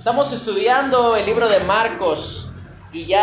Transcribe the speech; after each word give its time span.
Estamos 0.00 0.32
estudiando 0.32 1.14
el 1.14 1.26
libro 1.26 1.46
de 1.50 1.60
Marcos 1.60 2.48
y 2.90 3.04
ya 3.04 3.22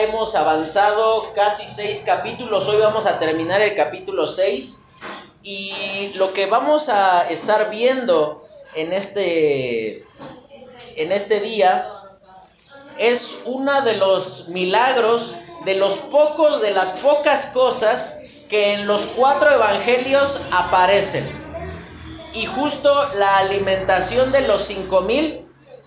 hemos 0.00 0.34
avanzado 0.34 1.32
casi 1.36 1.64
seis 1.68 2.02
capítulos. 2.04 2.66
Hoy 2.66 2.78
vamos 2.78 3.06
a 3.06 3.20
terminar 3.20 3.60
el 3.60 3.76
capítulo 3.76 4.26
6 4.26 4.88
y 5.44 6.10
lo 6.16 6.32
que 6.32 6.46
vamos 6.46 6.88
a 6.88 7.30
estar 7.30 7.70
viendo 7.70 8.44
en 8.74 8.92
este, 8.92 10.02
en 10.96 11.12
este 11.12 11.38
día 11.38 11.92
es 12.98 13.38
uno 13.44 13.82
de 13.82 13.94
los 13.94 14.48
milagros, 14.48 15.32
de 15.64 15.76
los 15.76 15.94
pocos, 15.94 16.60
de 16.60 16.72
las 16.72 16.90
pocas 16.90 17.46
cosas 17.54 18.18
que 18.48 18.72
en 18.74 18.88
los 18.88 19.02
cuatro 19.14 19.48
evangelios 19.52 20.40
aparecen. 20.50 21.24
Y 22.34 22.46
justo 22.46 23.10
la 23.14 23.36
alimentación 23.36 24.32
de 24.32 24.40
los 24.40 24.62
cinco 24.62 25.02
mil 25.02 25.45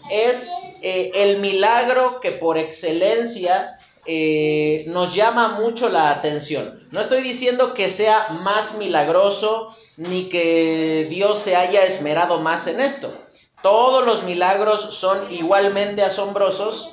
es 0.10 0.52
eh, 0.82 1.12
el 1.16 1.40
milagro 1.40 2.20
que 2.20 2.32
por 2.32 2.58
excelencia 2.58 3.80
eh, 4.06 4.86
nos 4.88 5.14
llama 5.14 5.60
mucho 5.60 5.90
la 5.90 6.10
atención. 6.10 6.88
No 6.92 7.02
estoy 7.02 7.22
diciendo 7.22 7.74
que 7.74 7.90
sea 7.90 8.30
más 8.42 8.78
milagroso 8.78 9.76
ni 9.98 10.30
que 10.30 11.06
Dios 11.10 11.40
se 11.40 11.56
haya 11.56 11.84
esmerado 11.84 12.40
más 12.40 12.68
en 12.68 12.80
esto. 12.80 13.14
Todos 13.62 14.06
los 14.06 14.24
milagros 14.24 14.96
son 14.96 15.32
igualmente 15.34 16.02
asombrosos, 16.02 16.92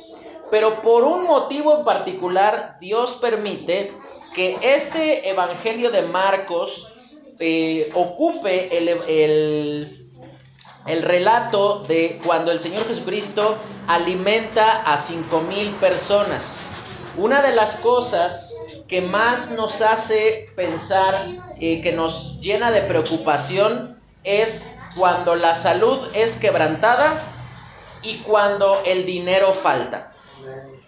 pero 0.50 0.82
por 0.82 1.04
un 1.04 1.24
motivo 1.24 1.78
en 1.78 1.84
particular 1.84 2.76
Dios 2.80 3.14
permite 3.20 3.92
que 4.34 4.58
este 4.60 5.30
Evangelio 5.30 5.90
de 5.90 6.02
Marcos 6.02 6.92
eh, 7.38 7.90
ocupe 7.94 8.76
el, 8.76 8.88
el 8.88 10.05
el 10.86 11.02
relato 11.02 11.84
de 11.88 12.20
cuando 12.24 12.52
el 12.52 12.60
Señor 12.60 12.86
Jesucristo 12.86 13.56
alimenta 13.86 14.82
a 14.82 14.96
cinco 14.96 15.40
mil 15.40 15.74
personas. 15.76 16.56
Una 17.16 17.42
de 17.42 17.54
las 17.54 17.76
cosas 17.76 18.54
que 18.88 19.00
más 19.00 19.50
nos 19.52 19.82
hace 19.82 20.48
pensar, 20.54 21.14
y 21.58 21.80
que 21.80 21.92
nos 21.92 22.38
llena 22.40 22.70
de 22.70 22.82
preocupación, 22.82 23.98
es 24.22 24.66
cuando 24.96 25.34
la 25.34 25.54
salud 25.54 25.98
es 26.14 26.36
quebrantada 26.36 27.20
y 28.02 28.18
cuando 28.18 28.82
el 28.84 29.06
dinero 29.06 29.54
falta. 29.54 30.12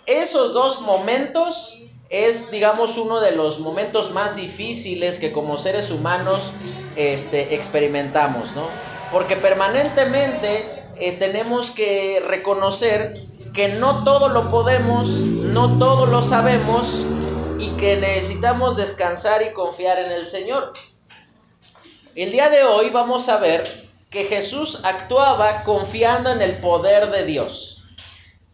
Esos 0.06 0.54
dos 0.54 0.80
momentos 0.82 1.82
es, 2.10 2.50
digamos, 2.50 2.96
uno 2.96 3.20
de 3.20 3.32
los 3.32 3.60
momentos 3.60 4.12
más 4.12 4.36
difíciles 4.36 5.18
que 5.18 5.32
como 5.32 5.58
seres 5.58 5.90
humanos 5.90 6.52
este, 6.96 7.54
experimentamos, 7.54 8.52
¿no? 8.54 8.68
Porque 9.10 9.36
permanentemente 9.36 10.64
eh, 10.96 11.12
tenemos 11.12 11.70
que 11.70 12.22
reconocer 12.26 13.22
que 13.52 13.68
no 13.68 14.04
todo 14.04 14.28
lo 14.28 14.50
podemos, 14.50 15.08
no 15.08 15.78
todo 15.78 16.06
lo 16.06 16.22
sabemos 16.22 17.04
y 17.58 17.70
que 17.70 17.96
necesitamos 17.96 18.76
descansar 18.76 19.42
y 19.42 19.52
confiar 19.52 19.98
en 19.98 20.12
el 20.12 20.26
Señor. 20.26 20.72
El 22.14 22.32
día 22.32 22.48
de 22.50 22.64
hoy 22.64 22.90
vamos 22.90 23.28
a 23.28 23.38
ver 23.38 23.88
que 24.10 24.24
Jesús 24.24 24.80
actuaba 24.84 25.64
confiando 25.64 26.30
en 26.32 26.42
el 26.42 26.56
poder 26.58 27.10
de 27.10 27.24
Dios. 27.24 27.84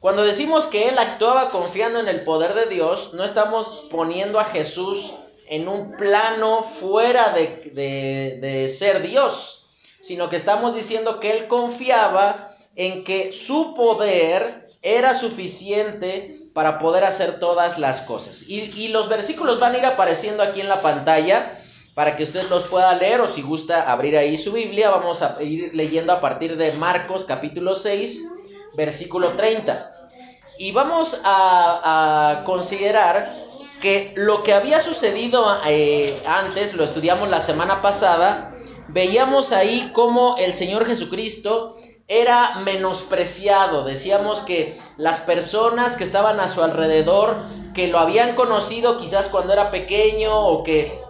Cuando 0.00 0.22
decimos 0.22 0.66
que 0.66 0.88
Él 0.88 0.98
actuaba 0.98 1.48
confiando 1.48 1.98
en 1.98 2.08
el 2.08 2.24
poder 2.24 2.54
de 2.54 2.66
Dios, 2.66 3.14
no 3.14 3.24
estamos 3.24 3.86
poniendo 3.90 4.38
a 4.38 4.44
Jesús 4.44 5.14
en 5.48 5.68
un 5.68 5.96
plano 5.96 6.62
fuera 6.62 7.30
de, 7.30 8.38
de 8.40 8.68
ser 8.68 9.02
Dios 9.02 9.63
sino 10.04 10.28
que 10.28 10.36
estamos 10.36 10.74
diciendo 10.74 11.18
que 11.18 11.30
él 11.30 11.48
confiaba 11.48 12.54
en 12.76 13.04
que 13.04 13.32
su 13.32 13.74
poder 13.74 14.68
era 14.82 15.14
suficiente 15.14 16.40
para 16.52 16.78
poder 16.78 17.04
hacer 17.04 17.40
todas 17.40 17.78
las 17.78 18.02
cosas. 18.02 18.44
Y, 18.46 18.88
los 18.88 19.08
versículos 19.08 19.58
van 19.58 19.74
a 19.74 19.78
ir 19.78 19.86
apareciendo 19.86 20.42
aquí 20.42 20.60
en 20.60 20.68
la 20.68 20.82
pantalla 20.82 21.58
para 21.94 22.16
que 22.16 22.24
usted 22.24 22.46
los 22.50 22.64
pueda 22.64 22.94
leer 22.94 23.22
o 23.22 23.32
si 23.32 23.40
gusta 23.40 23.90
abrir 23.90 24.18
ahí 24.18 24.36
su 24.36 24.52
Biblia, 24.52 24.90
vamos 24.90 25.22
a 25.22 25.42
ir 25.42 25.70
leyendo 25.74 26.12
a 26.12 26.20
partir 26.20 26.58
de 26.58 26.72
Marcos 26.72 27.24
capítulo 27.24 27.74
6, 27.74 28.28
versículo 28.76 29.30
30. 29.30 29.90
Y 30.58 30.72
vamos 30.72 31.22
a, 31.24 32.42
considerar 32.44 33.34
que 33.80 34.12
lo 34.16 34.42
que 34.42 34.52
había 34.52 34.80
sucedido 34.80 35.46
eh, 35.66 36.20
antes, 36.26 36.74
lo 36.74 36.84
estudiamos 36.84 37.30
la 37.30 37.40
semana 37.40 37.80
pasada, 37.80 38.53
veíamos 38.88 39.52
ahí 39.52 39.90
cómo 39.92 40.36
el 40.38 40.54
Señor 40.54 40.86
Jesucristo 40.86 41.76
era 42.08 42.60
menospreciado. 42.64 43.84
Decíamos 43.84 44.42
que 44.42 44.78
las 44.96 45.20
personas 45.20 45.96
que 45.96 46.04
estaban 46.04 46.40
a 46.40 46.48
su 46.48 46.62
alrededor, 46.62 47.36
que 47.72 47.88
lo 47.88 47.98
habían 47.98 48.34
conocido 48.34 48.98
quizás 48.98 49.28
cuando 49.28 49.52
era 49.52 49.70
pequeño 49.70 50.38
o 50.38 50.62
que 50.62 51.00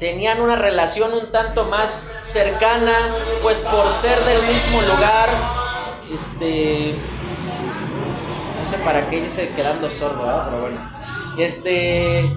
tenían 0.00 0.40
una 0.40 0.56
relación 0.56 1.12
un 1.12 1.30
tanto 1.30 1.64
más 1.64 2.06
cercana, 2.22 2.94
pues 3.42 3.60
por 3.60 3.90
ser 3.90 4.18
del 4.24 4.42
mismo 4.42 4.82
lugar, 4.82 5.30
este, 6.12 6.94
no 8.60 8.70
sé 8.70 8.76
para 8.78 9.08
qué 9.08 9.18
irse 9.18 9.50
quedando 9.50 9.90
sordo, 9.90 10.24
pero 10.46 10.60
bueno, 10.62 10.80
este, 11.38 12.30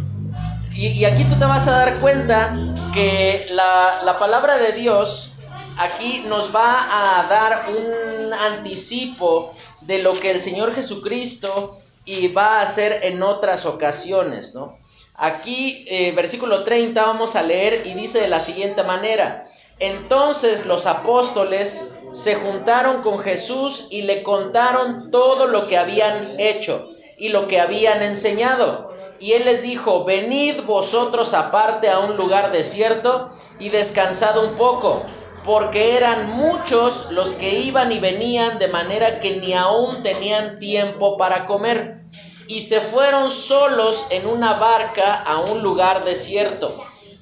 y, 0.78 1.06
aquí 1.06 1.24
tú 1.24 1.36
te 1.40 1.46
vas 1.46 1.68
a 1.68 1.72
dar 1.72 2.00
cuenta 2.00 2.56
que 2.94 3.48
la, 3.50 4.16
palabra 4.20 4.58
de 4.60 4.74
Dios 4.74 5.32
aquí 5.80 6.24
nos 6.28 6.56
va 6.56 7.20
a 7.20 7.28
dar 7.28 7.70
un 7.70 8.34
anticipo 8.34 9.54
de 9.82 10.00
lo 10.00 10.14
que 10.14 10.30
el 10.32 10.40
Señor 10.40 10.76
Jesucristo 10.76 11.80
y 12.06 12.28
va 12.28 12.60
a 12.60 12.62
hacer 12.62 13.00
en 13.04 13.24
otras 13.24 13.66
ocasiones, 13.66 14.54
¿no? 14.54 14.78
Aquí, 15.16 15.84
eh, 15.90 16.12
versículo 16.12 16.64
30, 16.64 17.04
vamos 17.04 17.36
a 17.36 17.42
leer 17.42 17.88
y 17.88 17.96
dice 17.96 18.22
de 18.22 18.28
la 18.28 18.40
siguiente 18.40 18.84
manera, 18.84 19.50
entonces 19.80 20.68
los 20.68 20.86
apóstoles 20.86 21.96
se 22.14 22.36
juntaron 22.36 23.02
con 23.02 23.20
Jesús 23.20 23.88
y 23.90 24.04
le 24.04 24.22
contaron 24.22 25.10
todo 25.10 25.48
lo 25.48 25.68
que 25.68 25.78
habían 25.78 26.40
hecho 26.40 26.92
y 27.18 27.30
lo 27.30 27.48
que 27.48 27.60
habían 27.60 28.04
enseñado 28.04 28.96
y 29.20 29.34
él 29.34 29.46
les 29.46 29.62
dijo, 29.62 30.04
venid 30.04 30.62
vosotros 30.64 31.34
aparte 31.34 31.90
a 31.90 32.00
un 32.00 32.18
lugar 32.18 32.52
desierto 32.52 33.32
y 33.60 33.70
descansad 33.70 34.44
un 34.44 34.56
poco, 34.56 35.04
porque 35.44 35.98
eran 35.98 36.32
muchos 36.32 37.12
los 37.12 37.34
que 37.34 37.60
iban 37.60 37.92
y 37.92 38.00
venían 38.00 38.60
de 38.60 38.68
manera 38.68 39.20
que 39.20 39.38
ni 39.38 39.54
aún 39.54 40.04
tenían 40.04 40.60
tiempo 40.60 41.18
para 41.18 41.46
comer. 41.46 42.02
Y 42.48 42.62
se 42.62 42.80
fueron 42.80 43.32
solos 43.32 44.08
en 44.10 44.26
una 44.26 44.54
barca 44.54 45.16
a 45.16 45.40
un 45.40 45.62
lugar 45.62 46.06
desierto. 46.06 46.76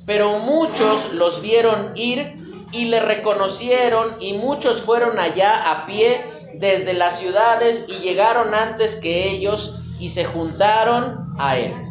Pero 0.06 0.38
muchos 0.40 1.14
los 1.14 1.42
vieron 1.42 1.94
ir 1.96 2.36
y 2.72 2.86
le 2.86 3.00
reconocieron 3.00 4.18
y 4.20 4.34
muchos 4.34 4.82
fueron 4.82 5.20
allá 5.20 5.72
a 5.72 5.86
pie 5.86 6.24
desde 6.56 6.94
las 6.94 7.20
ciudades 7.20 7.88
y 7.88 8.00
llegaron 8.00 8.54
antes 8.54 8.98
que 8.98 9.30
ellos 9.30 9.80
y 10.00 10.10
se 10.10 10.26
juntaron 10.26 11.36
a 11.40 11.58
él. 11.58 11.85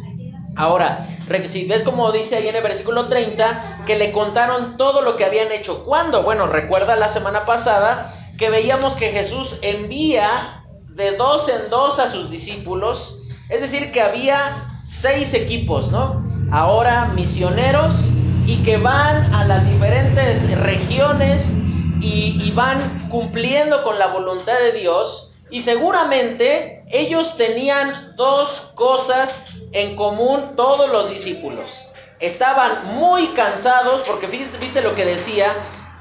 Ahora, 0.55 1.05
si 1.45 1.65
ves 1.65 1.83
como 1.83 2.11
dice 2.11 2.37
ahí 2.37 2.47
en 2.47 2.55
el 2.55 2.63
versículo 2.63 3.05
30, 3.05 3.83
que 3.85 3.97
le 3.97 4.11
contaron 4.11 4.77
todo 4.77 5.01
lo 5.01 5.17
que 5.17 5.25
habían 5.25 5.51
hecho. 5.51 5.83
¿Cuándo? 5.83 6.23
Bueno, 6.23 6.47
recuerda 6.47 6.95
la 6.95 7.09
semana 7.09 7.45
pasada 7.45 8.13
que 8.37 8.49
veíamos 8.49 8.95
que 8.95 9.11
Jesús 9.11 9.59
envía 9.61 10.63
de 10.95 11.11
dos 11.17 11.49
en 11.49 11.69
dos 11.69 11.99
a 11.99 12.09
sus 12.09 12.29
discípulos. 12.29 13.19
Es 13.49 13.61
decir, 13.61 13.91
que 13.91 14.01
había 14.01 14.65
seis 14.83 15.33
equipos, 15.33 15.91
¿no? 15.91 16.23
Ahora 16.51 17.11
misioneros 17.15 18.05
y 18.47 18.57
que 18.63 18.77
van 18.77 19.33
a 19.33 19.45
las 19.45 19.67
diferentes 19.69 20.49
regiones 20.59 21.53
y, 22.01 22.39
y 22.43 22.51
van 22.51 23.07
cumpliendo 23.09 23.83
con 23.83 23.99
la 23.99 24.07
voluntad 24.07 24.57
de 24.59 24.79
Dios. 24.79 25.33
Y 25.49 25.61
seguramente 25.61 26.85
ellos 26.89 27.35
tenían 27.35 28.15
dos 28.15 28.71
cosas 28.75 29.54
en 29.75 29.97
común 29.97 30.55
todos 30.55 30.89
los 30.89 31.09
discípulos. 31.09 31.89
Estaban 32.21 32.95
muy 32.95 33.27
cansados 33.33 34.01
porque 34.07 34.25
viste, 34.27 34.81
lo 34.81 34.95
que 34.95 35.03
decía, 35.03 35.53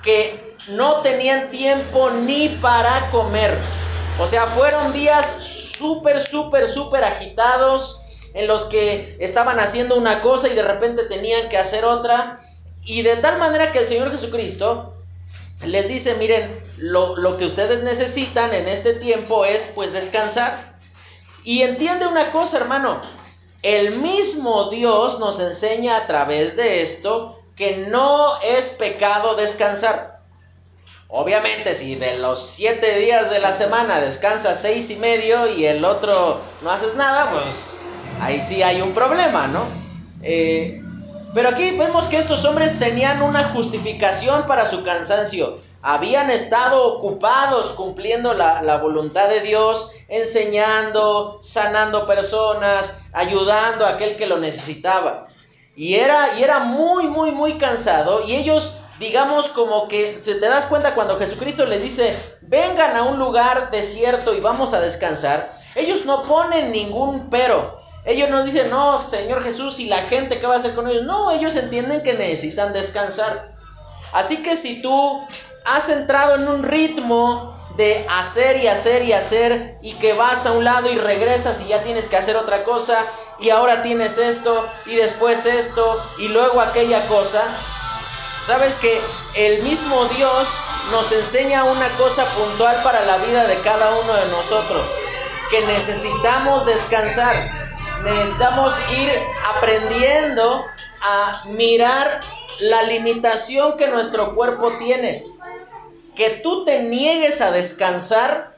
que 0.04 0.38
no 0.68 1.02
tenían 1.02 1.50
tiempo 1.50 2.10
ni 2.10 2.48
para 2.48 3.10
comer. 3.10 3.58
O 4.20 4.28
sea, 4.28 4.46
fueron 4.46 4.92
días 4.92 5.26
súper, 5.76 6.20
súper, 6.20 6.68
súper 6.68 7.02
agitados 7.02 8.02
en 8.32 8.46
los 8.46 8.66
que 8.66 9.16
estaban 9.18 9.58
haciendo 9.58 9.96
una 9.96 10.22
cosa 10.22 10.48
y 10.48 10.54
de 10.54 10.62
repente 10.62 11.02
tenían 11.04 11.48
que 11.48 11.58
hacer 11.58 11.84
otra. 11.84 12.40
Y 12.84 13.02
de 13.02 13.16
tal 13.16 13.38
manera 13.38 13.72
que 13.72 13.80
el 13.80 13.88
Señor 13.88 14.12
Jesucristo 14.12 14.94
les 15.64 15.88
dice, 15.88 16.14
miren, 16.14 16.62
lo, 16.76 17.16
lo 17.16 17.38
que 17.38 17.46
ustedes 17.46 17.82
necesitan 17.82 18.54
en 18.54 18.68
este 18.68 18.94
tiempo 18.94 19.44
es 19.44 19.72
pues 19.74 19.92
descansar. 19.92 20.78
Y 21.42 21.62
entiende 21.62 22.06
una 22.06 22.30
cosa, 22.30 22.58
hermano, 22.58 23.00
el 23.64 23.96
mismo 23.96 24.68
Dios 24.68 25.18
nos 25.18 25.40
enseña 25.40 25.96
a 25.96 26.06
través 26.06 26.54
de 26.54 26.82
esto 26.82 27.40
que 27.56 27.86
no 27.88 28.38
es 28.42 28.68
pecado 28.68 29.36
descansar. 29.36 30.20
Obviamente, 31.08 31.74
si 31.74 31.94
de 31.94 32.18
los 32.18 32.44
siete 32.44 32.98
días 32.98 33.30
de 33.30 33.38
la 33.38 33.54
semana 33.54 34.00
descansas 34.00 34.60
seis 34.60 34.90
y 34.90 34.96
medio 34.96 35.48
y 35.48 35.64
el 35.64 35.82
otro 35.86 36.42
no 36.62 36.70
haces 36.70 36.94
nada, 36.94 37.30
pues 37.30 37.80
ahí 38.20 38.38
sí 38.38 38.62
hay 38.62 38.82
un 38.82 38.92
problema, 38.92 39.46
¿no? 39.46 39.64
Eh, 40.22 40.82
pero 41.34 41.48
aquí 41.48 41.76
vemos 41.76 42.06
que 42.06 42.16
estos 42.16 42.44
hombres 42.44 42.78
tenían 42.78 43.20
una 43.20 43.48
justificación 43.48 44.46
para 44.46 44.66
su 44.66 44.84
cansancio. 44.84 45.58
Habían 45.82 46.30
estado 46.30 46.94
ocupados 46.94 47.72
cumpliendo 47.72 48.32
la, 48.32 48.62
la, 48.62 48.78
voluntad 48.78 49.28
de 49.28 49.40
Dios, 49.40 49.90
enseñando, 50.08 51.38
sanando 51.42 52.06
personas, 52.06 53.04
ayudando 53.12 53.84
a 53.84 53.90
aquel 53.90 54.16
que 54.16 54.26
lo 54.26 54.38
necesitaba. 54.38 55.26
Y 55.76 55.96
era, 55.96 56.38
y 56.38 56.44
era 56.44 56.60
muy, 56.60 57.08
muy, 57.08 57.32
muy 57.32 57.54
cansado. 57.54 58.26
Y 58.26 58.36
ellos 58.36 58.78
digamos 58.98 59.48
como 59.48 59.88
que 59.88 60.20
te 60.24 60.38
das 60.38 60.66
cuenta 60.66 60.94
cuando 60.94 61.18
Jesucristo 61.18 61.66
les 61.66 61.82
dice, 61.82 62.16
vengan 62.42 62.96
a 62.96 63.02
un 63.02 63.18
lugar 63.18 63.70
desierto 63.70 64.34
y 64.34 64.40
vamos 64.40 64.72
a 64.72 64.80
descansar, 64.80 65.52
ellos 65.74 66.04
no 66.06 66.24
ponen 66.24 66.70
ningún 66.70 67.28
pero. 67.28 67.83
Ellos 68.04 68.28
nos 68.30 68.44
dicen, 68.44 68.70
no, 68.70 69.00
Señor 69.00 69.42
Jesús, 69.42 69.80
¿y 69.80 69.86
la 69.86 69.98
gente 70.02 70.38
qué 70.38 70.46
va 70.46 70.54
a 70.54 70.58
hacer 70.58 70.74
con 70.74 70.88
ellos? 70.88 71.04
No, 71.04 71.30
ellos 71.30 71.56
entienden 71.56 72.02
que 72.02 72.14
necesitan 72.14 72.72
descansar. 72.72 73.54
Así 74.12 74.42
que 74.42 74.56
si 74.56 74.82
tú 74.82 75.22
has 75.64 75.88
entrado 75.88 76.36
en 76.36 76.46
un 76.46 76.62
ritmo 76.62 77.54
de 77.76 78.06
hacer 78.08 78.58
y 78.58 78.68
hacer 78.68 79.02
y 79.02 79.12
hacer 79.12 79.78
y 79.82 79.94
que 79.94 80.12
vas 80.12 80.46
a 80.46 80.52
un 80.52 80.64
lado 80.64 80.92
y 80.92 80.96
regresas 80.96 81.62
y 81.62 81.68
ya 81.68 81.82
tienes 81.82 82.08
que 82.08 82.16
hacer 82.16 82.36
otra 82.36 82.62
cosa 82.62 82.96
y 83.40 83.50
ahora 83.50 83.82
tienes 83.82 84.18
esto 84.18 84.64
y 84.86 84.94
después 84.94 85.46
esto 85.46 86.00
y 86.18 86.28
luego 86.28 86.60
aquella 86.60 87.06
cosa, 87.08 87.42
Sabes 88.44 88.76
que 88.76 89.00
el 89.36 89.62
mismo 89.62 90.04
Dios 90.06 90.48
nos 90.90 91.10
enseña 91.12 91.64
una 91.64 91.88
cosa 91.96 92.26
puntual 92.26 92.76
para 92.82 93.02
la 93.06 93.16
vida 93.16 93.46
de 93.46 93.58
cada 93.60 93.96
uno 93.96 94.12
de 94.12 94.26
nosotros, 94.26 94.86
que 95.50 95.62
necesitamos 95.66 96.66
descansar, 96.66 97.50
necesitamos 98.04 98.74
ir 98.98 99.10
aprendiendo 99.56 100.66
a 101.02 101.44
mirar 101.46 102.20
la 102.60 102.82
limitación 102.82 103.76
que 103.76 103.88
nuestro 103.88 104.34
cuerpo 104.34 104.72
tiene. 104.78 105.24
Que 106.14 106.30
tú 106.30 106.64
te 106.64 106.82
niegues 106.84 107.40
a 107.40 107.50
descansar 107.50 108.54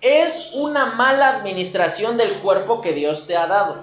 es 0.00 0.50
una 0.54 0.86
mala 0.86 1.30
administración 1.30 2.16
del 2.16 2.32
cuerpo 2.34 2.80
que 2.80 2.92
Dios 2.92 3.26
te 3.26 3.36
ha 3.36 3.46
dado. 3.46 3.82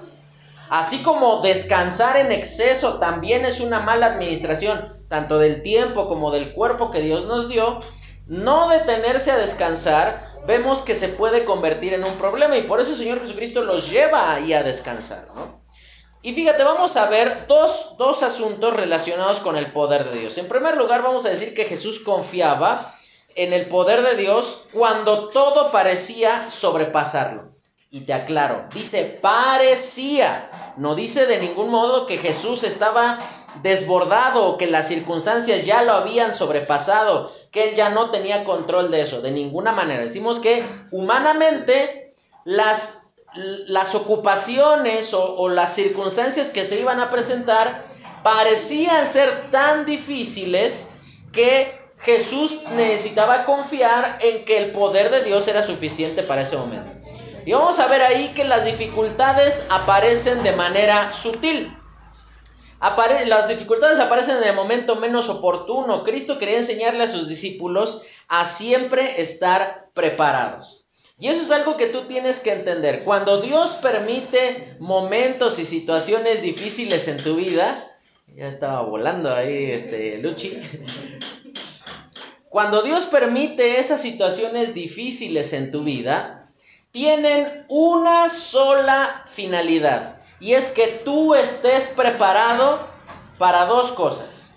Así 0.70 1.02
como 1.02 1.42
descansar 1.42 2.18
en 2.18 2.32
exceso 2.32 3.00
también 3.00 3.44
es 3.46 3.60
una 3.60 3.80
mala 3.80 4.06
administración, 4.06 4.94
tanto 5.08 5.40
del 5.40 5.64
tiempo 5.64 6.08
como 6.08 6.32
del 6.32 6.54
cuerpo 6.54 6.92
que 6.92 7.02
Dios 7.02 7.26
nos 7.26 7.50
dio, 7.50 7.82
no 8.28 8.70
detenerse 8.70 9.32
a 9.32 9.38
descansar, 9.38 10.29
vemos 10.50 10.82
que 10.82 10.96
se 10.96 11.10
puede 11.10 11.46
convertir 11.46 11.94
en 11.94 12.04
un 12.04 12.16
problema 12.16 12.58
y 12.58 12.64
por 12.64 12.82
eso 12.82 12.94
el 12.94 12.98
Señor 12.98 13.22
Jesucristo 13.22 13.62
los 13.62 13.88
lleva 13.88 14.34
ahí 14.34 14.52
a 14.52 14.64
descansar. 14.64 15.26
Y 16.24 16.34
fíjate, 16.34 16.64
vamos 16.64 16.98
a 16.98 17.06
ver 17.06 17.46
dos, 17.48 17.96
dos 18.00 18.24
asuntos 18.24 18.76
relacionados 18.76 19.42
con 19.42 19.58
el 19.58 19.72
poder 19.72 20.10
de 20.10 20.22
Dios. 20.22 20.40
En 20.40 20.48
primer 20.48 20.76
lugar, 20.76 21.04
vamos 21.04 21.26
a 21.26 21.30
decir 21.30 21.54
que 21.54 21.66
Jesús 21.66 22.00
confiaba 22.00 22.96
en 23.36 23.54
el 23.54 23.68
poder 23.68 24.02
de 24.02 24.16
Dios 24.16 24.66
cuando 24.74 25.30
todo 25.30 25.72
parecía 25.72 26.50
sobrepasarlo. 26.50 27.50
Y 27.92 28.02
te 28.02 28.14
aclaro, 28.14 28.66
dice 28.74 29.20
parecía, 29.22 30.50
no 30.78 30.96
dice 30.96 31.28
de 31.28 31.40
ningún 31.40 31.70
modo 31.70 32.08
que 32.08 32.18
Jesús 32.18 32.64
estaba 32.64 33.20
desbordado 33.62 34.58
que 34.58 34.68
las 34.68 34.88
circunstancias 34.88 35.66
ya 35.66 35.84
lo 35.84 35.94
habían 35.94 36.34
sobrepasado, 36.34 37.32
que 37.52 37.70
él 37.70 37.76
ya 37.76 37.90
no 37.90 38.10
tenía 38.10 38.44
control 38.44 38.92
de 38.92 39.02
eso, 39.02 39.22
de 39.22 39.32
ninguna 39.32 39.72
manera. 39.72 40.04
Decimos 40.04 40.40
que 40.40 40.64
humanamente 40.92 42.14
las, 42.46 43.04
las 43.34 43.96
ocupaciones 43.96 45.14
o, 45.14 45.36
o 45.36 45.50
las 45.50 45.74
circunstancias 45.76 46.50
que 46.50 46.64
se 46.64 46.80
iban 46.80 47.00
a 47.00 47.10
presentar 47.10 47.86
parecían 48.24 49.06
ser 49.06 49.50
tan 49.52 49.86
difíciles 49.86 50.92
que 51.32 51.80
Jesús 52.00 52.60
necesitaba 52.76 53.46
confiar 53.46 54.20
en 54.22 54.46
que 54.46 54.58
el 54.58 54.72
poder 54.72 55.12
de 55.12 55.24
Dios 55.24 55.48
era 55.48 55.62
suficiente 55.62 56.24
para 56.24 56.42
ese 56.42 56.58
momento. 56.58 56.90
Y 57.46 57.54
vamos 57.54 57.80
a 57.80 57.88
ver 57.88 58.02
ahí 58.02 58.30
que 58.36 58.44
las 58.44 58.66
dificultades 58.66 59.66
aparecen 59.70 60.44
de 60.44 60.52
manera 60.54 61.12
sutil. 61.12 61.76
Las 63.28 63.50
dificultades 63.50 64.00
aparecen 64.00 64.38
en 64.38 64.50
el 64.50 64.56
momento 64.56 64.96
menos 64.96 65.30
oportuno. 65.30 66.04
Cristo 66.04 66.38
quería 66.38 66.58
enseñarle 66.58 67.04
a 67.04 67.12
sus 67.12 67.28
discípulos 67.28 68.04
a 68.28 68.46
siempre 68.46 69.22
estar 69.22 69.90
preparados. 69.94 70.86
Y 71.18 71.28
eso 71.28 71.42
es 71.42 71.52
algo 71.52 71.76
que 71.76 71.88
tú 71.88 72.04
tienes 72.04 72.40
que 72.40 72.54
entender. 72.54 73.04
Cuando 73.04 73.42
Dios 73.42 73.76
permite 73.82 74.78
momentos 74.80 75.60
y 75.60 75.66
situaciones 75.66 76.42
difíciles 76.42 77.10
en 77.10 77.22
tu 77.22 77.36
vida, 77.36 77.92
ya 78.34 78.48
estaba 78.48 78.82
volando 78.82 79.34
ahí 79.34 79.72
este 79.72 80.18
Luchi. 80.20 80.62
Cuando 82.50 82.82
Dios 82.82 83.06
permite 83.06 83.80
esas 83.80 84.02
situaciones 84.02 84.74
difíciles 84.74 85.52
en 85.52 85.72
tu 85.72 85.84
vida, 85.84 86.50
tienen 86.92 87.66
una 87.68 88.30
sola 88.30 89.26
finalidad 89.28 90.19
y 90.40 90.54
es 90.54 90.70
que 90.70 90.88
tú 91.04 91.36
estés 91.36 91.88
preparado 91.90 92.80
para 93.38 93.66
dos 93.66 93.92
cosas. 93.92 94.54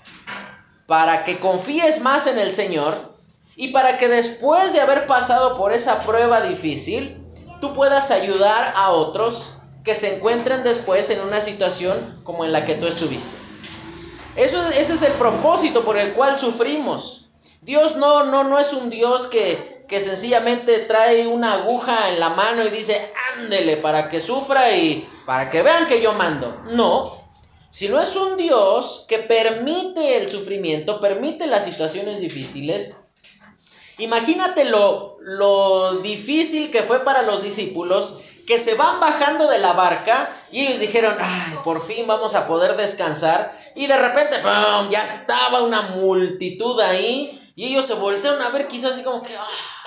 Para 0.87 1.25
que 1.25 1.39
confíes 1.39 2.01
más 2.01 2.27
en 2.27 2.39
el 2.39 2.51
Señor 2.51 3.13
y 3.57 3.69
para 3.69 3.99
que 3.99 4.09
después 4.09 4.73
de 4.73 4.81
haber 4.81 5.07
pasado 5.07 5.57
por 5.57 5.73
esa 5.73 6.01
prueba 6.01 6.41
difícil, 6.43 7.19
tú 7.61 7.75
puedas 7.75 8.11
ayudar 8.11 8.73
a 8.77 8.91
otros 8.91 9.55
que 9.85 9.95
se 9.95 10.17
encuentren 10.17 10.65
después 10.65 11.11
en 11.11 11.21
una 11.21 11.41
situación 11.41 12.21
como 12.25 12.45
en 12.45 12.53
la 12.53 12.65
que 12.65 12.75
tú 12.75 12.87
estuviste. 12.87 13.37
Eso, 14.37 14.67
ese 14.69 14.95
es 14.95 15.03
el 15.03 15.13
propósito 15.13 15.85
por 15.85 15.97
el 15.97 16.15
cual 16.15 16.39
sufrimos. 16.39 17.29
Dios 17.61 17.97
no, 17.97 18.25
no, 18.25 18.45
no 18.45 18.59
es 18.59 18.73
un 18.73 18.91
Dios 18.91 19.27
que, 19.27 19.72
que 19.93 20.01
sencillamente 20.01 20.79
trae 20.79 21.27
una 21.27 21.53
aguja 21.53 22.09
en 22.09 22.19
la 22.19 22.31
mano 22.31 22.65
y 22.65 22.71
dice, 22.71 23.13
ándele 23.37 23.77
para 23.77 24.09
que 24.09 24.21
sufra 24.21 24.75
y 24.75 25.07
para 25.27 25.51
que 25.51 25.61
vean 25.61 25.87
que 25.87 26.01
yo 26.01 26.15
mando. 26.15 26.63
No, 26.71 27.15
sino 27.71 28.01
es 28.01 28.17
un 28.17 28.39
Dios 28.39 29.05
que 29.07 29.19
permite 29.19 30.17
el 30.17 30.31
sufrimiento, 30.31 30.99
permite 30.99 31.47
las 31.47 31.67
situaciones 31.67 32.21
difíciles. 32.21 33.05
Imagínate 33.99 34.65
lo, 34.65 35.19
difícil 36.03 36.71
que 36.71 36.85
fue 36.85 37.05
para 37.05 37.21
los 37.21 37.43
discípulos 37.43 38.19
que 38.47 38.59
se 38.59 38.73
van 38.73 38.99
bajando 38.99 39.47
de 39.51 39.59
la 39.59 39.75
barca 39.75 40.35
y 40.51 40.63
ellos 40.63 40.81
dijeron, 40.81 41.19
ay, 41.21 41.59
por 41.65 41.85
fin 41.85 42.07
vamos 42.07 42.35
a 42.35 42.47
poder 42.47 42.79
descansar. 42.79 43.55
Y 43.75 43.89
de 43.89 43.99
repente, 43.99 44.39
ya 44.89 45.05
estaba 45.05 45.61
una 45.61 45.83
multitud 45.83 46.81
ahí 46.81 47.39
y 47.55 47.67
ellos 47.67 47.85
se 47.85 47.93
voltearon 47.93 48.41
a 48.41 48.49
ver 48.49 48.69
quizás 48.69 48.93
así 48.93 49.03
como 49.03 49.23
que, 49.23 49.37
ah, 49.37 49.82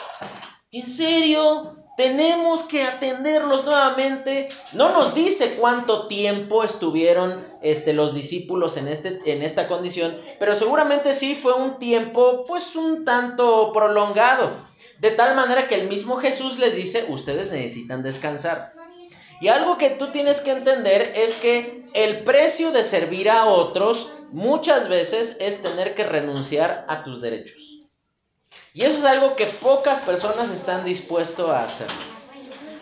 ¿En 0.75 0.86
serio? 0.86 1.77
Tenemos 1.96 2.63
que 2.63 2.84
atenderlos 2.84 3.63
nuevamente. 3.63 4.50
No 4.74 4.91
nos 4.91 5.15
dice 5.15 5.55
cuánto 5.58 6.08
tiempo 6.08 6.65
estuvieron 6.65 7.41
este, 7.62 7.94
los 7.94 8.13
discípulos 8.13 8.75
en, 8.75 8.89
este, 8.89 9.22
en 9.32 9.41
esta 9.41 9.70
condición, 9.70 10.13
pero 10.38 10.53
seguramente 10.53 11.13
sí 11.13 11.34
fue 11.34 11.53
un 11.53 11.79
tiempo 11.79 12.44
pues 12.46 12.75
un 12.75 13.05
tanto 13.05 13.72
prolongado. 13.72 14.51
De 15.00 15.12
tal 15.12 15.38
manera 15.38 15.70
que 15.70 15.75
el 15.75 15.88
mismo 15.88 16.17
Jesús 16.17 16.60
les 16.60 16.75
dice, 16.75 17.05
ustedes 17.08 17.53
necesitan 17.53 18.03
descansar. 18.03 18.74
Y 19.39 19.48
algo 19.48 19.77
que 19.77 19.91
tú 19.91 20.12
tienes 20.12 20.41
que 20.41 20.51
entender 20.51 21.13
es 21.15 21.36
que 21.36 21.84
el 21.94 22.25
precio 22.25 22.74
de 22.74 22.84
servir 22.84 23.29
a 23.29 23.46
otros 23.46 24.10
muchas 24.34 24.89
veces 24.89 25.38
es 25.39 25.62
tener 25.62 25.96
que 25.96 26.03
renunciar 26.03 26.86
a 26.89 27.05
tus 27.05 27.22
derechos. 27.22 27.75
Y 28.75 28.84
eso 28.84 28.98
es 28.98 29.05
algo 29.05 29.38
que 29.38 29.46
pocas 29.46 30.01
personas 30.01 30.51
están 30.51 30.84
dispuestos 30.84 31.50
a 31.50 31.63
hacer. 31.63 31.88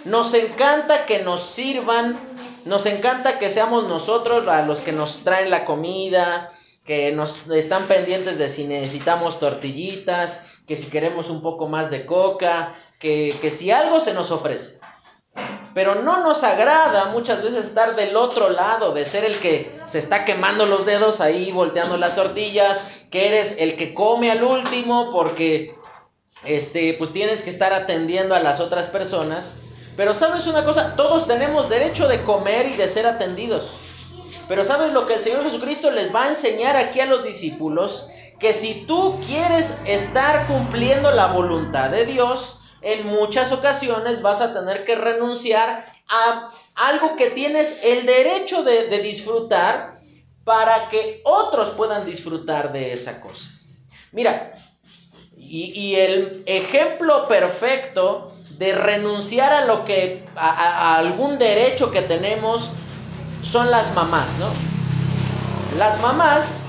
Nos 0.06 0.34
encanta 0.34 1.06
que 1.06 1.20
nos 1.20 1.46
sirvan, 1.46 2.20
nos 2.66 2.88
encanta 2.88 3.38
que 3.38 3.52
seamos 3.52 3.88
nosotros 3.88 4.48
a 4.48 4.64
los 4.64 4.82
que 4.82 4.92
nos 4.92 5.24
traen 5.24 5.52
la 5.52 5.66
comida, 5.66 6.52
que 6.84 7.12
nos 7.12 7.48
están 7.52 7.86
pendientes 7.86 8.40
de 8.40 8.50
si 8.50 8.66
necesitamos 8.66 9.38
tortillitas, 9.38 10.42
que 10.68 10.76
si 10.76 10.90
queremos 10.90 11.30
un 11.30 11.44
poco 11.44 11.68
más 11.68 11.92
de 11.92 12.08
coca, 12.08 12.74
que, 12.98 13.38
que 13.40 13.52
si 13.52 13.70
algo 13.70 14.00
se 14.00 14.16
nos 14.16 14.32
ofrece. 14.32 14.80
Pero 15.76 16.02
no 16.02 16.24
nos 16.24 16.44
agrada 16.44 17.06
muchas 17.06 17.44
veces 17.44 17.66
estar 17.66 17.96
del 17.96 18.16
otro 18.16 18.50
lado, 18.50 18.96
de 18.96 19.06
ser 19.06 19.26
el 19.26 19.38
que 19.38 19.72
se 19.86 20.00
está 20.00 20.26
quemando 20.26 20.66
los 20.66 20.88
dedos 20.88 21.22
ahí 21.22 21.52
volteando 21.52 21.98
las 21.98 22.16
tortillas, 22.16 22.84
que 23.12 23.28
eres 23.28 23.58
el 23.60 23.76
que 23.76 23.94
come 23.94 24.32
al 24.32 24.44
último 24.44 25.12
porque 25.12 25.83
este, 26.46 26.94
pues 26.96 27.14
tienes 27.14 27.44
que 27.44 27.50
estar 27.50 27.74
atendiendo 27.74 28.36
a 28.36 28.40
las 28.40 28.60
otras 28.60 28.88
personas. 28.88 29.56
Pero 29.96 30.14
sabes 30.14 30.48
una 30.48 30.66
cosa, 30.66 30.96
todos 30.96 31.28
tenemos 31.28 31.70
derecho 31.70 32.08
de 32.08 32.24
comer 32.24 32.68
y 32.68 32.74
de 32.76 32.88
ser 32.88 33.06
atendidos. 33.06 33.72
Pero 34.48 34.64
¿sabes 34.64 34.92
lo 34.92 35.08
que 35.08 35.16
el 35.16 35.22
Señor 35.22 35.44
Jesucristo 35.44 35.92
les 35.92 36.14
va 36.14 36.26
a 36.26 36.30
enseñar 36.30 36.76
aquí 36.76 37.00
a 37.00 37.06
los 37.06 37.24
discípulos? 37.24 38.10
Que 38.40 38.54
si 38.54 38.86
tú 38.86 39.20
quieres 39.26 39.78
estar 39.86 40.48
cumpliendo 40.48 41.12
la 41.12 41.28
voluntad 41.28 41.90
de 41.90 42.06
Dios, 42.06 42.60
en 42.82 43.08
muchas 43.08 43.52
ocasiones 43.52 44.22
vas 44.22 44.42
a 44.42 44.54
tener 44.54 44.84
que 44.84 44.96
renunciar 44.96 45.86
a 46.10 46.50
algo 46.76 47.16
que 47.16 47.30
tienes 47.30 47.80
el 47.84 48.06
derecho 48.06 48.64
de, 48.64 49.00
disfrutar 49.00 49.94
para 50.44 50.90
que 50.90 51.22
otros 51.24 51.70
puedan 51.72 52.06
disfrutar 52.06 52.74
de 52.74 52.92
esa 52.92 53.22
cosa. 53.22 53.50
Mira, 54.12 54.54
y, 55.56 55.96
el 55.98 56.42
ejemplo 56.48 57.28
perfecto 57.28 58.32
de 58.58 58.74
renunciar 58.74 59.54
a 59.54 59.66
lo 59.66 59.86
que, 59.86 60.26
a, 60.36 60.98
algún 60.98 61.38
derecho 61.38 61.92
que 61.92 62.02
tenemos, 62.02 62.72
son 63.44 63.70
las 63.70 63.94
mamás, 63.94 64.40
¿no? 64.40 64.50
Las 65.78 66.02
mamás, 66.02 66.62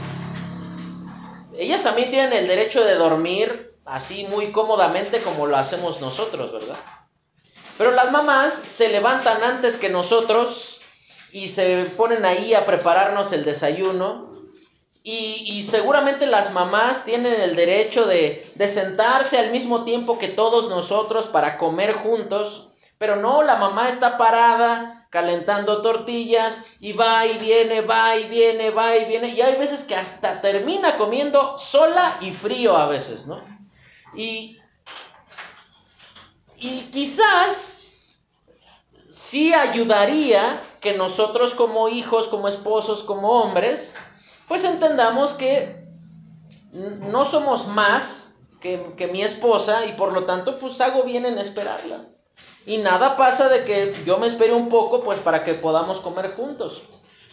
ellas 1.57 1.83
también 1.83 2.11
tienen 2.11 2.35
el 2.35 2.47
derecho 2.47 2.85
de 2.85 2.95
dormir 2.97 3.75
así 3.87 4.27
muy 4.29 4.53
cómodamente 4.53 5.21
como 5.21 5.47
lo 5.47 5.57
hacemos 5.57 6.03
nosotros, 6.03 6.53
¿verdad? 6.53 6.77
Pero 7.79 7.91
las 7.91 8.13
mamás 8.13 8.53
se 8.53 8.91
levantan 8.91 9.43
antes 9.43 9.79
que 9.79 9.89
nosotros 9.89 10.81
y 11.33 11.49
se 11.49 11.91
ponen 11.97 12.27
ahí 12.27 12.53
a 12.53 12.67
prepararnos 12.67 13.33
el 13.33 13.45
desayuno. 13.45 14.34
Y, 15.07 15.63
seguramente 15.65 16.27
las 16.27 16.55
mamás 16.55 17.05
tienen 17.05 17.39
el 17.39 17.57
derecho 17.57 18.07
de, 18.07 18.51
de 18.55 18.69
sentarse 18.69 19.39
al 19.39 19.51
mismo 19.51 19.85
tiempo 19.85 20.19
que 20.19 20.29
todos 20.29 20.71
nosotros 20.71 21.27
para 21.27 21.59
comer 21.59 21.93
juntos. 21.93 22.71
Pero 22.97 23.17
no, 23.17 23.43
la 23.43 23.57
mamá 23.57 23.91
está 23.91 24.17
parada 24.17 25.07
calentando 25.11 25.83
tortillas 25.83 26.65
y 26.81 26.95
va 26.95 27.27
y 27.27 27.37
viene, 27.37 27.83
va 27.83 28.17
y 28.17 28.25
viene, 28.31 28.71
va 28.71 28.97
y 28.97 29.05
viene. 29.05 29.29
Y 29.29 29.43
hay 29.43 29.57
veces 29.57 29.85
que 29.85 29.95
hasta 29.95 30.41
termina 30.41 30.97
comiendo 30.97 31.59
sola 31.59 32.17
y 32.23 32.33
frío 32.33 32.75
a 32.75 32.87
veces, 32.87 33.27
¿no? 33.27 33.45
Y, 34.15 34.59
y 36.57 36.81
quizás 36.91 37.83
sí 39.07 39.53
ayudaría 39.53 40.63
que 40.81 40.95
nosotros 40.95 41.53
como 41.53 41.91
hijos, 41.91 42.29
como 42.29 42.49
esposos, 42.49 43.03
como 43.03 43.43
hombres, 43.43 43.97
pues 44.49 44.65
entendamos 44.65 45.33
que 45.33 45.85
no 46.73 47.25
somos 47.25 47.69
más 47.69 48.41
que, 48.61 48.95
que 48.97 49.07
mi 49.07 49.23
esposa 49.23 49.87
y 49.87 49.93
por 49.93 50.13
lo 50.13 50.25
tanto 50.25 50.59
pues 50.59 50.81
hago 50.81 51.05
bien 51.05 51.27
en 51.27 51.39
esperarla. 51.39 52.07
Y 52.67 52.79
nada 52.79 53.17
pasa 53.17 53.49
de 53.49 53.65
que 53.65 53.95
yo 54.07 54.19
me 54.19 54.27
espere 54.27 54.55
un 54.55 54.69
poco 54.69 55.05
pues 55.05 55.21
para 55.21 55.45
que 55.45 55.55
podamos 55.55 56.01
comer 56.01 56.35
juntos. 56.35 56.83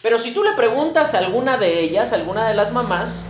Pero 0.02 0.18
si 0.18 0.32
tú 0.32 0.42
le 0.42 0.52
preguntas 0.52 1.14
a 1.14 1.18
alguna 1.18 1.56
de 1.56 1.80
ellas, 1.80 2.12
a 2.12 2.16
alguna 2.16 2.48
de 2.48 2.54
las 2.54 2.72
mamás, 2.72 3.24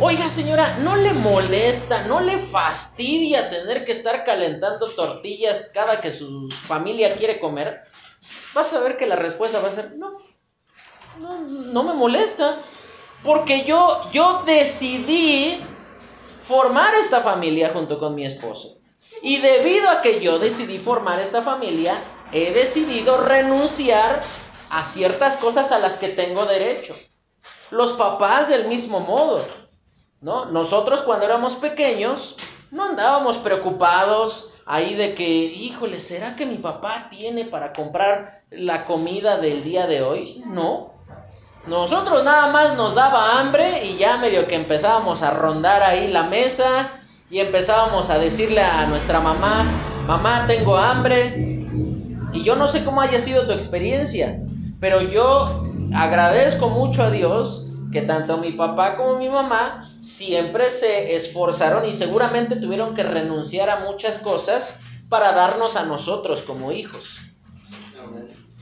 Oiga 0.00 0.28
señora, 0.28 0.78
¿no 0.78 0.96
le 0.96 1.12
molesta, 1.12 2.02
no 2.08 2.18
le 2.18 2.36
fastidia 2.38 3.48
tener 3.48 3.84
que 3.84 3.92
estar 3.92 4.24
calentando 4.24 4.88
tortillas 4.88 5.70
cada 5.72 6.00
que 6.00 6.10
su 6.10 6.50
familia 6.50 7.14
quiere 7.14 7.38
comer? 7.38 7.84
Vas 8.54 8.72
a 8.74 8.80
ver 8.80 8.96
que 8.96 9.06
la 9.06 9.14
respuesta 9.14 9.60
va 9.60 9.68
a 9.68 9.72
ser, 9.72 9.96
no, 9.96 10.18
no, 11.20 11.40
no 11.40 11.82
me 11.84 11.94
molesta. 11.94 12.56
Porque 13.24 13.64
yo, 13.64 14.02
yo 14.12 14.42
decidí 14.46 15.60
formar 16.40 16.94
esta 16.94 17.22
familia 17.22 17.70
junto 17.72 17.98
con 17.98 18.14
mi 18.14 18.24
esposo. 18.24 18.78
Y 19.22 19.38
debido 19.38 19.88
a 19.90 20.02
que 20.02 20.20
yo 20.20 20.38
decidí 20.38 20.78
formar 20.78 21.18
esta 21.18 21.42
familia, 21.42 21.96
he 22.32 22.52
decidido 22.52 23.16
renunciar 23.16 24.22
a 24.70 24.84
ciertas 24.84 25.36
cosas 25.38 25.72
a 25.72 25.78
las 25.78 25.96
que 25.96 26.08
tengo 26.08 26.44
derecho. 26.44 26.94
Los 27.70 27.94
papás 27.94 28.48
del 28.48 28.68
mismo 28.68 29.00
modo. 29.00 29.44
¿no? 30.20 30.46
Nosotros 30.46 31.02
cuando 31.02 31.26
éramos 31.26 31.54
pequeños 31.56 32.36
no 32.70 32.84
andábamos 32.84 33.36
preocupados 33.36 34.54
ahí 34.66 34.94
de 34.94 35.14
que, 35.14 35.28
híjole, 35.28 36.00
¿será 36.00 36.34
que 36.34 36.46
mi 36.46 36.56
papá 36.56 37.08
tiene 37.10 37.44
para 37.44 37.72
comprar 37.72 38.42
la 38.50 38.86
comida 38.86 39.36
del 39.36 39.62
día 39.62 39.86
de 39.86 40.02
hoy? 40.02 40.42
No. 40.46 40.93
Nosotros 41.66 42.22
nada 42.24 42.48
más 42.48 42.76
nos 42.76 42.94
daba 42.94 43.40
hambre 43.40 43.86
y 43.86 43.96
ya 43.96 44.18
medio 44.18 44.46
que 44.46 44.54
empezábamos 44.54 45.22
a 45.22 45.30
rondar 45.30 45.82
ahí 45.82 46.08
la 46.08 46.24
mesa 46.24 46.90
y 47.30 47.40
empezábamos 47.40 48.10
a 48.10 48.18
decirle 48.18 48.60
a 48.60 48.86
nuestra 48.86 49.20
mamá, 49.20 49.64
mamá, 50.06 50.46
tengo 50.46 50.76
hambre. 50.76 51.66
Y 52.34 52.42
yo 52.42 52.56
no 52.56 52.68
sé 52.68 52.84
cómo 52.84 53.00
haya 53.00 53.18
sido 53.18 53.46
tu 53.46 53.52
experiencia, 53.52 54.40
pero 54.78 55.00
yo 55.00 55.64
agradezco 55.94 56.68
mucho 56.68 57.02
a 57.02 57.10
Dios 57.10 57.70
que 57.90 58.02
tanto 58.02 58.36
mi 58.36 58.52
papá 58.52 58.96
como 58.96 59.18
mi 59.18 59.30
mamá 59.30 59.90
siempre 60.00 60.70
se 60.70 61.16
esforzaron 61.16 61.86
y 61.88 61.94
seguramente 61.94 62.56
tuvieron 62.56 62.94
que 62.94 63.04
renunciar 63.04 63.70
a 63.70 63.80
muchas 63.80 64.18
cosas 64.18 64.80
para 65.08 65.32
darnos 65.32 65.76
a 65.76 65.84
nosotros 65.84 66.42
como 66.42 66.72
hijos. 66.72 67.20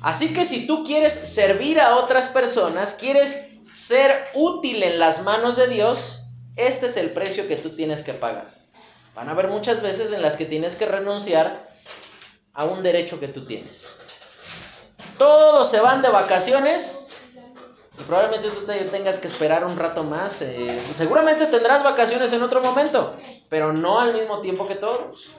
Así 0.03 0.35
que 0.35 0.45
si 0.45 0.67
tú 0.67 0.85
quieres 0.85 1.13
servir 1.13 1.81
a 1.81 1.97
otras 1.97 2.29
personas, 2.29 2.95
quieres 2.95 3.53
ser 3.71 4.31
útil 4.35 4.83
en 4.83 4.99
las 4.99 5.23
manos 5.23 5.57
de 5.57 5.69
Dios, 5.69 6.27
este 6.57 6.87
es 6.87 6.97
el 6.97 7.11
precio 7.11 7.49
que 7.49 7.57
tú 7.57 7.75
tienes 7.75 8.03
que 8.03 8.13
pagar. 8.13 8.55
Van 9.15 9.29
a 9.29 9.33
haber 9.33 9.49
muchas 9.49 9.81
veces 9.81 10.13
en 10.13 10.23
las 10.23 10.37
que 10.37 10.47
tienes 10.47 10.77
que 10.77 10.87
renunciar 10.87 11.69
a 12.53 12.65
un 12.65 12.83
derecho 12.83 13.21
que 13.21 13.29
tú 13.29 13.47
tienes. 13.47 13.95
Todos 15.19 15.71
se 15.71 15.81
van 15.81 16.03
de 16.03 16.09
vacaciones 16.09 17.03
probablemente 18.07 18.49
tú 18.51 18.67
tengas 18.91 19.19
que 19.19 19.27
esperar 19.27 19.65
un 19.65 19.77
rato 19.77 20.05
más. 20.05 20.43
Eh, 20.43 20.81
seguramente 20.93 21.47
tendrás 21.47 21.83
vacaciones 21.83 22.33
en 22.33 22.43
otro 22.43 22.61
momento, 22.61 23.17
pero 23.49 23.73
no 23.73 24.01
al 24.01 24.15
mismo 24.15 24.41
tiempo 24.41 24.67
que 24.67 24.75
todos. 24.75 25.31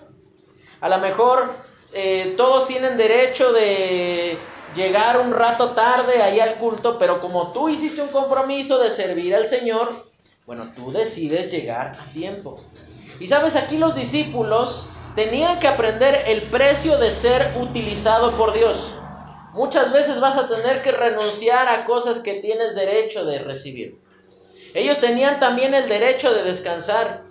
A 0.82 0.90
lo 0.90 0.98
mejor 1.00 1.56
eh, 1.94 2.34
todos 2.38 2.68
tienen 2.68 2.98
derecho 2.98 3.52
de 3.54 4.38
llegar 4.76 5.20
un 5.20 5.32
rato 5.32 5.72
tarde 5.72 6.22
ahí 6.22 6.40
al 6.40 6.56
culto, 6.56 6.98
pero 6.98 7.22
como 7.22 7.52
tú 7.52 7.70
hiciste 7.70 8.02
un 8.02 8.10
compromiso 8.10 8.80
de 8.80 8.90
servir 8.90 9.36
al 9.36 9.46
Señor, 9.46 10.06
bueno, 10.46 10.68
tú 10.76 10.92
decides 10.92 11.52
llegar 11.52 11.98
a 12.00 12.14
tiempo. 12.14 12.60
Y 13.20 13.28
sabes, 13.28 13.56
aquí 13.56 13.78
los 13.78 13.96
discípulos 13.96 14.88
tenían 15.16 15.60
que 15.60 15.68
aprender 15.68 16.24
el 16.28 16.42
precio 16.44 16.98
de 16.98 17.12
ser 17.12 17.56
utilizado 17.60 18.32
por 18.34 18.54
Dios. 18.54 18.96
Muchas 19.54 19.92
veces 19.92 20.20
vas 20.20 20.36
a 20.36 20.48
tener 20.48 20.82
que 20.82 20.92
renunciar 20.92 21.68
a 21.68 21.86
cosas 21.86 22.20
que 22.20 22.34
tienes 22.36 22.76
derecho 22.76 23.24
de 23.24 23.40
recibir. 23.40 24.00
Ellos 24.74 25.00
tenían 25.00 25.40
también 25.40 25.76
el 25.76 25.88
derecho 25.88 26.34
de 26.34 26.44
descansar, 26.44 27.23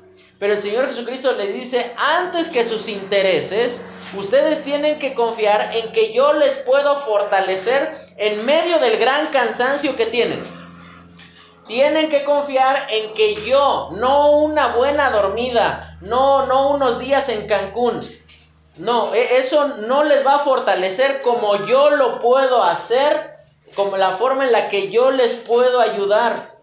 pero 0.42 0.54
el 0.54 0.60
Señor 0.60 0.88
Jesucristo 0.88 1.34
les 1.34 1.54
dice, 1.54 1.94
antes 1.96 2.48
que 2.48 2.64
sus 2.64 2.88
intereses, 2.88 3.86
ustedes 4.18 4.64
tienen 4.64 4.98
que 4.98 5.14
confiar 5.14 5.70
en 5.72 5.92
que 5.92 6.12
yo 6.12 6.32
les 6.32 6.56
puedo 6.56 6.96
fortalecer 6.96 7.96
en 8.16 8.44
medio 8.44 8.80
del 8.80 8.98
gran 8.98 9.28
cansancio 9.28 9.94
que 9.94 10.06
tienen. 10.06 10.42
Tienen 11.68 12.08
que 12.08 12.24
confiar 12.24 12.88
en 12.90 13.12
que 13.12 13.36
yo, 13.46 13.90
no 13.92 14.32
una 14.32 14.74
buena 14.74 15.10
dormida, 15.10 15.96
no, 16.00 16.44
no 16.46 16.70
unos 16.70 16.98
días 16.98 17.28
en 17.28 17.46
Cancún, 17.46 18.00
no, 18.78 19.14
e, 19.14 19.36
eso 19.36 19.76
no 19.86 20.02
les 20.02 20.26
va 20.26 20.34
a 20.34 20.40
fortalecer 20.40 21.22
como 21.22 21.64
yo 21.66 21.90
lo 21.90 22.20
puedo 22.20 22.64
hacer, 22.64 23.30
como 23.76 23.96
la 23.96 24.16
forma 24.16 24.44
en 24.44 24.50
la 24.50 24.68
que 24.68 24.90
yo 24.90 25.12
les 25.12 25.34
puedo 25.34 25.78
ayudar. 25.78 26.58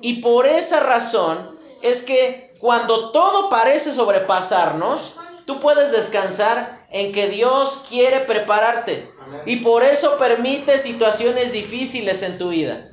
Y 0.00 0.22
por 0.22 0.46
esa 0.46 0.78
razón 0.78 1.58
es 1.82 2.02
que 2.02 2.47
cuando 2.60 3.10
todo 3.10 3.48
parece 3.48 3.92
sobrepasarnos, 3.92 5.16
tú 5.46 5.60
puedes 5.60 5.92
descansar 5.92 6.86
en 6.90 7.12
que 7.12 7.28
Dios 7.28 7.84
quiere 7.88 8.20
prepararte. 8.20 9.12
Y 9.46 9.56
por 9.56 9.84
eso 9.84 10.18
permite 10.18 10.78
situaciones 10.78 11.52
difíciles 11.52 12.22
en 12.22 12.38
tu 12.38 12.50
vida. 12.50 12.88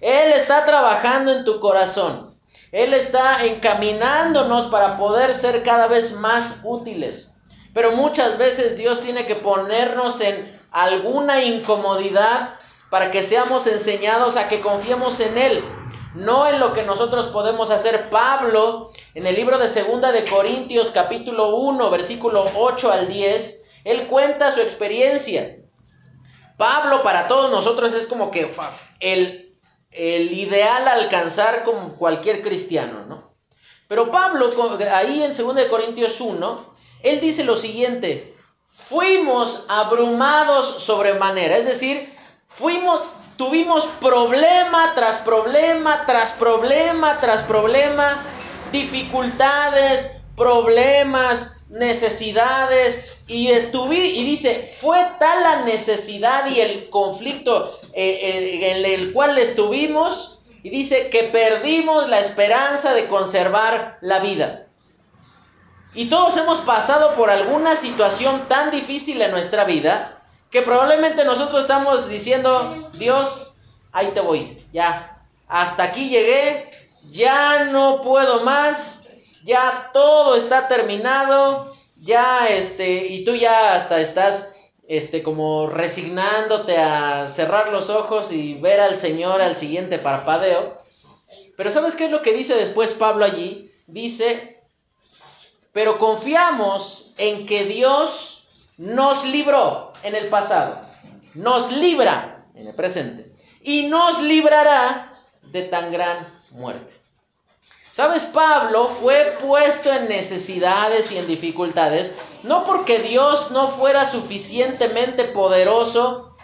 Él 0.00 0.32
está 0.32 0.64
trabajando 0.64 1.32
en 1.32 1.44
tu 1.44 1.60
corazón. 1.60 2.34
Él 2.72 2.94
está 2.94 3.44
encaminándonos 3.44 4.66
para 4.66 4.96
poder 4.96 5.34
ser 5.34 5.62
cada 5.62 5.88
vez 5.88 6.14
más 6.14 6.60
útiles. 6.62 7.34
Pero 7.74 7.92
muchas 7.92 8.38
veces 8.38 8.76
Dios 8.76 9.00
tiene 9.00 9.26
que 9.26 9.36
ponernos 9.36 10.20
en 10.20 10.60
alguna 10.70 11.42
incomodidad 11.42 12.54
para 12.90 13.10
que 13.10 13.22
seamos 13.22 13.66
enseñados 13.66 14.36
a 14.36 14.48
que 14.48 14.60
confiemos 14.60 15.20
en 15.20 15.38
Él, 15.38 15.64
no 16.14 16.46
en 16.48 16.60
lo 16.60 16.72
que 16.72 16.82
nosotros 16.82 17.26
podemos 17.28 17.70
hacer. 17.70 18.10
Pablo, 18.10 18.90
en 19.14 19.26
el 19.26 19.36
libro 19.36 19.58
de 19.58 19.68
Segunda 19.68 20.12
de 20.12 20.24
Corintios 20.24 20.90
capítulo 20.90 21.56
1, 21.56 21.90
versículo 21.90 22.44
8 22.56 22.92
al 22.92 23.08
10, 23.08 23.64
él 23.84 24.06
cuenta 24.06 24.52
su 24.52 24.60
experiencia. 24.60 25.58
Pablo 26.56 27.02
para 27.02 27.28
todos 27.28 27.50
nosotros 27.50 27.94
es 27.94 28.06
como 28.06 28.30
que 28.30 28.50
el, 29.00 29.56
el 29.90 30.32
ideal 30.32 30.86
alcanzar 30.88 31.64
como 31.64 31.94
cualquier 31.94 32.42
cristiano, 32.42 33.06
¿no? 33.06 33.30
Pero 33.88 34.10
Pablo, 34.10 34.50
ahí 34.92 35.22
en 35.22 35.36
2 35.36 35.54
de 35.56 35.68
Corintios 35.68 36.20
1, 36.20 36.74
él 37.02 37.20
dice 37.20 37.42
lo 37.42 37.56
siguiente, 37.56 38.36
fuimos 38.68 39.66
abrumados 39.68 40.84
sobremanera, 40.84 41.56
es 41.56 41.66
decir, 41.66 42.16
fuimos, 42.46 43.00
tuvimos 43.40 43.86
problema 44.02 44.92
tras 44.94 45.16
problema, 45.16 46.04
tras 46.04 46.32
problema, 46.32 47.20
tras 47.20 47.42
problema, 47.44 48.22
dificultades, 48.70 50.20
problemas, 50.36 51.64
necesidades, 51.70 53.16
y 53.28 53.48
estuve, 53.48 53.96
y 53.96 54.24
dice, 54.24 54.70
fue 54.78 54.98
tal 55.18 55.42
la 55.42 55.64
necesidad 55.64 56.50
y 56.50 56.60
el 56.60 56.90
conflicto 56.90 57.80
eh, 57.94 58.74
en 58.76 58.84
el 58.84 59.14
cual 59.14 59.38
estuvimos, 59.38 60.40
y 60.62 60.68
dice 60.68 61.08
que 61.08 61.22
perdimos 61.22 62.10
la 62.10 62.20
esperanza 62.20 62.92
de 62.92 63.06
conservar 63.06 63.96
la 64.02 64.18
vida. 64.18 64.66
Y 65.94 66.10
todos 66.10 66.36
hemos 66.36 66.60
pasado 66.60 67.14
por 67.14 67.30
alguna 67.30 67.74
situación 67.74 68.48
tan 68.48 68.70
difícil 68.70 69.22
en 69.22 69.30
nuestra 69.30 69.64
vida 69.64 70.19
que 70.50 70.62
probablemente 70.62 71.24
nosotros 71.24 71.62
estamos 71.62 72.08
diciendo, 72.08 72.90
Dios, 72.94 73.54
ahí 73.92 74.08
te 74.08 74.20
voy, 74.20 74.62
ya, 74.72 75.24
hasta 75.46 75.84
aquí 75.84 76.08
llegué, 76.08 76.68
ya 77.10 77.64
no 77.64 78.02
puedo 78.02 78.40
más, 78.42 79.08
ya 79.44 79.90
todo 79.92 80.34
está 80.34 80.68
terminado, 80.68 81.72
ya 81.96 82.48
este, 82.48 83.06
y 83.06 83.24
tú 83.24 83.34
ya 83.34 83.74
hasta 83.74 84.00
estás 84.00 84.54
este 84.88 85.22
como 85.22 85.68
resignándote 85.68 86.76
a 86.78 87.28
cerrar 87.28 87.68
los 87.68 87.90
ojos 87.90 88.32
y 88.32 88.54
ver 88.54 88.80
al 88.80 88.96
Señor 88.96 89.40
al 89.40 89.54
siguiente 89.54 89.98
parpadeo. 89.98 90.78
Pero 91.56 91.70
¿sabes 91.70 91.94
qué 91.94 92.06
es 92.06 92.10
lo 92.10 92.22
que 92.22 92.32
dice 92.32 92.56
después 92.56 92.92
Pablo 92.92 93.24
allí? 93.24 93.70
Dice, 93.86 94.60
pero 95.72 95.98
confiamos 95.98 97.14
en 97.18 97.46
que 97.46 97.64
Dios 97.64 98.48
nos 98.78 99.24
libró 99.24 99.89
en 100.02 100.14
el 100.14 100.28
pasado, 100.28 100.80
nos 101.34 101.72
libra 101.72 102.46
en 102.54 102.66
el 102.66 102.74
presente 102.74 103.32
y 103.62 103.86
nos 103.86 104.22
librará 104.22 105.18
de 105.42 105.62
tan 105.62 105.92
gran 105.92 106.26
muerte. 106.50 107.00
Sabes, 107.90 108.24
Pablo 108.24 108.88
fue 108.88 109.36
puesto 109.44 109.92
en 109.92 110.08
necesidades 110.08 111.10
y 111.10 111.18
en 111.18 111.26
dificultades, 111.26 112.16
no 112.44 112.64
porque 112.64 113.00
Dios 113.00 113.50
no 113.50 113.66
fuera 113.68 114.08
suficientemente 114.08 115.24
poderoso 115.24 116.36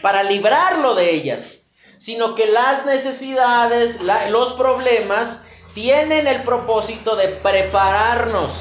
para 0.00 0.22
librarlo 0.22 0.94
de 0.94 1.10
ellas, 1.10 1.70
sino 1.98 2.34
que 2.34 2.46
las 2.46 2.86
necesidades, 2.86 4.00
los 4.30 4.52
problemas, 4.52 5.44
tienen 5.74 6.26
el 6.26 6.42
propósito 6.42 7.16
de 7.16 7.28
prepararnos. 7.28 8.54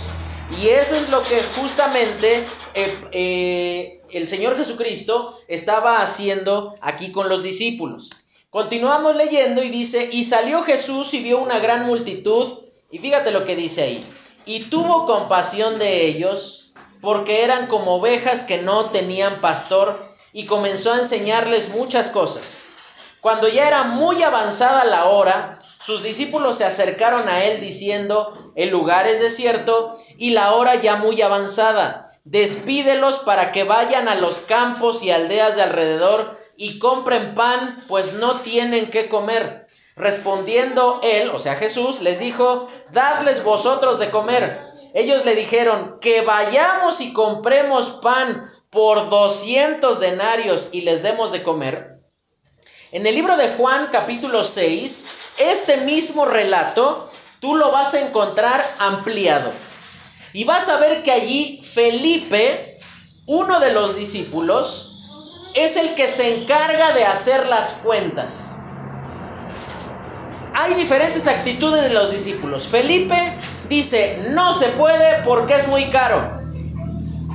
Y 0.61 0.67
eso 0.67 0.97
es 0.97 1.09
lo 1.09 1.23
que 1.23 1.41
justamente 1.55 2.45
eh, 2.73 3.01
eh, 3.11 4.02
el 4.13 4.27
Señor 4.27 4.57
Jesucristo 4.57 5.37
estaba 5.47 6.01
haciendo 6.01 6.75
aquí 6.81 7.11
con 7.11 7.29
los 7.29 7.43
discípulos. 7.43 8.11
Continuamos 8.49 9.15
leyendo 9.15 9.63
y 9.63 9.69
dice, 9.69 10.09
y 10.11 10.23
salió 10.25 10.63
Jesús 10.63 11.13
y 11.13 11.23
vio 11.23 11.39
una 11.39 11.59
gran 11.59 11.87
multitud, 11.87 12.59
y 12.91 12.99
fíjate 12.99 13.31
lo 13.31 13.45
que 13.45 13.55
dice 13.55 13.81
ahí, 13.81 14.05
y 14.45 14.65
tuvo 14.65 15.05
compasión 15.07 15.79
de 15.79 16.05
ellos, 16.05 16.73
porque 17.01 17.43
eran 17.43 17.67
como 17.67 17.95
ovejas 17.95 18.43
que 18.43 18.61
no 18.61 18.85
tenían 18.91 19.41
pastor, 19.41 19.99
y 20.31 20.45
comenzó 20.45 20.93
a 20.93 20.99
enseñarles 20.99 21.69
muchas 21.69 22.09
cosas. 22.09 22.61
Cuando 23.21 23.47
ya 23.47 23.67
era 23.67 23.83
muy 23.83 24.21
avanzada 24.21 24.83
la 24.83 25.05
hora, 25.05 25.57
sus 25.85 26.01
discípulos 26.01 26.57
se 26.57 26.63
acercaron 26.63 27.27
a 27.27 27.43
él 27.43 27.59
diciendo, 27.59 28.53
el 28.55 28.69
lugar 28.69 29.05
es 29.05 29.19
desierto 29.19 29.99
y 30.17 30.29
la 30.29 30.53
hora 30.53 30.75
ya 30.75 30.95
muy 30.95 31.21
avanzada. 31.21 32.07
Despídelos 32.23 33.19
para 33.19 33.51
que 33.51 33.65
vayan 33.65 34.07
a 34.07 34.15
los 34.15 34.39
campos 34.39 35.03
y 35.03 35.11
aldeas 35.11 35.57
de 35.57 35.63
alrededor 35.63 36.37
y 36.55 36.79
compren 36.79 37.33
pan, 37.33 37.83
pues 37.89 38.13
no 38.13 38.39
tienen 38.39 38.89
que 38.91 39.09
comer. 39.09 39.67
Respondiendo 39.97 41.01
él, 41.03 41.29
o 41.31 41.39
sea 41.39 41.55
Jesús, 41.55 42.01
les 42.01 42.19
dijo, 42.19 42.69
dadles 42.93 43.43
vosotros 43.43 43.99
de 43.99 44.09
comer. 44.09 44.65
Ellos 44.93 45.25
le 45.25 45.35
dijeron, 45.35 45.97
que 45.99 46.21
vayamos 46.21 47.01
y 47.01 47.11
compremos 47.11 47.99
pan 48.01 48.49
por 48.69 49.09
200 49.09 49.99
denarios 49.99 50.69
y 50.71 50.81
les 50.81 51.03
demos 51.03 51.33
de 51.33 51.43
comer. 51.43 51.99
En 52.93 53.05
el 53.05 53.15
libro 53.15 53.35
de 53.35 53.49
Juan 53.49 53.89
capítulo 53.91 54.43
6, 54.43 55.07
este 55.37 55.77
mismo 55.77 56.25
relato 56.25 57.11
tú 57.39 57.55
lo 57.55 57.71
vas 57.71 57.93
a 57.93 58.01
encontrar 58.01 58.63
ampliado. 58.79 59.51
Y 60.33 60.45
vas 60.45 60.69
a 60.69 60.77
ver 60.77 61.03
que 61.03 61.11
allí 61.11 61.61
Felipe, 61.63 62.79
uno 63.27 63.59
de 63.59 63.73
los 63.73 63.95
discípulos, 63.95 64.89
es 65.53 65.75
el 65.75 65.93
que 65.95 66.07
se 66.07 66.41
encarga 66.41 66.93
de 66.93 67.05
hacer 67.05 67.47
las 67.47 67.73
cuentas. 67.83 68.55
Hay 70.55 70.75
diferentes 70.75 71.27
actitudes 71.27 71.83
de 71.83 71.89
los 71.89 72.11
discípulos. 72.11 72.67
Felipe 72.67 73.15
dice, 73.69 74.23
no 74.29 74.53
se 74.53 74.67
puede 74.69 75.21
porque 75.23 75.55
es 75.55 75.67
muy 75.67 75.85
caro. 75.85 76.41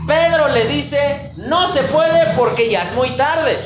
Pedro 0.07 0.49
le 0.49 0.65
dice, 0.67 1.33
no 1.49 1.69
se 1.69 1.83
puede 1.85 2.35
porque 2.37 2.71
ya 2.71 2.83
es 2.83 2.93
muy 2.95 3.11
tarde. 3.11 3.59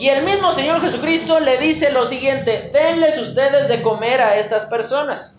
Y 0.00 0.08
el 0.08 0.24
mismo 0.24 0.50
Señor 0.54 0.80
Jesucristo 0.80 1.40
le 1.40 1.58
dice 1.58 1.92
lo 1.92 2.06
siguiente, 2.06 2.70
denles 2.72 3.18
ustedes 3.18 3.68
de 3.68 3.82
comer 3.82 4.22
a 4.22 4.36
estas 4.36 4.64
personas. 4.64 5.36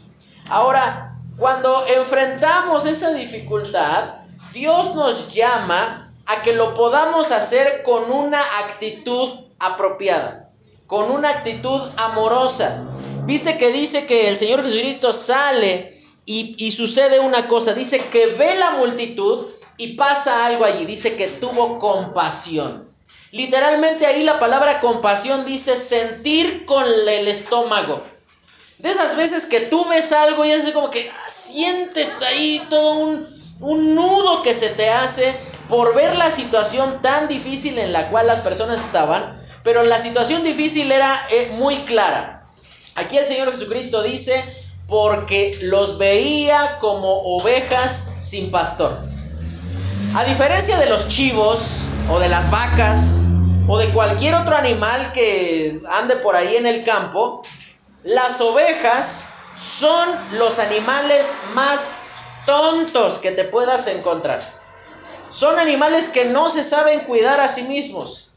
Ahora, 0.47 1.17
cuando 1.35 1.83
enfrentamos 1.87 2.85
esa 2.85 3.11
dificultad, 3.11 4.17
Dios 4.53 4.93
nos 4.93 5.33
llama 5.33 6.13
a 6.27 6.43
que 6.43 6.53
lo 6.53 6.75
podamos 6.75 7.31
hacer 7.31 7.81
con 7.81 8.11
una 8.11 8.39
actitud 8.39 9.31
apropiada, 9.57 10.51
con 10.85 11.09
una 11.09 11.31
actitud 11.31 11.81
amorosa. 11.97 12.83
Viste 13.25 13.57
que 13.57 13.71
dice 13.71 14.05
que 14.05 14.29
el 14.29 14.37
Señor 14.37 14.63
Jesucristo 14.63 15.11
sale 15.11 16.03
y, 16.27 16.53
y 16.63 16.71
sucede 16.71 17.19
una 17.19 17.47
cosa, 17.47 17.73
dice 17.73 18.05
que 18.11 18.27
ve 18.27 18.53
la 18.59 18.73
multitud 18.73 19.47
y 19.77 19.95
pasa 19.95 20.45
algo 20.45 20.65
allí, 20.65 20.85
dice 20.85 21.15
que 21.15 21.29
tuvo 21.29 21.79
compasión. 21.79 22.90
Literalmente 23.31 24.05
ahí 24.05 24.23
la 24.23 24.39
palabra 24.39 24.81
compasión 24.81 25.45
dice 25.45 25.77
sentir 25.77 26.65
con 26.65 26.85
el 26.85 27.27
estómago. 27.27 28.03
De 28.79 28.89
esas 28.89 29.15
veces 29.15 29.45
que 29.45 29.61
tú 29.61 29.85
ves 29.87 30.11
algo 30.11 30.43
y 30.43 30.51
es 30.51 30.69
como 30.71 30.89
que 30.89 31.11
sientes 31.29 32.21
ahí 32.23 32.61
todo 32.69 32.93
un, 32.93 33.27
un 33.61 33.95
nudo 33.95 34.41
que 34.43 34.53
se 34.53 34.69
te 34.69 34.89
hace 34.89 35.33
por 35.69 35.95
ver 35.95 36.15
la 36.15 36.29
situación 36.29 37.01
tan 37.01 37.29
difícil 37.29 37.79
en 37.79 37.93
la 37.93 38.09
cual 38.09 38.27
las 38.27 38.41
personas 38.41 38.83
estaban, 38.83 39.41
pero 39.63 39.83
la 39.83 39.99
situación 39.99 40.43
difícil 40.43 40.91
era 40.91 41.27
eh, 41.29 41.51
muy 41.53 41.77
clara. 41.83 42.49
Aquí 42.95 43.17
el 43.17 43.27
Señor 43.27 43.53
Jesucristo 43.53 44.03
dice, 44.03 44.43
porque 44.87 45.57
los 45.61 45.97
veía 45.97 46.79
como 46.81 47.37
ovejas 47.37 48.09
sin 48.19 48.51
pastor. 48.51 48.99
A 50.13 50.25
diferencia 50.25 50.77
de 50.77 50.89
los 50.89 51.07
chivos 51.07 51.61
o 52.09 52.19
de 52.19 52.29
las 52.29 52.49
vacas 52.51 53.19
o 53.67 53.77
de 53.77 53.87
cualquier 53.89 54.35
otro 54.35 54.55
animal 54.55 55.11
que 55.13 55.81
ande 55.89 56.15
por 56.17 56.35
ahí 56.35 56.55
en 56.55 56.65
el 56.65 56.83
campo, 56.83 57.41
las 58.03 58.41
ovejas 58.41 59.25
son 59.55 60.09
los 60.33 60.59
animales 60.59 61.31
más 61.53 61.91
tontos 62.45 63.19
que 63.19 63.31
te 63.31 63.43
puedas 63.43 63.87
encontrar. 63.87 64.41
Son 65.29 65.59
animales 65.59 66.09
que 66.09 66.25
no 66.25 66.49
se 66.49 66.63
saben 66.63 67.01
cuidar 67.01 67.39
a 67.39 67.47
sí 67.47 67.63
mismos. 67.63 68.33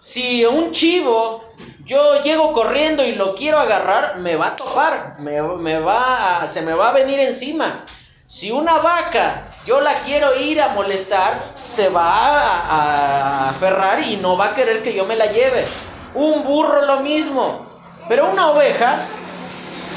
Si 0.00 0.44
un 0.44 0.72
chivo 0.72 1.44
yo 1.84 2.22
llego 2.22 2.52
corriendo 2.52 3.04
y 3.04 3.14
lo 3.14 3.34
quiero 3.34 3.58
agarrar, 3.58 4.18
me 4.18 4.36
va 4.36 4.48
a 4.48 4.56
topar, 4.56 5.16
me, 5.20 5.40
va 5.78 6.46
se 6.48 6.62
me 6.62 6.74
va 6.74 6.88
a 6.88 6.92
venir 6.92 7.20
encima. 7.20 7.84
Si 8.26 8.50
una 8.50 8.78
vaca 8.78 9.48
yo 9.66 9.80
la 9.80 9.94
quiero 10.02 10.34
ir 10.40 10.60
a 10.60 10.68
molestar, 10.68 11.40
se 11.72 11.88
va 11.88 12.28
a, 12.28 13.48
aferrar 13.50 14.02
y 14.02 14.16
no 14.16 14.36
va 14.36 14.46
a 14.46 14.54
querer 14.54 14.82
que 14.82 14.94
yo 14.94 15.06
me 15.06 15.16
la 15.16 15.26
lleve. 15.26 15.66
Un 16.14 16.44
burro 16.44 16.84
lo 16.84 17.00
mismo. 17.00 17.66
Pero 18.08 18.30
una 18.30 18.50
oveja, 18.50 19.00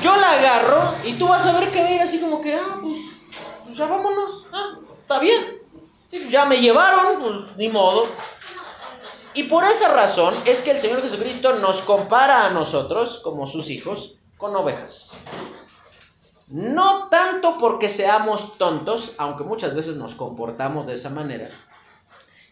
yo 0.01 0.15
la 0.15 0.31
agarro 0.31 0.93
y 1.03 1.13
tú 1.13 1.27
vas 1.27 1.45
a 1.45 1.59
ver 1.59 1.69
que 1.71 1.81
va 1.81 2.03
así 2.03 2.19
como 2.19 2.41
que, 2.41 2.55
ah, 2.55 2.77
pues, 2.81 2.97
pues 3.65 3.77
ya 3.77 3.87
vámonos, 3.87 4.47
ah, 4.53 4.77
está 5.01 5.19
bien. 5.19 5.61
Sí, 6.07 6.27
ya 6.29 6.45
me 6.45 6.61
llevaron, 6.61 7.19
pues 7.19 7.57
ni 7.57 7.67
modo. 7.67 8.07
Y 9.33 9.43
por 9.43 9.65
esa 9.65 9.89
razón 9.89 10.33
es 10.45 10.61
que 10.61 10.71
el 10.71 10.79
Señor 10.79 11.01
Jesucristo 11.01 11.57
nos 11.59 11.81
compara 11.81 12.45
a 12.45 12.51
nosotros, 12.51 13.19
como 13.21 13.47
sus 13.47 13.69
hijos, 13.69 14.15
con 14.37 14.55
ovejas. 14.55 15.11
No 16.47 17.09
tanto 17.09 17.57
porque 17.57 17.89
seamos 17.89 18.57
tontos, 18.57 19.13
aunque 19.17 19.43
muchas 19.43 19.73
veces 19.73 19.95
nos 19.95 20.13
comportamos 20.13 20.85
de 20.85 20.93
esa 20.93 21.09
manera, 21.09 21.49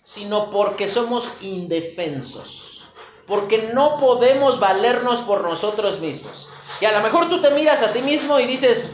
sino 0.03 0.51
porque 0.51 0.87
somos 0.87 1.31
indefensos, 1.41 2.87
porque 3.25 3.71
no 3.73 3.97
podemos 3.97 4.59
valernos 4.59 5.21
por 5.21 5.41
nosotros 5.41 5.99
mismos. 5.99 6.49
Y 6.81 6.85
a 6.85 6.91
lo 6.91 7.01
mejor 7.01 7.29
tú 7.29 7.41
te 7.41 7.51
miras 7.51 7.81
a 7.81 7.93
ti 7.93 8.01
mismo 8.01 8.39
y 8.39 8.45
dices, 8.45 8.91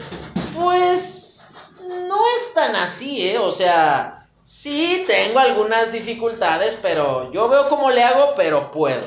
pues 0.56 1.64
no 2.08 2.22
es 2.36 2.54
tan 2.54 2.76
así, 2.76 3.28
¿eh? 3.28 3.38
O 3.38 3.50
sea, 3.50 4.20
Sí, 4.52 5.04
tengo 5.06 5.38
algunas 5.38 5.92
dificultades, 5.92 6.76
pero 6.82 7.30
yo 7.30 7.48
veo 7.48 7.68
cómo 7.68 7.92
le 7.92 8.02
hago, 8.02 8.34
pero 8.36 8.72
puedo. 8.72 9.04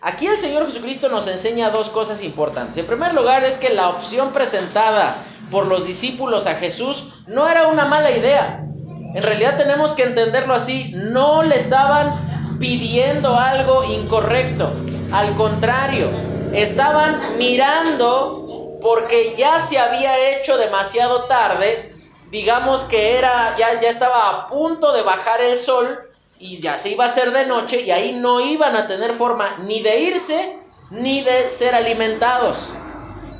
Aquí 0.00 0.28
el 0.28 0.38
Señor 0.38 0.66
Jesucristo 0.66 1.08
nos 1.08 1.26
enseña 1.26 1.70
dos 1.70 1.90
cosas 1.90 2.22
importantes. 2.22 2.76
En 2.76 2.86
primer 2.86 3.12
lugar 3.12 3.42
es 3.42 3.58
que 3.58 3.70
la 3.70 3.88
opción 3.88 4.32
presentada 4.32 5.16
por 5.50 5.66
los 5.66 5.84
discípulos 5.84 6.46
a 6.46 6.54
Jesús 6.54 7.14
no 7.26 7.48
era 7.48 7.66
una 7.66 7.86
mala 7.86 8.12
idea. 8.12 8.64
En 9.14 9.22
realidad 9.22 9.58
tenemos 9.58 9.92
que 9.92 10.04
entenderlo 10.04 10.54
así. 10.54 10.92
No 10.94 11.42
le 11.42 11.56
estaban 11.56 12.58
pidiendo 12.58 13.38
algo 13.38 13.84
incorrecto. 13.84 14.72
Al 15.12 15.34
contrario, 15.36 16.10
estaban 16.54 17.36
mirando 17.36 18.78
porque 18.80 19.34
ya 19.36 19.60
se 19.60 19.78
había 19.78 20.16
hecho 20.30 20.56
demasiado 20.56 21.24
tarde. 21.24 21.94
Digamos 22.30 22.84
que 22.84 23.18
era 23.18 23.54
ya, 23.58 23.80
ya 23.80 23.90
estaba 23.90 24.30
a 24.30 24.46
punto 24.48 24.92
de 24.92 25.02
bajar 25.02 25.40
el 25.42 25.58
sol 25.58 26.10
y 26.38 26.60
ya 26.60 26.78
se 26.78 26.90
iba 26.90 27.04
a 27.04 27.08
hacer 27.08 27.32
de 27.32 27.46
noche 27.46 27.82
y 27.82 27.90
ahí 27.90 28.14
no 28.14 28.40
iban 28.40 28.74
a 28.74 28.86
tener 28.86 29.12
forma 29.12 29.58
ni 29.64 29.82
de 29.82 30.00
irse 30.00 30.58
ni 30.90 31.22
de 31.22 31.48
ser 31.48 31.74
alimentados. 31.74 32.70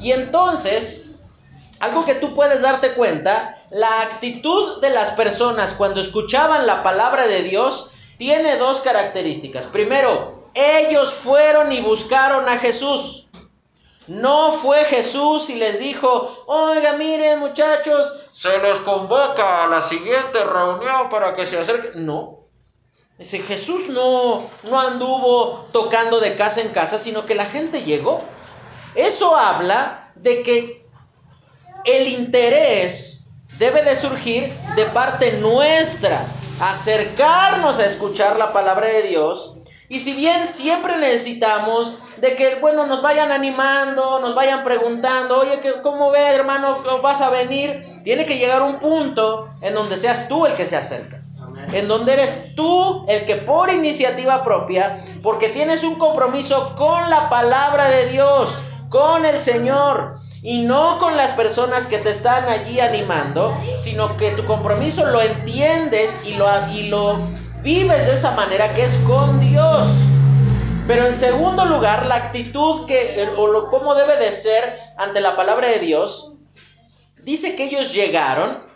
Y 0.00 0.12
entonces, 0.12 1.11
algo 1.80 2.04
que 2.04 2.14
tú 2.14 2.35
puedes 2.35 2.62
darte 2.62 2.92
cuenta, 2.92 3.62
la 3.72 4.02
actitud 4.02 4.82
de 4.82 4.90
las 4.90 5.12
personas 5.12 5.72
cuando 5.72 6.00
escuchaban 6.00 6.66
la 6.66 6.82
palabra 6.82 7.26
de 7.26 7.42
Dios 7.42 7.92
tiene 8.18 8.56
dos 8.56 8.80
características. 8.80 9.66
Primero, 9.66 10.50
ellos 10.52 11.14
fueron 11.14 11.72
y 11.72 11.80
buscaron 11.80 12.48
a 12.50 12.58
Jesús. 12.58 13.28
No 14.08 14.52
fue 14.52 14.85
Jesús 14.85 15.48
y 15.48 15.54
les 15.54 15.78
dijo, 15.78 16.44
oiga, 16.46 16.94
miren 16.94 17.38
muchachos, 17.38 18.20
se 18.32 18.58
les 18.58 18.78
convoca 18.80 19.64
a 19.64 19.68
la 19.68 19.80
siguiente 19.80 20.44
reunión 20.44 21.08
para 21.08 21.35
que 21.35 21.46
se 21.46 21.58
acerquen. 21.58 22.04
No, 22.04 22.42
Dice, 23.18 23.38
Jesús 23.38 23.88
no, 23.88 24.50
no 24.64 24.80
anduvo 24.80 25.66
tocando 25.72 26.20
de 26.20 26.35
casa 26.35 26.61
en 26.61 26.70
casa, 26.70 26.98
sino 26.98 27.24
que 27.24 27.35
la 27.35 27.46
gente 27.46 27.85
llegó. 27.85 28.22
Eso 28.94 29.37
habla 29.37 30.11
de 30.16 30.42
que 30.42 30.87
el 31.85 32.08
interés 32.08 33.21
debe 33.59 33.83
de 33.83 33.97
surgir 33.97 34.53
de 34.77 34.85
parte 34.87 35.33
nuestra, 35.33 36.25
acercarnos 36.61 37.79
a 37.79 37.87
escuchar 37.87 38.37
la 38.37 38.53
palabra 38.53 38.88
de 38.88 39.03
Dios. 39.03 39.59
Y 39.88 40.01
si 40.01 40.15
bien 40.15 40.47
siempre 40.47 40.97
necesitamos 40.97 41.99
de 42.17 42.35
que, 42.35 42.55
bueno, 42.57 42.87
nos 42.87 43.03
vayan 43.03 43.31
animando, 43.31 44.21
nos 44.21 44.35
vayan 44.35 44.65
preguntando, 44.65 45.41
oye, 45.41 45.61
¿cómo 45.83 46.11
ve, 46.11 46.35
hermano, 46.35 46.83
vas 47.03 47.21
a 47.21 47.31
venir? 47.31 48.01
Tiene 48.03 48.25
que 48.25 48.38
llegar 48.38 48.62
un 48.62 48.79
punto 48.79 49.51
en 49.61 49.75
donde 49.75 49.97
seas 49.97 50.29
tú 50.29 50.47
el 50.47 50.55
que 50.55 50.67
se 50.67 50.77
acerca 50.77 51.23
en 51.73 51.88
donde 51.88 52.15
eres 52.15 52.55
tú 52.55 53.05
el 53.09 53.25
que 53.25 53.37
por 53.37 53.73
iniciativa 53.73 54.45
propia, 54.45 55.05
porque 55.23 55.49
tienes 55.49 55.85
un 55.85 55.95
compromiso 55.97 56.75
con 56.77 57.09
la 57.09 57.29
palabra 57.29 57.88
de 57.88 58.09
Dios, 58.09 58.59
con 58.88 59.25
el 59.25 59.38
Señor, 59.38 60.19
y 60.42 60.64
no 60.64 60.98
con 60.98 61.16
las 61.16 61.33
personas 61.33 61.87
que 61.87 61.98
te 61.98 62.11
están 62.11 62.48
allí 62.48 62.81
animando, 62.81 63.57
sino 63.76 64.16
que 64.16 64.33
tu 64.33 64.44
compromiso 64.44 65.07
lo 65.07 65.22
entiendes 65.22 66.22
y 66.26 66.35
lo, 66.35 66.46
y 66.72 66.88
lo 66.88 67.18
vives 67.62 68.07
de 68.07 68.12
esa 68.12 68.33
manera 68.33 68.74
que 68.74 68.85
es 68.85 68.96
con 69.07 69.40
Dios. 69.40 69.87
Pero 70.88 71.07
en 71.07 71.14
segundo 71.14 71.64
lugar, 71.64 72.07
la 72.07 72.16
actitud 72.16 72.87
que, 72.87 73.31
o 73.37 73.46
lo, 73.46 73.70
cómo 73.70 73.94
debe 73.94 74.16
de 74.16 74.33
ser 74.33 74.78
ante 74.98 75.20
la 75.20 75.37
palabra 75.37 75.68
de 75.68 75.78
Dios, 75.78 76.35
dice 77.22 77.55
que 77.55 77.64
ellos 77.64 77.94
llegaron 77.94 78.72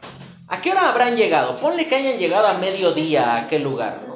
¿A 0.48 0.60
qué 0.60 0.70
hora 0.70 0.88
habrán 0.88 1.16
llegado? 1.16 1.56
Ponle 1.56 1.88
que 1.88 1.96
hayan 1.96 2.18
llegado 2.18 2.46
a 2.46 2.54
mediodía 2.54 3.32
a 3.32 3.36
aquel 3.42 3.64
lugar, 3.64 4.00
¿no? 4.06 4.15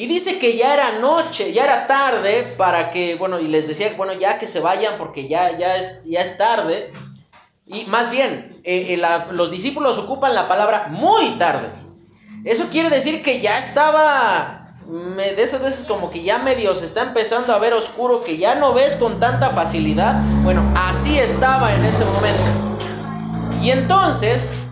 Y 0.00 0.06
dice 0.06 0.38
que 0.38 0.56
ya 0.56 0.72
era 0.72 0.92
noche, 0.92 1.52
ya 1.52 1.64
era 1.64 1.86
tarde 1.86 2.54
para 2.56 2.90
que, 2.90 3.16
bueno, 3.16 3.38
y 3.38 3.48
les 3.48 3.68
decía, 3.68 3.92
bueno, 3.98 4.14
ya 4.14 4.38
que 4.38 4.46
se 4.46 4.60
vayan 4.60 4.94
porque 4.96 5.28
ya, 5.28 5.58
ya, 5.58 5.76
es, 5.76 6.04
ya 6.06 6.22
es 6.22 6.38
tarde. 6.38 6.90
Y 7.66 7.84
más 7.84 8.10
bien, 8.10 8.62
eh, 8.64 8.94
eh, 8.94 9.02
los 9.32 9.50
discípulos 9.50 9.98
ocupan 9.98 10.34
la 10.34 10.48
palabra 10.48 10.86
muy 10.88 11.36
tarde. 11.36 11.68
Eso 12.46 12.70
quiere 12.70 12.88
decir 12.88 13.22
que 13.22 13.42
ya 13.42 13.58
estaba, 13.58 14.72
me, 14.86 15.34
de 15.34 15.42
esas 15.42 15.60
veces 15.60 15.84
como 15.84 16.08
que 16.08 16.22
ya 16.22 16.38
medio 16.38 16.74
se 16.74 16.86
está 16.86 17.02
empezando 17.02 17.52
a 17.52 17.58
ver 17.58 17.74
oscuro, 17.74 18.24
que 18.24 18.38
ya 18.38 18.54
no 18.54 18.72
ves 18.72 18.96
con 18.96 19.20
tanta 19.20 19.50
facilidad. 19.50 20.18
Bueno, 20.42 20.62
así 20.78 21.18
estaba 21.18 21.74
en 21.74 21.84
ese 21.84 22.06
momento. 22.06 22.42
Y 23.60 23.70
entonces, 23.70 24.62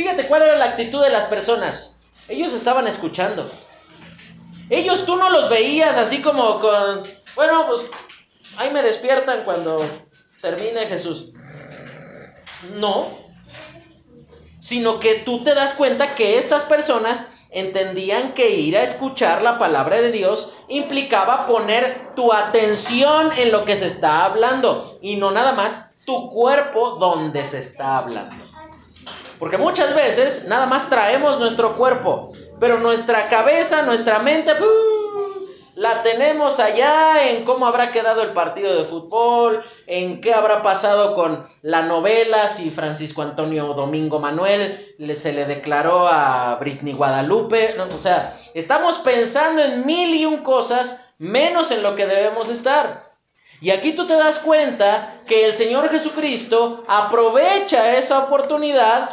Fíjate 0.00 0.26
cuál 0.28 0.40
era 0.40 0.56
la 0.56 0.64
actitud 0.64 1.02
de 1.02 1.10
las 1.10 1.26
personas. 1.26 1.98
Ellos 2.26 2.54
estaban 2.54 2.88
escuchando. 2.88 3.50
Ellos 4.70 5.04
tú 5.04 5.16
no 5.16 5.30
los 5.30 5.50
veías 5.50 5.96
así 5.96 6.22
como 6.22 6.60
con, 6.60 7.02
bueno, 7.34 7.66
pues 7.66 7.82
ahí 8.56 8.70
me 8.70 8.82
despiertan 8.82 9.44
cuando 9.44 9.84
termine 10.40 10.86
Jesús. 10.86 11.32
No, 12.76 13.06
sino 14.60 15.00
que 15.00 15.16
tú 15.16 15.42
te 15.42 15.54
das 15.54 15.74
cuenta 15.74 16.14
que 16.14 16.38
estas 16.38 16.64
personas 16.64 17.34
entendían 17.50 18.32
que 18.32 18.50
ir 18.50 18.76
a 18.76 18.82
escuchar 18.82 19.42
la 19.42 19.58
palabra 19.58 20.00
de 20.00 20.12
Dios 20.12 20.52
implicaba 20.68 21.48
poner 21.48 22.14
tu 22.14 22.32
atención 22.32 23.32
en 23.36 23.50
lo 23.50 23.64
que 23.64 23.74
se 23.74 23.86
está 23.86 24.24
hablando 24.24 24.98
y 25.02 25.16
no 25.16 25.32
nada 25.32 25.52
más 25.52 25.94
tu 26.04 26.30
cuerpo 26.30 26.96
donde 27.00 27.44
se 27.44 27.58
está 27.58 27.98
hablando. 27.98 28.36
Porque 29.38 29.58
muchas 29.58 29.94
veces 29.94 30.44
nada 30.46 30.66
más 30.66 30.88
traemos 30.90 31.40
nuestro 31.40 31.76
cuerpo, 31.76 32.32
pero 32.60 32.78
nuestra 32.78 33.28
cabeza, 33.28 33.82
nuestra 33.82 34.18
mente, 34.18 34.52
la 35.76 36.02
tenemos 36.02 36.60
allá 36.60 37.30
en 37.30 37.46
cómo 37.46 37.66
habrá 37.66 37.90
quedado 37.90 38.22
el 38.22 38.34
partido 38.34 38.76
de 38.76 38.84
fútbol, 38.84 39.64
en 39.86 40.20
qué 40.20 40.34
habrá 40.34 40.62
pasado 40.62 41.14
con 41.14 41.42
la 41.62 41.82
novela, 41.82 42.48
si 42.48 42.68
Francisco 42.70 43.22
Antonio 43.22 43.72
Domingo 43.72 44.18
Manuel 44.18 44.94
se 45.14 45.32
le 45.32 45.46
declaró 45.46 46.06
a 46.06 46.56
Britney 46.60 46.92
Guadalupe. 46.92 47.76
o 47.80 48.00
sea, 48.00 48.38
estamos 48.52 48.98
pensando 48.98 49.62
en 49.62 49.86
mil 49.86 50.14
y 50.14 50.26
un 50.26 50.38
cosas 50.38 51.12
menos 51.16 51.70
en 51.70 51.82
lo 51.82 51.96
que 51.96 52.06
debemos 52.06 52.50
estar. 52.50 53.10
Y 53.62 53.70
aquí 53.70 53.92
tú 53.92 54.06
te 54.06 54.14
das 54.14 54.38
cuenta 54.38 55.22
que 55.26 55.46
el 55.46 55.54
Señor 55.54 55.90
Jesucristo 55.90 56.84
aprovecha 56.88 57.96
esa 57.96 58.18
oportunidad 58.24 59.10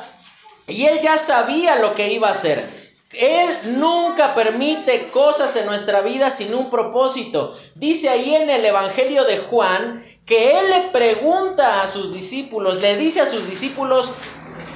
y 0.67 0.85
él 0.85 0.99
ya 1.01 1.17
sabía 1.17 1.77
lo 1.77 1.95
que 1.95 2.11
iba 2.11 2.27
a 2.27 2.31
hacer. 2.31 2.76
Él 3.13 3.77
nunca 3.79 4.35
permite 4.35 5.09
cosas 5.11 5.55
en 5.55 5.65
nuestra 5.65 6.01
vida 6.01 6.29
sin 6.29 6.53
un 6.53 6.69
propósito. 6.69 7.55
Dice 7.75 8.09
ahí 8.09 8.35
en 8.35 8.49
el 8.49 8.65
Evangelio 8.65 9.23
de 9.23 9.37
Juan 9.37 10.03
que 10.25 10.59
Él 10.59 10.69
le 10.69 10.89
pregunta 10.89 11.81
a 11.81 11.87
sus 11.87 12.13
discípulos, 12.13 12.81
le 12.81 12.97
dice 12.97 13.21
a 13.21 13.31
sus 13.31 13.49
discípulos, 13.49 14.11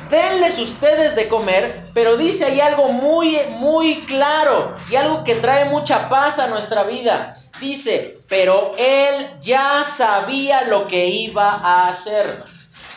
denles 0.10 0.60
ustedes 0.60 1.16
de 1.16 1.28
comer, 1.28 1.84
pero 1.94 2.16
dice 2.16 2.46
ahí 2.46 2.62
algo 2.62 2.88
muy, 2.90 3.38
muy 3.50 3.96
claro 4.02 4.76
y 4.90 4.96
algo 4.96 5.26
que 5.26 5.36
trae 5.36 5.66
mucha 5.66 6.08
paz 6.08 6.40
a 6.40 6.48
nuestra 6.48 6.84
vida. 6.84 7.36
Dice, 7.60 8.18
pero 8.30 8.72
Él 8.78 9.40
ya 9.42 9.84
sabía 9.84 10.64
lo 10.64 10.88
que 10.88 11.08
iba 11.08 11.52
a 11.52 11.88
hacer. 11.88 12.44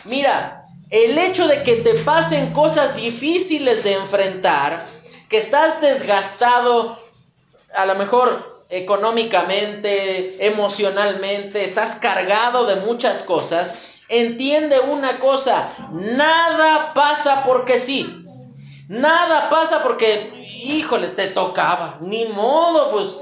Mira, 0.05 0.65
el 0.89 1.17
hecho 1.17 1.47
de 1.47 1.61
que 1.63 1.75
te 1.75 1.93
pasen 1.95 2.53
cosas 2.53 2.95
difíciles 2.95 3.83
de 3.83 3.93
enfrentar, 3.93 4.94
estás 5.37 5.81
desgastado, 5.81 6.97
a 7.73 7.85
lo 7.85 7.95
mejor 7.95 8.55
económicamente, 8.69 10.45
emocionalmente, 10.45 11.63
estás 11.63 11.95
cargado 11.95 12.65
de 12.65 12.77
muchas 12.77 13.23
cosas, 13.23 13.79
entiende 14.09 14.79
una 14.79 15.19
cosa, 15.19 15.69
nada 15.91 16.93
pasa 16.93 17.43
porque 17.45 17.79
sí. 17.79 18.21
Nada 18.87 19.49
pasa 19.49 19.81
porque, 19.81 20.47
híjole, 20.61 21.07
te 21.07 21.27
tocaba. 21.27 21.97
Ni 22.01 22.25
modo, 22.25 22.91
pues, 22.91 23.17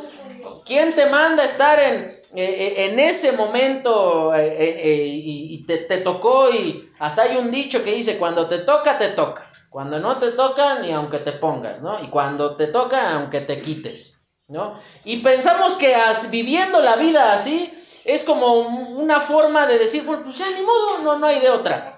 ¿quién 0.66 0.94
te 0.94 1.06
manda 1.06 1.46
estar 1.46 1.80
en, 1.80 2.13
eh, 2.36 2.76
eh, 2.78 2.86
en 2.86 3.00
ese 3.00 3.34
momento 3.34 4.34
eh, 4.34 5.06
y, 5.06 5.64
te, 5.68 5.78
tocó 5.98 6.50
y 6.52 6.84
hasta 7.00 7.24
hay 7.24 7.38
un 7.38 7.52
dicho 7.52 7.84
que 7.84 7.94
dice, 7.94 8.18
cuando 8.18 8.48
te 8.48 8.60
toca, 8.60 8.98
te 8.98 9.10
toca. 9.10 9.50
Cuando 9.70 10.00
no 10.00 10.18
te 10.18 10.32
toca, 10.32 10.80
ni 10.80 10.92
aunque 10.92 11.20
te 11.20 11.32
pongas, 11.32 11.82
¿no? 11.82 12.04
Y 12.04 12.08
cuando 12.08 12.56
te 12.56 12.68
toca, 12.68 13.14
aunque 13.14 13.42
te 13.42 13.62
quites, 13.62 14.28
¿no? 14.48 14.80
Y 15.04 15.18
pensamos 15.18 15.76
que 15.76 15.96
viviendo 16.30 16.80
la 16.82 16.96
vida 16.96 17.34
así 17.34 17.72
es 18.04 18.24
como 18.24 18.58
una 18.58 19.20
forma 19.20 19.66
de 19.66 19.80
decir, 19.80 20.04
pues 20.06 20.38
ya 20.38 20.50
ni 20.52 20.62
modo, 20.62 21.00
no, 21.04 21.18
no 21.18 21.28
hay 21.28 21.40
de 21.40 21.50
otra. 21.50 21.94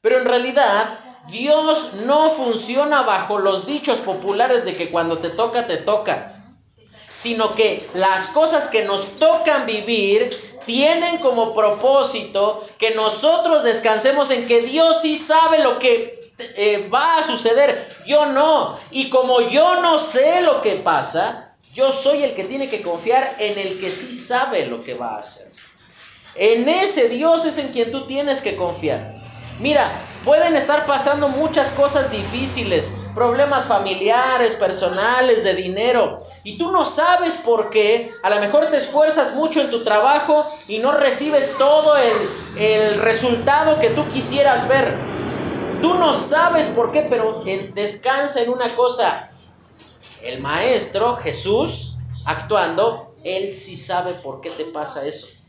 Pero 0.00 0.18
en 0.18 0.24
realidad, 0.24 0.88
Dios 1.30 1.94
no 2.04 2.30
funciona 2.30 3.02
bajo 3.02 3.38
los 3.38 3.66
dichos 3.66 3.98
populares 4.00 4.64
de 4.64 4.76
que 4.76 4.90
cuando 4.90 5.18
te 5.18 5.30
toca, 5.30 5.66
te 5.66 5.76
toca 5.76 6.39
sino 7.12 7.54
que 7.54 7.88
las 7.94 8.28
cosas 8.28 8.68
que 8.68 8.84
nos 8.84 9.18
tocan 9.18 9.66
vivir 9.66 10.30
tienen 10.66 11.18
como 11.18 11.54
propósito 11.54 12.66
que 12.78 12.94
nosotros 12.94 13.64
descansemos 13.64 14.30
en 14.30 14.46
que 14.46 14.62
Dios 14.62 15.00
sí 15.02 15.16
sabe 15.16 15.58
lo 15.58 15.78
que 15.78 16.20
eh, 16.38 16.88
va 16.92 17.18
a 17.18 17.26
suceder, 17.26 17.86
yo 18.06 18.26
no. 18.26 18.78
Y 18.90 19.10
como 19.10 19.40
yo 19.40 19.80
no 19.80 19.98
sé 19.98 20.42
lo 20.42 20.62
que 20.62 20.76
pasa, 20.76 21.46
Yo 21.72 21.92
soy 21.92 22.24
el 22.24 22.34
que 22.34 22.42
tiene 22.44 22.68
que 22.68 22.82
confiar 22.82 23.36
en 23.38 23.56
el 23.56 23.78
que 23.78 23.90
sí 23.90 24.12
sabe 24.12 24.66
lo 24.66 24.82
que 24.82 24.94
va 24.94 25.14
a 25.14 25.20
hacer. 25.20 25.52
En 26.34 26.68
ese 26.68 27.08
Dios 27.08 27.44
es 27.44 27.58
en 27.58 27.68
quien 27.68 27.92
tú 27.92 28.06
tienes 28.08 28.40
que 28.40 28.56
confiar. 28.56 29.14
Mira, 29.60 29.88
pueden 30.24 30.56
estar 30.56 30.84
pasando 30.86 31.28
muchas 31.28 31.70
cosas 31.70 32.10
difíciles, 32.10 32.92
problemas 33.14 33.66
familiares, 33.66 34.54
personales, 34.54 35.44
de 35.44 35.54
dinero, 35.54 36.24
y 36.44 36.58
tú 36.58 36.70
no 36.70 36.84
sabes 36.84 37.36
por 37.36 37.70
qué. 37.70 38.12
A 38.22 38.30
lo 38.30 38.40
mejor 38.40 38.70
te 38.70 38.76
esfuerzas 38.76 39.34
mucho 39.34 39.60
en 39.60 39.70
tu 39.70 39.84
trabajo 39.84 40.46
y 40.68 40.78
no 40.78 40.92
recibes 40.92 41.56
todo 41.58 41.96
el, 41.96 42.62
el 42.62 42.94
resultado 43.00 43.78
que 43.78 43.90
tú 43.90 44.06
quisieras 44.08 44.68
ver. 44.68 44.94
Tú 45.82 45.94
no 45.94 46.18
sabes 46.18 46.66
por 46.66 46.92
qué, 46.92 47.06
pero 47.08 47.42
descansa 47.74 48.42
en 48.42 48.50
una 48.50 48.68
cosa. 48.74 49.30
El 50.22 50.40
maestro 50.40 51.16
Jesús 51.16 51.96
actuando, 52.26 53.14
él 53.24 53.52
sí 53.52 53.76
sabe 53.76 54.12
por 54.14 54.40
qué 54.40 54.50
te 54.50 54.64
pasa 54.66 55.06
eso. 55.06 55.39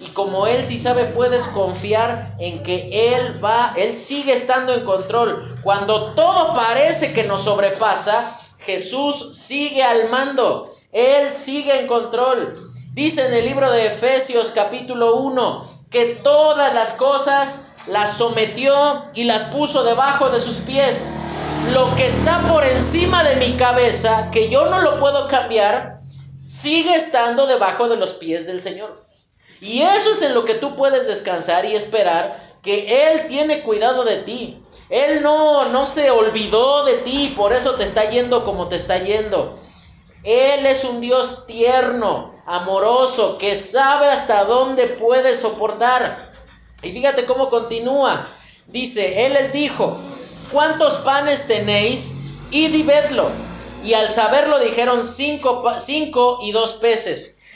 Y 0.00 0.06
como 0.10 0.46
Él 0.46 0.64
sí 0.64 0.78
sabe, 0.78 1.04
puedes 1.04 1.44
confiar 1.48 2.36
en 2.38 2.62
que 2.62 3.14
Él 3.14 3.44
va, 3.44 3.74
Él 3.76 3.96
sigue 3.96 4.32
estando 4.32 4.72
en 4.72 4.84
control. 4.84 5.58
Cuando 5.62 6.12
todo 6.12 6.54
parece 6.54 7.12
que 7.12 7.24
nos 7.24 7.42
sobrepasa, 7.42 8.38
Jesús 8.58 9.36
sigue 9.36 9.82
al 9.82 10.08
mando. 10.08 10.72
Él 10.92 11.30
sigue 11.30 11.80
en 11.80 11.86
control. 11.86 12.70
Dice 12.94 13.26
en 13.26 13.34
el 13.34 13.44
libro 13.44 13.70
de 13.70 13.86
Efesios 13.86 14.52
capítulo 14.52 15.16
1 15.16 15.78
que 15.90 16.18
todas 16.22 16.74
las 16.74 16.92
cosas 16.92 17.68
las 17.86 18.16
sometió 18.16 19.04
y 19.14 19.24
las 19.24 19.44
puso 19.44 19.84
debajo 19.84 20.30
de 20.30 20.40
sus 20.40 20.58
pies. 20.58 21.10
Lo 21.72 21.94
que 21.96 22.06
está 22.06 22.40
por 22.48 22.64
encima 22.64 23.24
de 23.24 23.36
mi 23.36 23.56
cabeza, 23.56 24.30
que 24.30 24.48
yo 24.48 24.66
no 24.66 24.80
lo 24.80 24.98
puedo 24.98 25.28
cambiar, 25.28 26.00
sigue 26.44 26.94
estando 26.94 27.46
debajo 27.46 27.88
de 27.88 27.96
los 27.96 28.12
pies 28.12 28.46
del 28.46 28.60
Señor. 28.60 29.04
Y 29.60 29.82
eso 29.82 30.12
es 30.12 30.22
en 30.22 30.34
lo 30.34 30.44
que 30.44 30.54
tú 30.54 30.76
puedes 30.76 31.06
descansar 31.06 31.64
y 31.64 31.74
esperar 31.74 32.40
que 32.62 33.10
Él 33.10 33.26
tiene 33.26 33.62
cuidado 33.62 34.04
de 34.04 34.18
ti. 34.18 34.62
Él 34.88 35.22
no, 35.22 35.68
no 35.68 35.86
se 35.86 36.10
olvidó 36.10 36.84
de 36.84 36.98
ti, 36.98 37.34
por 37.36 37.52
eso 37.52 37.74
te 37.74 37.84
está 37.84 38.08
yendo 38.08 38.44
como 38.44 38.68
te 38.68 38.76
está 38.76 38.98
yendo. 38.98 39.58
Él 40.24 40.66
es 40.66 40.84
un 40.84 41.00
Dios 41.00 41.46
tierno, 41.46 42.32
amoroso, 42.46 43.38
que 43.38 43.56
sabe 43.56 44.08
hasta 44.08 44.44
dónde 44.44 44.86
puede 44.86 45.34
soportar. 45.34 46.32
Y 46.82 46.92
fíjate 46.92 47.24
cómo 47.24 47.50
continúa. 47.50 48.28
Dice, 48.66 49.26
Él 49.26 49.34
les 49.34 49.52
dijo, 49.52 49.98
¿cuántos 50.52 50.94
panes 50.98 51.46
tenéis? 51.46 52.16
Y 52.50 52.66
y 52.66 52.86
Y 53.84 53.94
al 53.94 54.10
saberlo 54.10 54.58
dijeron 54.58 55.04
cinco, 55.04 55.64
cinco 55.78 56.38
y 56.42 56.52
dos 56.52 56.74
peces 56.74 57.37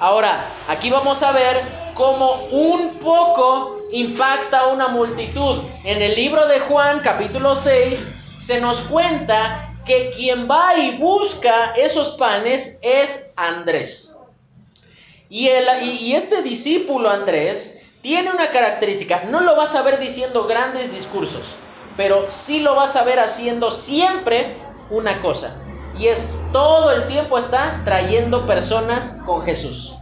Ahora, 0.00 0.50
aquí 0.66 0.88
vamos 0.88 1.22
a 1.22 1.30
ver 1.32 1.60
como 1.92 2.32
un 2.52 2.94
poco 3.00 3.76
impacta 3.92 4.60
a 4.60 4.66
una 4.68 4.88
multitud. 4.88 5.58
En 5.84 6.00
el 6.00 6.14
libro 6.14 6.46
de 6.46 6.58
Juan 6.58 7.00
capítulo 7.00 7.54
6 7.54 8.08
se 8.38 8.62
nos 8.62 8.80
cuenta 8.80 9.76
que 9.84 10.08
quien 10.08 10.50
va 10.50 10.74
y 10.78 10.96
busca 10.96 11.74
esos 11.76 12.12
panes 12.12 12.78
es 12.80 13.32
Andrés. 13.36 14.16
Y, 15.28 15.50
y, 15.50 16.14
este 16.14 16.40
discípulo 16.40 17.10
Andrés 17.10 17.82
tiene 18.00 18.30
una 18.30 18.46
característica, 18.46 19.24
no 19.24 19.42
lo 19.42 19.54
vas 19.54 19.74
a 19.74 19.82
ver 19.82 19.98
diciendo 19.98 20.46
grandes 20.46 20.94
discursos, 20.94 21.56
pero 21.98 22.30
sí 22.30 22.60
lo 22.60 22.74
vas 22.74 22.96
a 22.96 23.04
ver 23.04 23.20
haciendo 23.20 23.70
siempre 23.70 24.56
una 24.88 25.20
cosa. 25.20 25.54
Y 26.00 26.08
es 26.08 26.24
todo 26.50 26.92
el 26.92 27.06
tiempo 27.08 27.36
está 27.36 27.82
trayendo 27.84 28.46
personas 28.46 29.20
con 29.26 29.42
Jesús. 29.42 29.92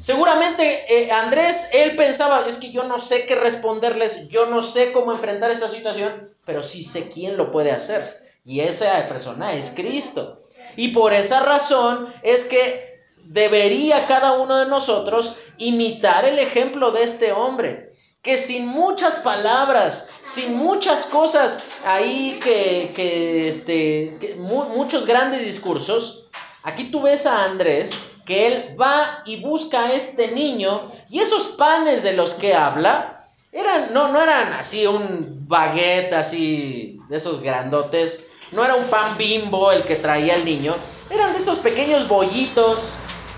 Seguramente 0.00 0.86
eh, 0.88 1.12
Andrés, 1.12 1.68
él 1.74 1.94
pensaba, 1.96 2.46
es 2.48 2.56
que 2.56 2.72
yo 2.72 2.84
no 2.84 2.98
sé 2.98 3.26
qué 3.26 3.34
responderles, 3.34 4.28
yo 4.28 4.46
no 4.46 4.62
sé 4.62 4.92
cómo 4.92 5.12
enfrentar 5.12 5.50
esta 5.50 5.68
situación, 5.68 6.30
pero 6.46 6.62
sí 6.62 6.82
sé 6.82 7.10
quién 7.10 7.36
lo 7.36 7.50
puede 7.50 7.72
hacer. 7.72 8.22
Y 8.46 8.60
esa 8.60 9.06
persona 9.06 9.52
es 9.52 9.72
Cristo. 9.76 10.42
Y 10.76 10.88
por 10.88 11.12
esa 11.12 11.40
razón 11.40 12.10
es 12.22 12.46
que 12.46 12.98
debería 13.24 14.06
cada 14.06 14.32
uno 14.32 14.56
de 14.56 14.66
nosotros 14.66 15.36
imitar 15.58 16.24
el 16.24 16.38
ejemplo 16.38 16.90
de 16.90 17.02
este 17.02 17.32
hombre. 17.32 17.89
Que 18.22 18.36
sin 18.36 18.66
muchas 18.66 19.16
palabras, 19.16 20.10
sin 20.22 20.54
muchas 20.54 21.06
cosas 21.06 21.80
ahí 21.86 22.38
que, 22.42 22.92
que 22.94 23.48
este, 23.48 24.36
muchos 24.38 25.06
grandes 25.06 25.44
discursos, 25.44 26.26
aquí 26.62 26.90
tú 26.90 27.02
ves 27.02 27.24
a 27.24 27.44
Andrés 27.44 27.98
que 28.26 28.46
él 28.46 28.76
va 28.78 29.22
y 29.24 29.40
busca 29.40 29.84
a 29.84 29.92
este 29.94 30.32
niño 30.32 30.92
y 31.08 31.20
esos 31.20 31.48
panes 31.48 32.02
de 32.02 32.12
los 32.12 32.34
que 32.34 32.54
habla 32.54 33.26
eran 33.52 33.92
no 33.92 34.12
no 34.12 34.22
eran 34.22 34.52
así 34.52 34.86
un 34.86 35.48
baguette 35.48 36.12
así 36.12 37.00
de 37.08 37.16
esos 37.16 37.40
grandotes, 37.40 38.28
no 38.52 38.64
era 38.64 38.76
un 38.76 38.84
pan 38.84 39.16
bimbo 39.16 39.72
el 39.72 39.82
que 39.82 39.96
traía 39.96 40.36
el 40.36 40.44
niño, 40.44 40.76
eran 41.08 41.32
de 41.32 41.38
estos 41.38 41.58
pequeños 41.58 42.06
bollitos 42.06 42.92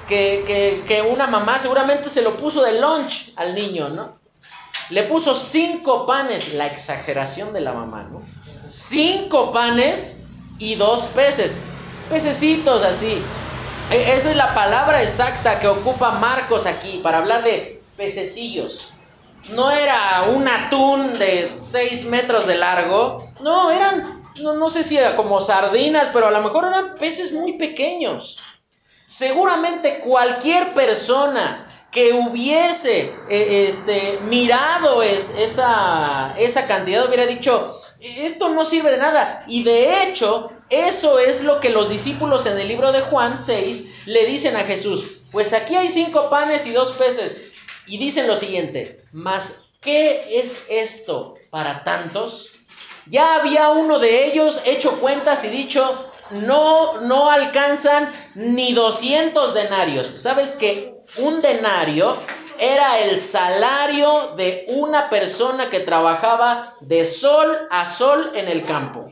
que, 0.09 0.83
que 0.87 1.03
una 1.03 1.27
mamá 1.27 1.59
seguramente 1.59 2.11
se 2.11 2.21
lo 2.21 2.37
puso 2.37 2.63
de 2.63 2.81
lunch 2.81 3.33
al 3.37 3.55
niño, 3.55 3.89
¿no? 3.89 4.22
Le 4.93 5.05
puso 5.05 5.35
cinco 5.35 6.07
panes, 6.07 6.53
la 6.53 6.67
exageración 6.67 7.55
de 7.55 7.63
la 7.63 7.73
mamá, 7.73 8.03
¿no? 8.05 8.23
Cinco 8.69 9.51
panes 9.51 10.21
y 10.59 10.75
dos 10.75 11.07
peces, 11.15 11.59
pececitos 12.11 12.83
así, 12.83 13.17
e, 13.91 14.13
esa 14.15 14.31
es 14.31 14.37
la 14.37 14.55
palabra 14.55 15.03
exacta 15.03 15.61
que 15.61 15.69
ocupa 15.69 16.13
Marcos 16.13 16.67
aquí 16.67 17.01
para 17.03 17.19
hablar 17.19 17.43
de 17.43 17.83
pececillos. 17.97 18.93
No 19.51 19.71
era 19.71 20.25
un 20.35 20.47
atún 20.47 21.19
de 21.19 21.55
6 21.59 22.07
metros 22.07 22.47
de 22.47 22.57
largo. 22.57 23.33
No, 23.41 23.71
eran, 23.71 24.23
no, 24.43 24.69
sé 24.71 24.83
si 24.83 24.99
era 24.99 25.17
como 25.17 25.41
sardinas, 25.41 26.11
pero 26.13 26.29
a 26.29 26.31
lo 26.31 26.43
mejor 26.43 26.67
eran 26.67 26.97
peces 26.97 27.33
muy 27.33 27.55
pequeños. 27.55 28.39
Seguramente 29.07 30.01
cualquier 30.01 30.75
persona 30.75 31.67
que 31.93 32.15
hubiese 32.15 33.13
eh, 33.29 33.67
este, 33.69 34.19
mirado 34.25 35.03
esa, 35.03 36.35
esa 36.39 36.67
cantidad 36.67 37.07
hubiera 37.07 37.27
dicho, 37.27 37.79
esto 38.01 38.49
no 38.49 38.65
sirve 38.65 38.91
de 38.91 38.97
nada. 38.97 39.45
Y 39.47 39.63
de 39.63 40.03
hecho, 40.03 40.51
eso 40.71 41.19
es 41.19 41.43
lo 41.43 41.61
que 41.61 41.69
los 41.69 41.91
discípulos 41.91 42.47
en 42.47 42.59
el 42.59 42.67
libro 42.67 42.93
de 42.93 43.03
Juan 43.03 43.39
6 43.39 44.07
le 44.07 44.25
dicen 44.25 44.57
a 44.57 44.65
Jesús. 44.65 45.23
Pues 45.31 45.53
aquí 45.53 45.77
hay 45.77 45.89
cinco 45.89 46.31
panes 46.31 46.67
y 46.67 46.73
dos 46.73 46.93
peces. 46.93 47.53
Y 47.87 47.99
dicen 47.99 48.27
lo 48.27 48.37
siguiente, 48.37 49.05
mas 49.13 49.67
¿qué 49.83 50.41
es 50.41 50.67
esto 50.71 51.35
para 51.51 51.85
tantos? 51.85 52.51
Ya 53.07 53.35
había 53.35 53.69
uno 53.69 53.99
de 53.99 54.27
ellos 54.27 54.63
hecho 54.65 54.99
cuentas 54.99 55.45
y 55.45 55.49
dicho, 55.49 56.09
no, 56.31 57.01
no 57.01 57.31
alcanzan 57.31 58.11
ni 58.35 58.73
200 58.73 59.53
denarios. 59.53 60.09
¿Sabes 60.09 60.53
que 60.53 61.02
un 61.17 61.41
denario 61.43 62.17
era 62.59 63.01
el 63.01 63.19
salario 63.19 64.35
de 64.37 64.67
una 64.69 65.11
persona 65.11 65.69
que 65.69 65.81
trabajaba 65.81 66.73
de 66.81 67.05
sol 67.05 67.69
a 67.71 67.85
sol 67.87 68.33
en 68.35 68.49
el 68.49 68.65
campo. 68.65 69.07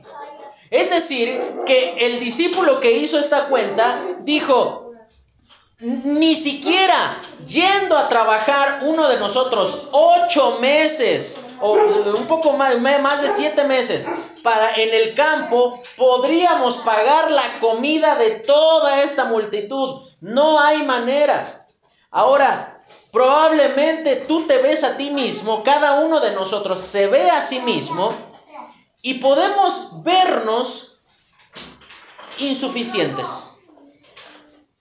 Es 0.70 0.90
decir, 0.90 1.40
que 1.66 1.96
el 2.06 2.20
discípulo 2.20 2.78
que 2.78 2.92
hizo 2.92 3.18
esta 3.18 3.46
cuenta 3.46 4.00
dijo, 4.20 4.92
ni 5.80 6.34
siquiera 6.34 7.20
yendo 7.46 7.96
a 7.96 8.08
trabajar 8.08 8.82
uno 8.84 9.08
de 9.08 9.18
nosotros 9.18 9.88
ocho 9.92 10.58
meses 10.60 11.40
o 11.60 11.72
un 11.72 12.26
poco 12.26 12.52
más, 12.52 12.78
más 12.78 13.22
de 13.22 13.28
siete 13.28 13.64
meses 13.64 14.08
para 14.42 14.74
en 14.74 14.94
el 14.94 15.14
campo 15.14 15.80
podríamos 15.96 16.76
pagar 16.78 17.30
la 17.30 17.58
comida 17.60 18.16
de 18.16 18.30
toda 18.30 19.02
esta 19.02 19.24
multitud. 19.24 20.02
No 20.20 20.60
hay 20.60 20.82
manera. 20.82 21.59
Ahora, 22.10 22.80
Probablemente 23.12 24.16
tú 24.16 24.46
te 24.46 24.58
ves 24.58 24.84
a 24.84 24.96
ti 24.96 25.10
mismo, 25.10 25.64
cada 25.64 26.00
uno 26.00 26.20
de 26.20 26.32
nosotros 26.32 26.78
se 26.78 27.08
ve 27.08 27.28
a 27.28 27.40
sí 27.40 27.60
mismo 27.60 28.12
y 29.02 29.14
podemos 29.14 30.02
vernos 30.04 30.98
insuficientes. 32.38 33.50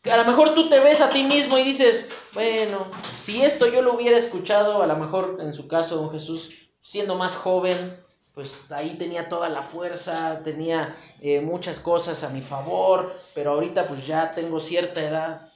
A 0.10 0.18
lo 0.18 0.26
mejor 0.26 0.54
tú 0.54 0.70
te 0.70 0.80
ves 0.80 1.02
a 1.02 1.10
ti 1.10 1.24
mismo 1.24 1.58
y 1.58 1.64
dices, 1.64 2.12
bueno, 2.34 2.86
si 3.14 3.42
esto 3.42 3.68
yo 3.68 3.82
lo 3.82 3.96
hubiera 3.96 4.18
escuchado, 4.18 4.84
a 4.84 4.88
lo 4.88 4.96
mejor 4.96 5.40
en 5.42 5.54
su 5.54 5.68
caso, 5.68 5.96
don 5.96 6.12
Jesús, 6.12 6.70
siendo 6.82 7.16
más 7.16 7.36
joven, 7.36 8.00
pues 8.36 8.72
ahí 8.72 8.92
tenía 8.92 9.28
toda 9.28 9.50
la 9.50 9.64
fuerza, 9.64 10.42
tenía 10.44 10.96
eh, 11.20 11.42
muchas 11.42 11.80
cosas 11.80 12.24
a 12.24 12.30
mi 12.30 12.42
favor, 12.42 13.14
pero 13.34 13.54
ahorita 13.54 13.88
pues 13.88 14.06
ya 14.06 14.32
tengo 14.32 14.60
cierta 14.60 15.02
edad. 15.02 15.49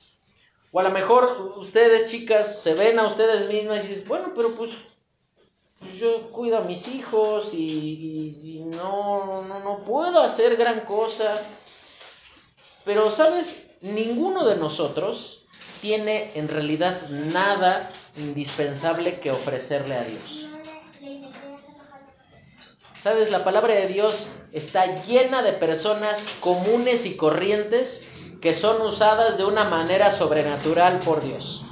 O 0.76 0.80
a 0.80 0.84
lo 0.84 0.90
mejor 0.90 1.54
ustedes, 1.58 2.08
chicas, 2.08 2.64
se 2.64 2.74
ven 2.74 2.98
a 2.98 3.06
ustedes 3.06 3.48
mismas 3.48 3.86
y 3.86 3.90
dicen, 3.90 4.08
bueno, 4.08 4.32
pero 4.36 4.56
pues, 4.56 4.72
pues 5.80 5.94
yo 5.94 6.32
cuido 6.32 6.58
a 6.58 6.62
mis 6.62 6.88
hijos 6.88 7.54
y, 7.54 8.40
y 8.44 8.64
no, 8.66 9.44
no, 9.44 9.60
no 9.60 9.84
puedo 9.84 10.24
hacer 10.24 10.58
gran 10.58 10.80
cosa. 10.80 11.40
Pero, 12.86 13.12
¿sabes? 13.12 13.76
Ninguno 13.82 14.46
de 14.46 14.56
nosotros 14.56 15.46
tiene 15.80 16.32
en 16.34 16.48
realidad 16.48 17.00
nada 17.10 17.92
indispensable 18.18 19.20
que 19.20 19.30
ofrecerle 19.30 19.96
a 19.96 20.04
Dios. 20.04 20.48
Sabes, 22.98 23.30
la 23.30 23.44
palabra 23.44 23.76
de 23.76 23.88
Dios 23.88 24.30
está 24.54 25.04
llena 25.04 25.44
de 25.44 25.54
personas 25.54 26.28
comunes 26.40 27.06
y 27.06 27.16
corrientes 27.16 28.08
que 28.44 28.54
son 28.54 28.82
usadas 28.82 29.38
de 29.38 29.46
una 29.46 29.64
manera 29.64 30.12
sobrenatural 30.12 31.00
por 31.00 31.24
Dios. 31.24 31.64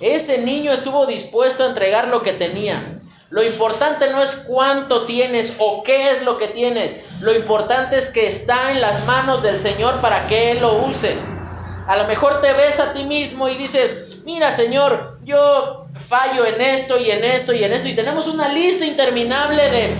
Ese 0.00 0.38
niño 0.38 0.72
estuvo 0.72 1.04
dispuesto 1.04 1.62
a 1.62 1.66
entregar 1.66 2.08
lo 2.08 2.22
que 2.22 2.32
tenía. 2.32 3.02
Lo 3.28 3.44
importante 3.44 4.08
no 4.10 4.22
es 4.22 4.46
cuánto 4.48 5.04
tienes 5.04 5.56
o 5.58 5.82
qué 5.82 6.10
es 6.10 6.22
lo 6.22 6.38
que 6.38 6.48
tienes. 6.48 7.00
Lo 7.20 7.34
importante 7.34 7.98
es 7.98 8.08
que 8.08 8.26
está 8.26 8.72
en 8.72 8.80
las 8.80 9.04
manos 9.04 9.42
del 9.42 9.60
Señor 9.60 10.00
para 10.00 10.26
que 10.26 10.52
Él 10.52 10.60
lo 10.60 10.86
use. 10.86 11.14
A 11.86 11.98
lo 11.98 12.06
mejor 12.06 12.40
te 12.40 12.54
ves 12.54 12.80
a 12.80 12.94
ti 12.94 13.04
mismo 13.04 13.50
y 13.50 13.56
dices, 13.56 14.22
mira 14.24 14.52
Señor, 14.52 15.18
yo 15.22 15.84
fallo 16.00 16.46
en 16.46 16.62
esto 16.62 16.98
y 16.98 17.10
en 17.10 17.22
esto 17.24 17.52
y 17.52 17.62
en 17.62 17.74
esto. 17.74 17.88
Y 17.88 17.94
tenemos 17.94 18.26
una 18.26 18.48
lista 18.48 18.86
interminable 18.86 19.62
de 19.68 19.90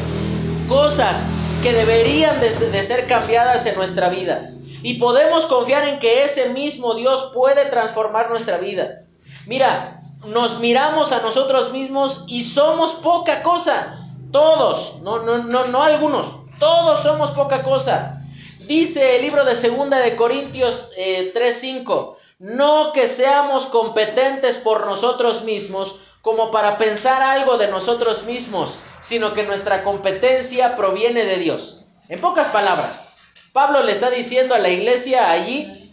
cosas 0.67 1.27
que 1.63 1.75
deberían 1.75 2.41
de, 2.41 2.51
ser 2.51 3.07
cambiadas 3.07 3.67
en 3.67 3.75
nuestra 3.77 4.09
vida. 4.09 4.51
Y 4.85 4.99
podemos 4.99 5.47
confiar 5.47 5.89
en 5.89 5.99
que 5.99 6.25
ese 6.25 6.51
mismo 6.51 6.93
Dios 6.93 7.31
puede 7.33 7.65
transformar 7.71 8.29
nuestra 8.29 8.59
vida. 8.59 9.01
Mira, 9.47 10.03
nos 10.27 10.61
miramos 10.61 11.11
a 11.13 11.23
nosotros 11.23 11.73
mismos 11.73 12.25
y 12.27 12.45
somos 12.45 12.93
poca 12.93 13.43
cosa. 13.43 14.07
Todos, 14.31 15.01
no, 15.01 15.23
no, 15.23 15.39
no, 15.39 15.69
no 15.69 15.83
algunos, 15.83 16.27
todos 16.59 17.03
somos 17.03 17.31
poca 17.31 17.63
cosa. 17.63 18.21
Dice 18.67 19.17
el 19.17 19.23
libro 19.23 19.47
de 19.47 19.55
Segunda 19.55 19.99
de 20.01 20.17
Corintios 20.17 20.91
3:5, 20.97 22.17
eh, 22.19 22.19
no 22.41 22.93
que 22.93 23.09
seamos 23.09 23.65
competentes 23.65 24.59
por 24.59 24.85
nosotros 24.85 25.45
mismos 25.45 26.01
como 26.21 26.51
para 26.51 26.77
pensar 26.77 27.23
algo 27.23 27.57
de 27.57 27.69
nosotros 27.69 28.25
mismos, 28.25 28.79
sino 29.01 29.33
que 29.33 29.45
nuestra 29.45 29.83
competencia 29.83 30.77
proviene 30.77 31.25
de 31.25 31.37
Dios. 31.39 31.81
En 32.11 32.21
pocas 32.21 32.49
palabras, 32.49 33.14
Pablo 33.55 33.83
le 33.83 33.93
está 33.93 34.11
diciendo 34.11 34.55
a 34.55 34.59
la 34.59 34.69
iglesia 34.69 35.31
allí, 35.31 35.91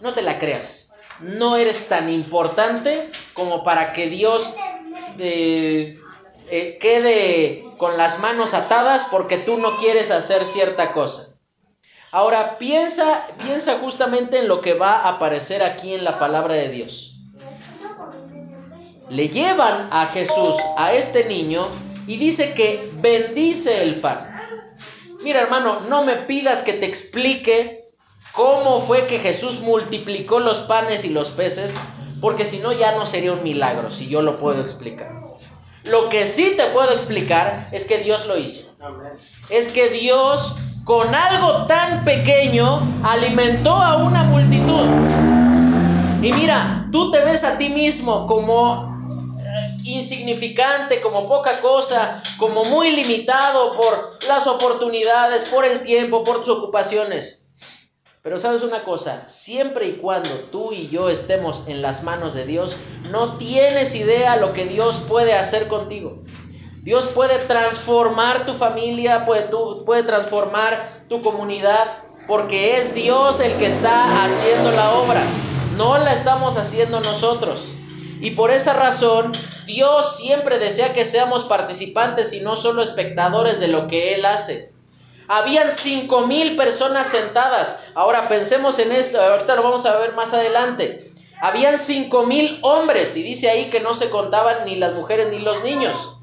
no 0.00 0.14
te 0.14 0.22
la 0.22 0.40
creas, 0.40 0.92
no 1.20 1.56
eres 1.56 1.86
tan 1.86 2.10
importante 2.10 3.08
como 3.34 3.62
para 3.62 3.92
que 3.92 4.08
Dios 4.08 4.52
eh, 5.20 6.00
eh, 6.50 6.78
quede 6.80 7.64
con 7.78 7.96
las 7.96 8.18
manos 8.18 8.54
atadas 8.54 9.06
porque 9.12 9.38
tú 9.38 9.58
no 9.58 9.76
quieres 9.76 10.10
hacer 10.10 10.44
cierta 10.44 10.90
cosa. 10.90 11.36
Ahora 12.10 12.58
piensa, 12.58 13.28
piensa 13.44 13.78
justamente 13.78 14.38
en 14.38 14.48
lo 14.48 14.60
que 14.60 14.74
va 14.74 14.94
a 15.02 15.10
aparecer 15.10 15.62
aquí 15.62 15.94
en 15.94 16.02
la 16.02 16.18
palabra 16.18 16.54
de 16.54 16.70
Dios 16.70 17.10
le 19.10 19.28
llevan 19.28 19.88
a 19.90 20.06
Jesús, 20.06 20.54
a 20.76 20.94
este 20.94 21.24
niño, 21.24 21.66
y 22.06 22.16
dice 22.16 22.54
que 22.54 22.90
bendice 23.00 23.82
el 23.82 23.96
pan. 23.96 24.29
Mira 25.22 25.40
hermano, 25.40 25.80
no 25.88 26.04
me 26.04 26.16
pidas 26.16 26.62
que 26.62 26.72
te 26.72 26.86
explique 26.86 27.84
cómo 28.32 28.80
fue 28.80 29.06
que 29.06 29.18
Jesús 29.18 29.60
multiplicó 29.60 30.40
los 30.40 30.58
panes 30.58 31.04
y 31.04 31.10
los 31.10 31.30
peces, 31.30 31.76
porque 32.20 32.44
si 32.44 32.58
no 32.58 32.72
ya 32.72 32.92
no 32.92 33.04
sería 33.04 33.32
un 33.32 33.42
milagro, 33.42 33.90
si 33.90 34.08
yo 34.08 34.22
lo 34.22 34.38
puedo 34.38 34.60
explicar. 34.62 35.12
Lo 35.84 36.08
que 36.08 36.26
sí 36.26 36.54
te 36.56 36.64
puedo 36.66 36.92
explicar 36.92 37.68
es 37.72 37.84
que 37.86 37.98
Dios 37.98 38.26
lo 38.26 38.36
hizo. 38.38 38.70
Es 39.48 39.68
que 39.68 39.88
Dios 39.88 40.56
con 40.84 41.14
algo 41.14 41.66
tan 41.66 42.04
pequeño 42.04 42.80
alimentó 43.04 43.74
a 43.74 43.98
una 43.98 44.24
multitud. 44.24 44.86
Y 46.22 46.32
mira, 46.32 46.88
tú 46.92 47.10
te 47.10 47.20
ves 47.24 47.44
a 47.44 47.56
ti 47.56 47.70
mismo 47.70 48.26
como 48.26 48.89
insignificante, 49.84 51.00
como 51.00 51.28
poca 51.28 51.60
cosa, 51.60 52.22
como 52.38 52.64
muy 52.64 52.90
limitado 52.92 53.76
por 53.76 54.18
las 54.26 54.46
oportunidades, 54.46 55.44
por 55.44 55.64
el 55.64 55.82
tiempo, 55.82 56.24
por 56.24 56.42
tus 56.42 56.58
ocupaciones. 56.58 57.48
Pero 58.22 58.38
sabes 58.38 58.62
una 58.62 58.84
cosa, 58.84 59.26
siempre 59.28 59.88
y 59.88 59.92
cuando 59.92 60.28
tú 60.52 60.72
y 60.72 60.88
yo 60.90 61.08
estemos 61.08 61.68
en 61.68 61.80
las 61.80 62.02
manos 62.02 62.34
de 62.34 62.44
Dios, 62.44 62.76
no 63.10 63.38
tienes 63.38 63.94
idea 63.94 64.36
lo 64.36 64.52
que 64.52 64.66
Dios 64.66 65.00
puede 65.08 65.32
hacer 65.32 65.68
contigo. 65.68 66.18
Dios 66.82 67.06
puede 67.08 67.38
transformar 67.38 68.44
tu 68.44 68.52
familia, 68.52 69.24
puede, 69.24 69.48
puede 69.86 70.02
transformar 70.02 71.04
tu 71.08 71.22
comunidad, 71.22 71.98
porque 72.26 72.78
es 72.78 72.94
Dios 72.94 73.40
el 73.40 73.54
que 73.54 73.66
está 73.66 74.24
haciendo 74.24 74.70
la 74.72 74.92
obra. 74.92 75.22
No 75.76 75.96
la 75.96 76.12
estamos 76.12 76.58
haciendo 76.58 77.00
nosotros. 77.00 77.68
Y 78.20 78.32
por 78.32 78.50
esa 78.50 78.74
razón, 78.74 79.32
Dios 79.72 80.16
siempre 80.16 80.58
desea 80.58 80.92
que 80.92 81.04
seamos 81.04 81.44
participantes 81.44 82.32
y 82.32 82.40
no 82.40 82.56
solo 82.56 82.82
espectadores 82.82 83.60
de 83.60 83.68
lo 83.68 83.86
que 83.86 84.14
Él 84.14 84.24
hace. 84.24 84.72
Habían 85.28 85.70
cinco 85.70 86.26
mil 86.26 86.56
personas 86.56 87.06
sentadas. 87.06 87.84
Ahora 87.94 88.26
pensemos 88.26 88.80
en 88.80 88.90
esto, 88.90 89.22
ahorita 89.22 89.54
lo 89.54 89.62
vamos 89.62 89.86
a 89.86 89.96
ver 89.98 90.14
más 90.14 90.34
adelante. 90.34 91.08
Habían 91.40 91.78
cinco 91.78 92.26
mil 92.26 92.58
hombres 92.62 93.16
y 93.16 93.22
dice 93.22 93.48
ahí 93.48 93.66
que 93.66 93.78
no 93.78 93.94
se 93.94 94.10
contaban 94.10 94.64
ni 94.64 94.74
las 94.74 94.94
mujeres 94.94 95.28
ni 95.30 95.38
los 95.38 95.62
niños. 95.62 96.16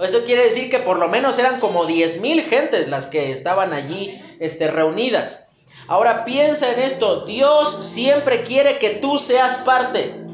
Eso 0.00 0.24
quiere 0.24 0.44
decir 0.44 0.70
que 0.70 0.78
por 0.78 1.00
lo 1.00 1.08
menos 1.08 1.40
eran 1.40 1.58
como 1.58 1.86
diez 1.86 2.20
mil 2.20 2.44
gentes 2.44 2.86
las 2.86 3.08
que 3.08 3.32
estaban 3.32 3.72
allí 3.72 4.22
este, 4.38 4.70
reunidas. 4.70 5.48
Ahora 5.88 6.24
piensa 6.24 6.72
en 6.72 6.78
esto, 6.78 7.22
Dios 7.22 7.84
siempre 7.84 8.44
quiere 8.44 8.78
que 8.78 8.90
tú 8.90 9.18
seas 9.18 9.56
parte. 9.58 10.27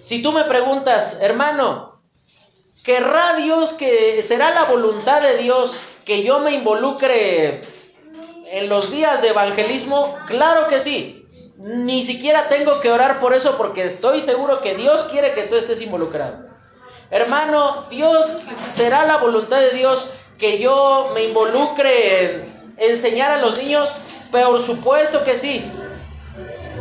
Si 0.00 0.22
tú 0.22 0.32
me 0.32 0.44
preguntas, 0.44 1.18
hermano, 1.20 2.00
¿querrá 2.84 3.34
Dios 3.34 3.72
que 3.72 4.22
será 4.22 4.50
la 4.50 4.64
voluntad 4.64 5.20
de 5.20 5.38
Dios 5.38 5.78
que 6.04 6.22
yo 6.22 6.40
me 6.40 6.52
involucre 6.52 7.62
en 8.52 8.68
los 8.68 8.90
días 8.90 9.22
de 9.22 9.28
evangelismo? 9.28 10.16
Claro 10.26 10.68
que 10.68 10.78
sí. 10.78 11.26
Ni 11.56 12.02
siquiera 12.02 12.48
tengo 12.48 12.80
que 12.80 12.92
orar 12.92 13.18
por 13.18 13.34
eso 13.34 13.56
porque 13.56 13.84
estoy 13.84 14.20
seguro 14.20 14.60
que 14.60 14.76
Dios 14.76 15.08
quiere 15.10 15.34
que 15.34 15.42
tú 15.42 15.56
estés 15.56 15.82
involucrado. 15.82 16.46
Hermano, 17.10 17.86
Dios 17.90 18.38
será 18.70 19.04
la 19.04 19.16
voluntad 19.16 19.58
de 19.58 19.70
Dios 19.70 20.12
que 20.38 20.60
yo 20.60 21.10
me 21.14 21.24
involucre 21.24 22.28
en 22.28 22.58
enseñar 22.78 23.32
a 23.32 23.38
los 23.38 23.58
niños, 23.58 23.96
por 24.30 24.62
supuesto 24.62 25.24
que 25.24 25.34
sí. 25.34 25.64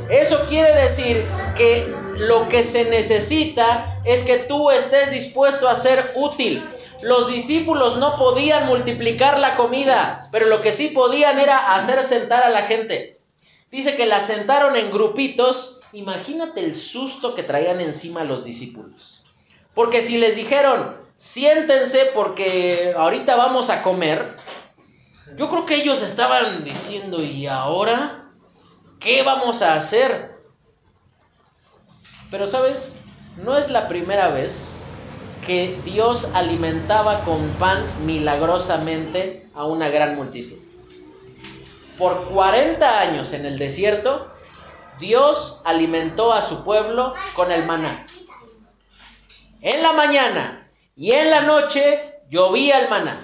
Eso 0.10 0.46
quiere 0.48 0.74
decir 0.74 1.26
que 1.56 1.94
lo 2.18 2.50
que 2.50 2.64
se 2.64 2.86
necesita 2.86 4.02
es 4.04 4.24
que 4.24 4.38
tú 4.38 4.72
estés 4.72 5.12
dispuesto 5.12 5.68
a 5.68 5.76
ser 5.76 6.14
útil. 6.16 6.64
Los 7.02 7.28
discípulos 7.28 7.98
no 7.98 8.18
podían 8.18 8.68
multiplicar 8.68 9.40
la 9.40 9.56
comida, 9.56 10.28
pero 10.32 10.48
lo 10.48 10.62
que 10.62 10.72
sí 10.72 10.90
podían 10.90 11.40
era 11.40 11.76
hacer 11.76 12.04
sentar 12.04 12.44
a 12.44 12.50
la 12.50 12.64
gente. 12.64 13.20
Dice 13.72 13.96
que 13.96 14.06
la 14.06 14.20
sentaron 14.20 14.76
en 14.76 14.90
grupitos. 14.90 15.82
Imagínate 15.94 16.64
el 16.64 16.74
susto 16.74 17.36
que 17.36 17.44
traían 17.44 17.82
encima 17.82 18.24
los 18.24 18.44
discípulos. 18.44 19.24
Porque 19.74 20.02
si 20.02 20.18
les 20.18 20.36
dijeron, 20.36 20.98
siéntense 21.18 22.12
porque 22.16 22.96
ahorita 22.98 23.36
vamos 23.36 23.70
a 23.70 23.84
comer, 23.84 24.36
yo 25.36 25.50
creo 25.50 25.66
que 25.66 25.76
ellos 25.76 26.02
estaban 26.02 26.64
diciendo, 26.64 27.22
¿y 27.22 27.46
ahora 27.46 28.32
qué 29.00 29.22
vamos 29.22 29.62
a 29.62 29.76
hacer? 29.76 30.37
Pero 32.30 32.48
sabes, 32.48 32.98
no 33.38 33.58
es 33.58 33.70
la 33.70 33.88
primera 33.88 34.30
vez 34.30 34.78
que 35.46 35.80
Dios 35.86 36.32
alimentaba 36.34 37.22
con 37.22 37.50
pan 37.52 37.86
milagrosamente 38.06 39.48
a 39.54 39.66
una 39.66 39.90
gran 39.90 40.16
multitud. 40.16 40.58
Por 41.98 42.30
40 42.30 43.00
años 43.00 43.34
en 43.34 43.46
el 43.46 43.58
desierto, 43.58 44.28
Dios 45.00 45.62
alimentó 45.64 46.34
a 46.34 46.42
su 46.42 46.64
pueblo 46.64 47.14
con 47.34 47.52
el 47.52 47.66
maná. 47.66 48.06
En 49.62 49.82
la 49.82 49.94
mañana 49.94 50.70
y 50.96 51.12
en 51.12 51.32
la 51.32 51.42
noche 51.42 52.20
llovía 52.30 52.80
el 52.80 52.90
maná. 52.90 53.20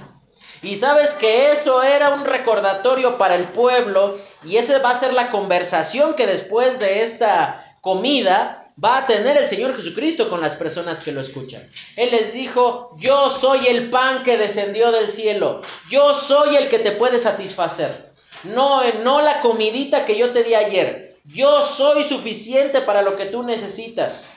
Y 0.61 0.77
sabes 0.77 1.13
que 1.13 1.51
eso 1.51 1.83
era 1.83 2.13
un 2.13 2.23
recordatorio 2.23 3.17
para 3.17 3.35
el 3.35 3.43
pueblo 3.43 4.17
y 4.45 4.57
esa 4.57 4.79
va 4.79 4.91
a 4.91 4.95
ser 4.95 5.13
la 5.13 5.29
conversación 5.29 6.15
que 6.15 6.25
después 6.25 6.79
de 6.79 7.03
esta 7.03 7.77
comida 7.81 8.62
va 8.81 8.97
a 8.97 9.07
tener 9.07 9.37
el 9.37 9.47
Señor 9.47 9.75
Jesucristo 9.75 10.29
con 10.29 10.41
las 10.41 10.55
personas 10.55 11.01
que 11.01 11.11
lo 11.11 11.21
escuchan. 11.21 11.67
Él 11.95 12.11
les 12.11 12.33
dijo, 12.33 12.95
yo 12.97 13.29
soy 13.29 13.67
el 13.67 13.89
pan 13.89 14.23
que 14.23 14.37
descendió 14.37 14.91
del 14.91 15.09
cielo, 15.09 15.61
yo 15.89 16.13
soy 16.13 16.55
el 16.55 16.69
que 16.69 16.79
te 16.79 16.91
puede 16.91 17.19
satisfacer. 17.19 18.13
No, 18.43 18.81
no 19.03 19.21
la 19.21 19.41
comidita 19.41 20.05
que 20.05 20.17
yo 20.17 20.31
te 20.31 20.43
di 20.43 20.55
ayer, 20.55 21.17
yo 21.25 21.61
soy 21.61 22.03
suficiente 22.03 22.81
para 22.81 23.01
lo 23.01 23.15
que 23.15 23.25
tú 23.25 23.43
necesitas. 23.43 24.27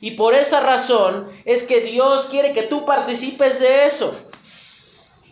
Y 0.00 0.12
por 0.12 0.34
esa 0.34 0.60
razón 0.60 1.28
es 1.44 1.62
que 1.62 1.80
Dios 1.80 2.26
quiere 2.26 2.52
que 2.52 2.62
tú 2.62 2.84
participes 2.84 3.60
de 3.60 3.86
eso. 3.86 4.14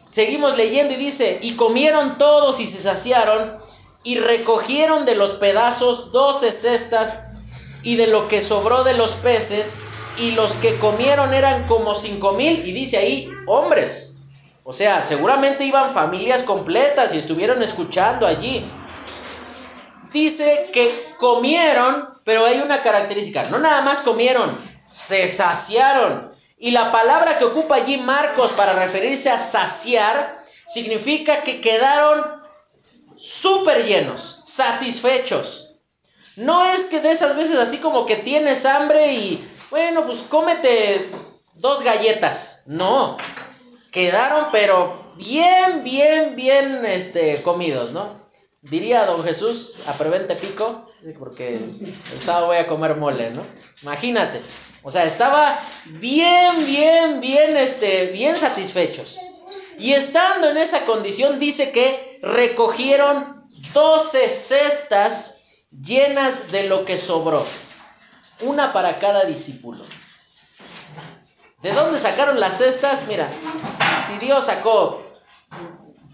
Seguimos 0.09 0.57
leyendo 0.57 0.95
y 0.95 0.97
dice, 0.97 1.39
y 1.43 1.55
comieron 1.55 2.19
todos 2.19 2.61
y 2.61 2.67
se 2.67 2.79
saciaron 2.79 3.59
y 4.05 4.19
recogieron 4.19 5.07
de 5.07 5.17
los 5.17 5.33
pedazos 5.33 6.13
doce 6.13 6.53
cestas 6.53 7.24
y 7.85 7.97
de 7.97 8.07
lo 8.09 8.27
que 8.29 8.41
sobró 8.41 8.83
de 8.83 8.95
los 8.95 9.15
peces 9.15 9.77
y 10.19 10.33
los 10.33 10.55
que 10.57 10.79
comieron 10.79 11.35
eran 11.35 11.67
como 11.67 11.95
cinco 11.95 12.33
mil 12.33 12.67
y 12.67 12.73
dice 12.73 12.97
ahí 12.97 13.31
hombres. 13.47 14.19
O 14.65 14.73
sea, 14.73 15.03
seguramente 15.03 15.65
iban 15.65 15.93
familias 15.93 16.43
completas 16.43 17.15
y 17.15 17.19
estuvieron 17.19 17.63
escuchando 17.63 18.27
allí. 18.27 18.65
Dice 20.13 20.71
que 20.73 21.05
comieron, 21.19 22.09
pero 22.25 22.47
hay 22.47 22.61
una 22.61 22.83
característica, 22.83 23.45
no 23.51 23.59
nada 23.59 23.83
más 23.83 24.01
comieron, 24.01 24.57
se 24.91 25.29
saciaron. 25.29 26.33
Y 26.57 26.71
la 26.71 26.93
palabra 26.93 27.37
que 27.37 27.45
ocupa 27.45 27.77
allí 27.77 27.99
Marcos 27.99 28.53
para 28.53 28.73
referirse 28.73 29.29
a 29.29 29.39
saciar 29.39 30.43
significa 30.67 31.43
que 31.43 31.61
quedaron 31.61 32.43
súper 33.17 33.85
llenos, 33.85 34.41
satisfechos. 34.45 35.74
No 36.37 36.65
es 36.65 36.87
que 36.87 37.01
de 37.01 37.13
esas 37.13 37.37
veces 37.37 37.59
así 37.59 37.79
como 37.79 38.07
que 38.07 38.17
tienes 38.17 38.67
hambre 38.67 39.13
y, 39.13 39.49
bueno, 39.71 40.05
pues 40.07 40.23
cómete 40.29 41.11
dos 41.55 41.83
galletas. 41.83 42.65
No, 42.67 43.17
quedaron 43.93 44.47
pero 44.51 45.13
bien, 45.17 45.85
bien, 45.85 46.35
bien 46.35 46.85
este, 46.85 47.43
comidos, 47.43 47.93
¿no? 47.93 48.09
Diría 48.63 49.05
don 49.05 49.23
Jesús, 49.23 49.81
a 49.87 49.93
prevente 49.93 50.37
pico, 50.37 50.91
porque 51.19 51.57
el 51.57 52.23
sábado 52.23 52.47
voy 52.47 52.57
a 52.57 52.67
comer 52.67 52.97
mole, 52.97 53.31
¿no? 53.31 53.45
Imagínate. 53.83 54.41
O 54.83 54.91
sea, 54.91 55.05
estaba 55.05 55.59
bien, 55.85 56.65
bien, 56.65 57.21
bien, 57.21 57.57
este, 57.57 58.07
bien 58.07 58.37
satisfechos. 58.37 59.21
Y 59.79 59.93
estando 59.93 60.51
en 60.51 60.57
esa 60.57 60.85
condición, 60.87 61.39
dice 61.39 61.73
que 61.73 62.19
recogieron 62.23 63.49
12 63.73 64.29
cestas 64.29 65.44
llenas 65.83 66.51
de 66.51 66.65
lo 66.65 66.85
que 66.85 66.99
sobró. 66.99 67.45
Una 68.41 68.73
para 68.73 68.99
cada 68.99 69.25
discípulo. 69.25 69.85
¿De 71.63 71.73
dónde 71.73 71.99
sacaron 71.99 72.41
las 72.41 72.59
cestas? 72.59 73.07
Mira, 73.09 73.29
si 74.07 74.19
Dios 74.19 74.45
sacó 74.45 75.03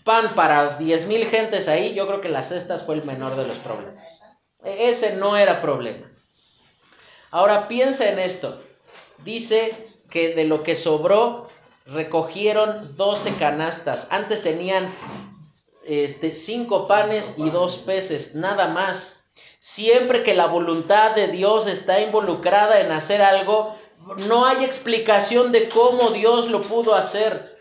pan 0.04 0.34
para 0.34 0.78
10 0.78 1.06
mil 1.06 1.26
gentes 1.26 1.68
ahí, 1.68 1.94
yo 1.94 2.06
creo 2.06 2.20
que 2.20 2.28
las 2.28 2.48
cestas 2.50 2.82
fue 2.82 2.94
el 2.94 3.04
menor 3.04 3.36
de 3.36 3.46
los 3.46 3.58
problemas. 3.58 4.22
E-, 4.64 4.88
ese 4.88 5.16
no 5.16 5.36
era 5.36 5.60
problema. 5.60 6.10
Ahora 7.30 7.68
piensa 7.68 8.08
en 8.10 8.18
esto. 8.18 8.62
Dice 9.24 9.72
que 10.10 10.34
de 10.34 10.44
lo 10.44 10.62
que 10.62 10.74
sobró 10.76 11.48
recogieron 11.86 12.96
12 12.96 13.34
canastas. 13.34 14.08
Antes 14.10 14.42
tenían 14.42 14.88
este, 15.84 16.34
cinco 16.34 16.86
panes 16.86 17.38
y 17.38 17.50
dos 17.50 17.78
peces, 17.78 18.34
nada 18.36 18.68
más. 18.68 19.19
Siempre 19.58 20.22
que 20.22 20.34
la 20.34 20.46
voluntad 20.46 21.12
de 21.12 21.28
Dios 21.28 21.66
está 21.66 22.00
involucrada 22.00 22.80
en 22.80 22.92
hacer 22.92 23.22
algo, 23.22 23.76
no 24.16 24.46
hay 24.46 24.64
explicación 24.64 25.52
de 25.52 25.68
cómo 25.68 26.10
Dios 26.10 26.48
lo 26.48 26.62
pudo 26.62 26.94
hacer. 26.94 27.56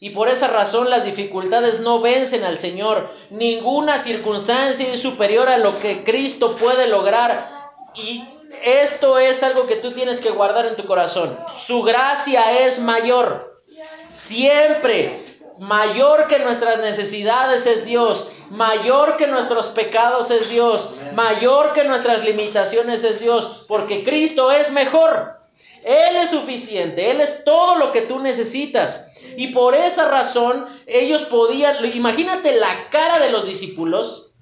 Y 0.00 0.10
por 0.10 0.28
esa 0.28 0.48
razón 0.48 0.90
las 0.90 1.04
dificultades 1.04 1.80
no 1.80 2.00
vencen 2.00 2.44
al 2.44 2.58
Señor. 2.58 3.10
Ninguna 3.30 3.98
circunstancia 3.98 4.92
es 4.92 5.00
superior 5.00 5.48
a 5.48 5.58
lo 5.58 5.78
que 5.80 6.04
Cristo 6.04 6.56
puede 6.56 6.88
lograr. 6.88 7.48
Y 7.94 8.24
esto 8.64 9.18
es 9.18 9.42
algo 9.42 9.66
que 9.66 9.76
tú 9.76 9.92
tienes 9.92 10.20
que 10.20 10.30
guardar 10.30 10.66
en 10.66 10.76
tu 10.76 10.84
corazón. 10.84 11.38
Su 11.54 11.82
gracia 11.82 12.66
es 12.66 12.80
mayor. 12.80 13.62
Siempre. 14.10 15.23
Mayor 15.58 16.26
que 16.26 16.40
nuestras 16.40 16.78
necesidades 16.78 17.66
es 17.66 17.84
Dios. 17.84 18.28
Mayor 18.50 19.16
que 19.16 19.26
nuestros 19.26 19.68
pecados 19.68 20.30
es 20.30 20.50
Dios. 20.50 20.94
Mayor 21.14 21.72
que 21.72 21.84
nuestras 21.84 22.24
limitaciones 22.24 23.04
es 23.04 23.20
Dios. 23.20 23.64
Porque 23.68 24.02
Cristo 24.04 24.50
es 24.50 24.72
mejor. 24.72 25.40
Él 25.84 26.16
es 26.16 26.30
suficiente. 26.30 27.10
Él 27.10 27.20
es 27.20 27.44
todo 27.44 27.76
lo 27.76 27.92
que 27.92 28.02
tú 28.02 28.18
necesitas. 28.18 29.12
Y 29.36 29.48
por 29.48 29.74
esa 29.74 30.08
razón 30.08 30.66
ellos 30.86 31.22
podían... 31.22 31.84
Imagínate 31.94 32.56
la 32.56 32.90
cara 32.90 33.20
de 33.20 33.30
los 33.30 33.46
discípulos 33.46 34.32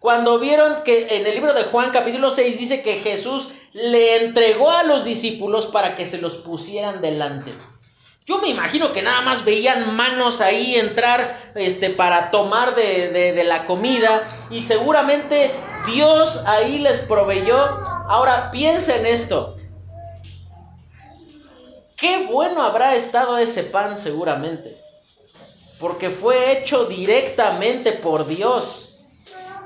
cuando 0.00 0.38
vieron 0.38 0.84
que 0.84 1.16
en 1.16 1.26
el 1.26 1.34
libro 1.34 1.54
de 1.54 1.64
Juan 1.64 1.90
capítulo 1.90 2.30
6 2.30 2.58
dice 2.58 2.82
que 2.82 3.00
Jesús 3.00 3.50
le 3.72 4.24
entregó 4.24 4.70
a 4.70 4.84
los 4.84 5.04
discípulos 5.04 5.66
para 5.66 5.96
que 5.96 6.06
se 6.06 6.18
los 6.18 6.34
pusieran 6.34 7.00
delante. 7.00 7.52
Yo 8.28 8.36
me 8.36 8.48
imagino 8.48 8.92
que 8.92 9.00
nada 9.00 9.22
más 9.22 9.46
veían 9.46 9.96
manos 9.96 10.42
ahí 10.42 10.74
entrar 10.74 11.50
este, 11.54 11.88
para 11.88 12.30
tomar 12.30 12.74
de, 12.74 13.10
de 13.10 13.44
la 13.44 13.64
comida 13.64 14.22
y 14.50 14.60
seguramente 14.60 15.50
Dios 15.86 16.42
ahí 16.44 16.78
les 16.78 16.98
proveyó. 16.98 17.56
Ahora 18.06 18.50
piensa 18.50 18.96
en 18.96 19.06
esto. 19.06 19.56
Qué 21.96 22.26
bueno 22.26 22.62
habrá 22.62 22.96
estado 22.96 23.38
ese 23.38 23.64
pan 23.64 23.96
seguramente. 23.96 24.76
Porque 25.80 26.10
fue 26.10 26.52
hecho 26.52 26.84
directamente 26.84 27.92
por 27.92 28.26
Dios. 28.26 28.87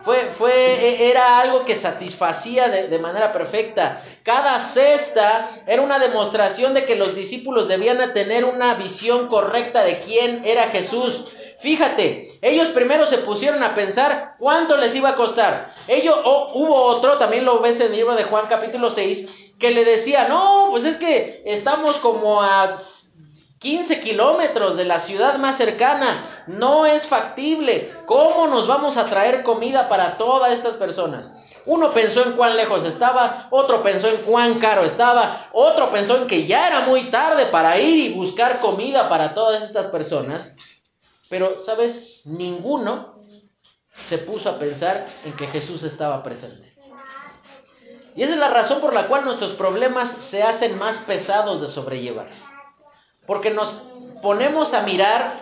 Fue, 0.05 0.19
fue, 0.37 0.53
e, 0.53 1.11
era 1.11 1.39
algo 1.39 1.65
que 1.65 1.77
satisfacía 1.77 2.69
de, 2.69 2.89
de, 2.89 2.99
manera 2.99 3.33
perfecta. 3.33 4.03
Cada 4.25 4.59
cesta 4.59 5.49
era 5.67 5.83
una 5.83 5.99
demostración 5.99 6.75
de 6.75 6.85
que 6.85 6.97
los 6.97 7.15
discípulos 7.15 7.69
debían 7.69 8.13
tener 8.13 8.45
una 8.45 8.75
visión 8.75 9.29
correcta 9.29 9.85
de 9.85 10.01
quién 10.01 10.43
era 10.45 10.69
Jesús. 10.69 11.27
Fíjate, 11.63 12.29
ellos 12.43 12.69
primero 12.71 13.07
se 13.07 13.19
pusieron 13.19 13.63
a 13.63 13.77
pensar 13.77 14.35
cuánto 14.41 14.77
les 14.77 14.97
iba 14.97 15.11
a 15.11 15.15
costar. 15.15 15.69
Ellos, 15.87 16.17
oh, 16.25 16.51
hubo 16.55 16.75
otro, 16.75 17.19
también 17.19 17.45
lo 17.45 17.61
ves 17.61 17.81
en 17.81 17.93
el 17.93 17.99
libro 17.99 18.17
de 18.17 18.25
Juan 18.25 18.47
capítulo 18.49 18.91
6, 18.91 19.29
que 19.61 19.71
le 19.71 19.85
decía, 19.85 20.27
no, 20.29 20.67
pues 20.73 20.85
es 20.85 20.97
que 20.97 21.45
estamos 21.47 21.99
como 21.99 22.43
a 22.43 22.73
15 23.63 24.01
kilómetros 24.01 24.77
de 24.77 24.85
la 24.85 24.99
ciudad 24.99 25.39
más 25.39 25.57
cercana. 25.57 26.25
No 26.49 26.85
es 26.85 27.07
factible. 27.07 27.95
¿Cómo 28.07 28.49
nos 28.49 28.67
vamos 28.67 28.97
a 28.97 29.07
traer 29.07 29.45
comida 29.45 29.89
para 29.89 30.19
todas 30.19 30.53
estas 30.53 30.75
personas? 30.75 31.31
Uno 31.65 31.93
pensó 31.93 32.25
en 32.25 32.33
cuán 32.33 32.57
lejos 32.57 32.85
estaba, 32.85 33.47
otro 33.51 33.85
pensó 33.85 34.09
en 34.09 34.17
cuán 34.23 34.59
caro 34.59 34.85
estaba, 34.85 35.47
otro 35.53 35.91
pensó 35.91 36.17
en 36.17 36.27
que 36.27 36.45
ya 36.45 36.67
era 36.67 36.81
muy 36.81 37.05
tarde 37.05 37.47
para 37.47 37.79
ir 37.79 38.11
y 38.11 38.13
buscar 38.13 38.59
comida 38.59 39.09
para 39.09 39.33
todas 39.33 39.63
estas 39.63 39.87
personas. 39.87 40.57
Pero, 41.29 41.61
¿sabes? 41.61 42.23
Ninguno 42.25 43.15
se 43.97 44.19
puso 44.19 44.51
a 44.51 44.59
pensar 44.59 45.07
en 45.25 45.35
que 45.35 45.47
Jesús 45.47 45.85
estaba 45.85 46.25
presente. 46.25 46.75
Y 48.17 48.25
esa 48.25 48.33
es 48.33 48.41
la 48.41 48.49
razón 48.49 48.81
por 48.81 48.93
la 48.93 49.07
cual 49.07 49.25
nuestros 49.25 49.53
problemas 49.53 50.11
se 50.11 50.43
hacen 50.43 50.77
más 50.81 50.99
pesados 50.99 51.61
de 51.61 51.69
sobrellevar. 51.69 52.27
Porque 53.33 53.51
nos 53.51 53.73
ponemos 54.21 54.75
a 54.75 54.83
mirar 54.83 55.33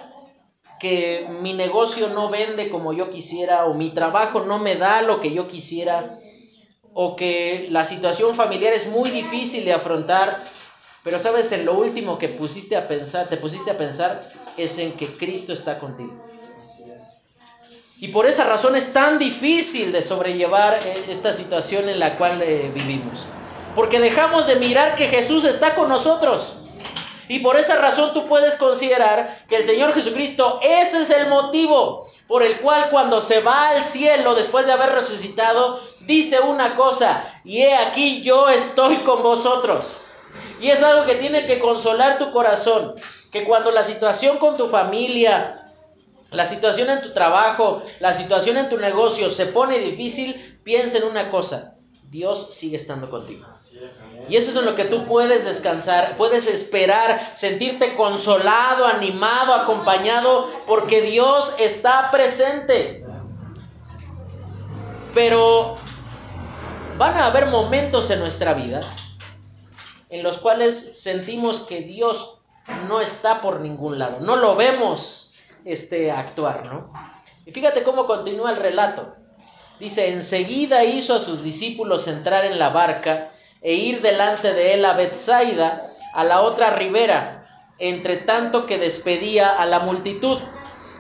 que 0.79 1.27
mi 1.43 1.55
negocio 1.55 2.09
no 2.11 2.29
vende 2.29 2.71
como 2.71 2.93
yo 2.93 3.11
quisiera 3.11 3.67
o 3.67 3.75
mi 3.75 3.91
trabajo 3.91 4.45
no 4.45 4.61
me 4.61 4.77
da 4.77 5.03
lo 5.03 5.21
que 5.21 5.33
yo 5.33 5.49
quisiera 5.49 6.17
o 6.95 7.17
que 7.17 7.67
la 7.69 7.85
situación 7.85 8.37
familiar 8.37 8.73
es 8.73 8.87
muy 8.87 9.11
difícil 9.11 9.65
de 9.65 9.73
afrontar, 9.73 10.41
pero 11.03 11.19
sabes, 11.19 11.51
en 11.51 11.65
lo 11.65 11.75
último 11.75 12.17
que 12.17 12.29
pusiste 12.29 12.77
a 12.77 12.87
pensar, 12.87 13.29
te 13.29 13.37
pusiste 13.37 13.73
a 13.73 13.77
pensar 13.77 14.23
es 14.57 14.79
en 14.79 14.93
que 14.93 15.09
Cristo 15.09 15.53
está 15.53 15.81
contigo. 15.81 16.15
Y 17.99 18.07
por 18.07 18.27
esa 18.27 18.45
razón 18.45 18.77
es 18.77 18.93
tan 18.93 19.19
difícil 19.19 19.91
de 19.91 20.01
sobrellevar 20.01 20.75
eh, 20.75 21.07
esta 21.09 21.33
situación 21.33 21.89
en 21.89 21.99
la 21.99 22.17
cual 22.17 22.41
eh, 22.41 22.71
vivimos. 22.73 23.27
Porque 23.75 23.99
dejamos 23.99 24.47
de 24.47 24.55
mirar 24.61 24.95
que 24.95 25.09
Jesús 25.09 25.45
está 25.45 25.75
con 25.75 25.89
nosotros. 25.89 26.59
Y 27.31 27.39
por 27.39 27.57
esa 27.57 27.77
razón 27.77 28.13
tú 28.13 28.27
puedes 28.27 28.57
considerar 28.57 29.45
que 29.49 29.55
el 29.55 29.63
Señor 29.63 29.95
Jesucristo, 29.95 30.59
ese 30.65 31.03
es 31.03 31.11
el 31.11 31.29
motivo 31.29 32.11
por 32.27 32.43
el 32.43 32.57
cual 32.57 32.91
cuando 32.91 33.21
se 33.21 33.39
va 33.39 33.69
al 33.69 33.85
cielo 33.85 34.35
después 34.35 34.67
de 34.67 34.73
haber 34.73 34.91
resucitado, 34.91 35.79
dice 36.01 36.41
una 36.41 36.75
cosa, 36.75 37.33
y 37.45 37.59
he 37.59 37.77
aquí 37.77 38.23
yo 38.23 38.49
estoy 38.49 38.97
con 39.05 39.23
vosotros. 39.23 40.01
Y 40.61 40.71
es 40.71 40.83
algo 40.83 41.07
que 41.07 41.15
tiene 41.15 41.47
que 41.47 41.61
consolar 41.61 42.19
tu 42.19 42.33
corazón, 42.33 42.97
que 43.31 43.45
cuando 43.45 43.71
la 43.71 43.85
situación 43.85 44.39
con 44.39 44.57
tu 44.57 44.67
familia, 44.67 45.55
la 46.33 46.47
situación 46.47 46.91
en 46.91 47.01
tu 47.01 47.13
trabajo, 47.13 47.81
la 48.01 48.13
situación 48.13 48.57
en 48.59 48.69
tu 48.69 48.77
negocio 48.77 49.31
se 49.31 49.47
pone 49.47 49.79
difícil, 49.79 50.59
piensa 50.65 50.99
en 50.99 51.05
una 51.05 51.31
cosa, 51.31 51.77
Dios 52.11 52.49
sigue 52.51 52.77
estando 52.77 53.09
contigo. 53.09 53.47
Y 54.29 54.37
eso 54.37 54.51
es 54.51 54.57
en 54.57 54.65
lo 54.65 54.75
que 54.75 54.85
tú 54.85 55.07
puedes 55.07 55.45
descansar, 55.45 56.17
puedes 56.17 56.49
esperar, 56.49 57.31
sentirte 57.35 57.95
consolado, 57.95 58.87
animado, 58.87 59.55
acompañado, 59.55 60.51
porque 60.67 61.03
Dios 61.03 61.55
está 61.59 62.11
presente. 62.11 63.07
Pero 65.15 65.77
van 66.99 67.17
a 67.17 67.27
haber 67.27 67.47
momentos 67.47 68.11
en 68.11 68.19
nuestra 68.19 68.55
vida 68.55 68.81
en 70.09 70.25
los 70.25 70.39
cuales 70.39 71.01
sentimos 71.01 71.61
que 71.61 71.83
Dios 71.83 72.41
no 72.89 73.01
está 73.01 73.41
por 73.41 73.61
ningún 73.61 74.01
lado, 74.01 74.19
no 74.19 74.35
lo 74.35 74.57
vemos 74.57 75.35
este, 75.65 76.11
actuar, 76.11 76.65
¿no? 76.65 76.93
Y 77.47 77.53
fíjate 77.53 77.85
cómo 77.85 78.07
continúa 78.07 78.51
el 78.51 78.57
relato. 78.57 79.15
Dice, 79.81 80.11
enseguida 80.11 80.85
hizo 80.85 81.15
a 81.15 81.21
sus 81.21 81.43
discípulos 81.43 82.07
entrar 82.07 82.45
en 82.45 82.59
la 82.59 82.69
barca 82.69 83.31
e 83.63 83.73
ir 83.73 84.03
delante 84.03 84.53
de 84.53 84.75
él 84.75 84.85
a 84.85 84.93
Bethsaida, 84.93 85.91
a 86.13 86.23
la 86.23 86.43
otra 86.43 86.69
ribera, 86.69 87.49
entre 87.79 88.19
tanto 88.19 88.67
que 88.67 88.77
despedía 88.77 89.49
a 89.49 89.65
la 89.65 89.79
multitud. 89.81 90.39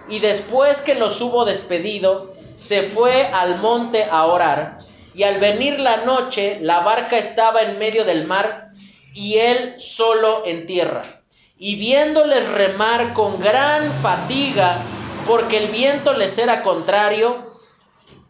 Y 0.08 0.20
después 0.20 0.80
que 0.80 0.94
los 0.94 1.20
hubo 1.20 1.44
despedido, 1.44 2.34
se 2.56 2.82
fue 2.82 3.26
al 3.26 3.58
monte 3.58 4.06
a 4.10 4.24
orar, 4.24 4.78
y 5.14 5.24
al 5.24 5.38
venir 5.40 5.78
la 5.78 5.98
noche, 5.98 6.58
la 6.62 6.80
barca 6.80 7.18
estaba 7.18 7.60
en 7.60 7.78
medio 7.78 8.06
del 8.06 8.26
mar, 8.26 8.70
y 9.14 9.36
él 9.36 9.74
solo 9.78 10.44
en 10.46 10.64
tierra. 10.64 11.22
Y 11.58 11.76
viéndoles 11.76 12.48
remar 12.48 13.12
con 13.12 13.38
gran 13.40 13.92
fatiga, 14.00 14.78
porque 15.26 15.58
el 15.58 15.66
viento 15.66 16.14
les 16.14 16.38
era 16.38 16.62
contrario, 16.62 17.49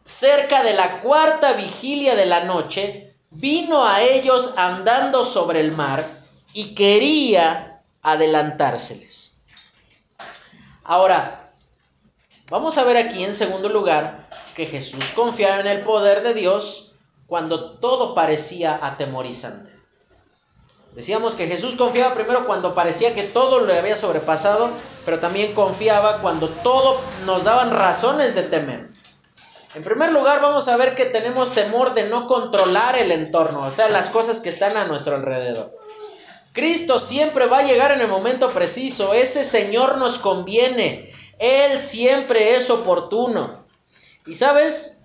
cerca 0.05 0.63
de 0.63 0.75
la 0.75 1.01
cuarta 1.01 1.53
vigilia 1.55 2.17
de 2.17 2.27
la 2.27 2.45
noche, 2.45 3.15
vino 3.31 3.87
a 3.87 4.03
ellos 4.03 4.55
andando 4.57 5.25
sobre 5.25 5.61
el 5.61 5.73
mar 5.73 6.07
y 6.53 6.75
quería 6.75 7.83
adelantárseles. 8.03 9.43
Ahora, 10.85 11.51
vamos 12.49 12.79
a 12.79 12.85
ver 12.85 12.97
aquí 12.97 13.23
en 13.23 13.35
segundo 13.35 13.69
lugar 13.69 14.27
que 14.57 14.67
Jesús 14.67 15.05
confiaba 15.15 15.61
en 15.61 15.69
el 15.69 15.81
poder 15.81 16.23
de 16.23 16.35
Dios 16.35 16.93
cuando 17.27 17.73
todo 17.73 18.15
parecía 18.15 18.79
atemorizante. 18.83 19.71
Decíamos 20.95 21.35
que 21.35 21.47
Jesús 21.47 21.77
confiaba 21.77 22.15
primero 22.15 22.47
cuando 22.47 22.75
parecía 22.75 23.15
que 23.15 23.23
todo 23.23 23.65
le 23.65 23.79
había 23.79 23.97
sobrepasado, 23.97 24.71
pero 25.05 25.21
también 25.21 25.55
confiaba 25.55 26.19
cuando 26.19 26.49
todo 26.49 27.01
nos 27.25 27.45
daban 27.45 27.71
razones 27.71 28.35
de 28.35 28.43
temer. 28.43 28.90
En 29.75 29.85
primer 29.85 30.13
lugar, 30.13 30.41
vamos 30.41 30.67
a 30.67 30.77
ver 30.77 30.97
que 30.97 31.05
tenemos 31.05 31.53
temor 31.53 31.95
de 31.95 32.09
no 32.09 32.27
controlar 32.27 32.97
el 32.97 33.13
entorno, 33.13 33.67
o 33.67 33.71
sea, 33.71 33.89
las 33.89 34.09
cosas 34.09 34.41
que 34.41 34.49
están 34.49 34.77
a 34.77 34.87
nuestro 34.87 35.15
alrededor. 35.15 35.77
Cristo 36.53 36.99
siempre 36.99 37.47
va 37.47 37.59
a 37.59 37.63
llegar 37.63 37.93
en 37.93 38.01
el 38.01 38.09
momento 38.09 38.51
preciso, 38.51 39.15
ese 39.15 39.45
Señor 39.45 39.99
nos 39.99 40.19
conviene, 40.19 41.13
Él 41.39 41.79
siempre 41.79 42.57
es 42.57 42.69
oportuno. 42.69 43.65
Y 44.27 44.35
sabes, 44.35 45.05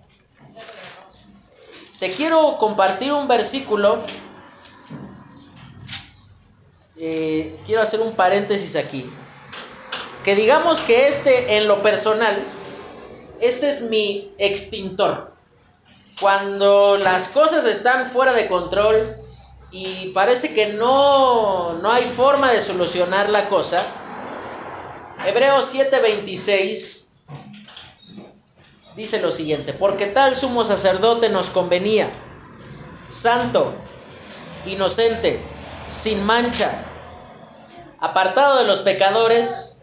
te 2.00 2.10
quiero 2.10 2.58
compartir 2.58 3.12
un 3.12 3.28
versículo, 3.28 4.02
eh, 6.98 7.56
quiero 7.66 7.82
hacer 7.82 8.00
un 8.00 8.16
paréntesis 8.16 8.74
aquí, 8.74 9.08
que 10.24 10.34
digamos 10.34 10.80
que 10.80 11.06
este 11.06 11.56
en 11.56 11.68
lo 11.68 11.82
personal, 11.82 12.42
este 13.40 13.68
es 13.68 13.82
mi 13.82 14.32
extintor. 14.38 15.32
Cuando 16.20 16.96
las 16.96 17.28
cosas 17.28 17.66
están 17.66 18.06
fuera 18.06 18.32
de 18.32 18.46
control 18.48 19.16
y 19.70 20.08
parece 20.14 20.54
que 20.54 20.72
no, 20.72 21.74
no 21.74 21.92
hay 21.92 22.04
forma 22.04 22.50
de 22.52 22.60
solucionar 22.60 23.28
la 23.28 23.48
cosa, 23.48 23.84
Hebreos 25.26 25.74
7:26 25.74 27.06
dice 28.96 29.20
lo 29.20 29.30
siguiente, 29.30 29.74
porque 29.74 30.06
tal 30.06 30.36
sumo 30.36 30.64
sacerdote 30.64 31.28
nos 31.28 31.50
convenía, 31.50 32.10
santo, 33.08 33.72
inocente, 34.66 35.38
sin 35.90 36.24
mancha, 36.24 36.70
apartado 38.00 38.58
de 38.58 38.64
los 38.64 38.80
pecadores, 38.80 39.75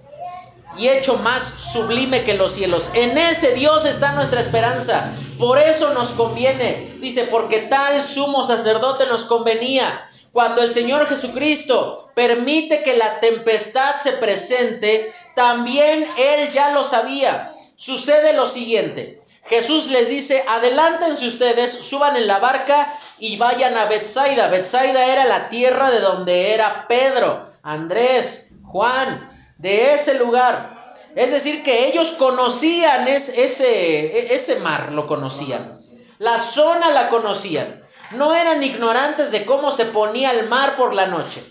y 0.78 0.88
hecho 0.90 1.18
más 1.18 1.44
sublime 1.44 2.24
que 2.24 2.34
los 2.34 2.54
cielos. 2.54 2.92
En 2.94 3.18
ese 3.18 3.54
Dios 3.54 3.86
está 3.86 4.14
nuestra 4.14 4.42
esperanza. 4.42 5.12
Por 5.38 5.58
eso 5.58 5.94
nos 5.94 6.10
conviene. 6.12 6.98
Dice, 7.00 7.26
porque 7.26 7.60
tal 7.60 8.04
sumo 8.04 8.44
sacerdote 8.44 9.06
nos 9.08 9.26
convenía. 9.26 10.08
Cuando 10.32 10.64
el 10.64 10.72
Señor 10.72 11.08
Jesucristo 11.08 12.10
permite 12.16 12.82
que 12.82 12.98
la 12.98 13.20
tempestad 13.20 13.98
se 14.02 14.14
presente, 14.14 15.14
también 15.36 16.08
Él 16.18 16.52
ya 16.52 16.72
lo 16.72 16.84
sabía. 16.84 17.54
Sucede 17.76 18.34
lo 18.34 18.48
siguiente. 18.48 19.22
Jesús 19.46 19.90
les 19.90 20.10
dice, 20.10 20.44
adelántense 20.48 21.28
ustedes, 21.28 21.72
suban 21.72 22.16
en 22.16 22.28
la 22.28 22.40
barca 22.40 22.98
y 23.20 23.38
vayan 23.38 23.78
a 23.78 23.86
Bethsaida. 23.86 24.48
Bethsaida 24.48 25.06
era 25.06 25.26
la 25.26 25.50
tierra 25.50 25.92
de 25.92 26.00
donde 26.00 26.54
era 26.54 26.88
Pedro, 26.88 27.46
Andrés, 27.62 28.52
Juan, 28.64 29.33
de 29.64 29.94
ese 29.94 30.16
lugar. 30.16 30.94
Es 31.16 31.32
decir, 31.32 31.64
que 31.64 31.88
ellos 31.88 32.12
conocían 32.20 33.08
ese, 33.08 34.34
ese 34.34 34.56
mar, 34.60 34.92
lo 34.92 35.08
conocían. 35.08 35.74
La 36.20 36.38
zona 36.38 36.90
la 36.92 37.10
conocían. 37.10 37.82
No 38.12 38.36
eran 38.36 38.62
ignorantes 38.62 39.32
de 39.32 39.46
cómo 39.46 39.72
se 39.72 39.86
ponía 39.86 40.32
el 40.32 40.50
mar 40.50 40.76
por 40.76 40.94
la 40.94 41.08
noche. 41.08 41.42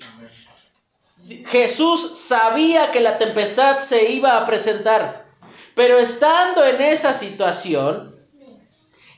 Jesús 1.46 2.18
sabía 2.18 2.90
que 2.90 3.00
la 3.00 3.16
tempestad 3.16 3.78
se 3.78 4.10
iba 4.10 4.36
a 4.36 4.44
presentar. 4.44 5.24
Pero 5.74 5.98
estando 5.98 6.64
en 6.66 6.82
esa 6.82 7.14
situación, 7.14 8.14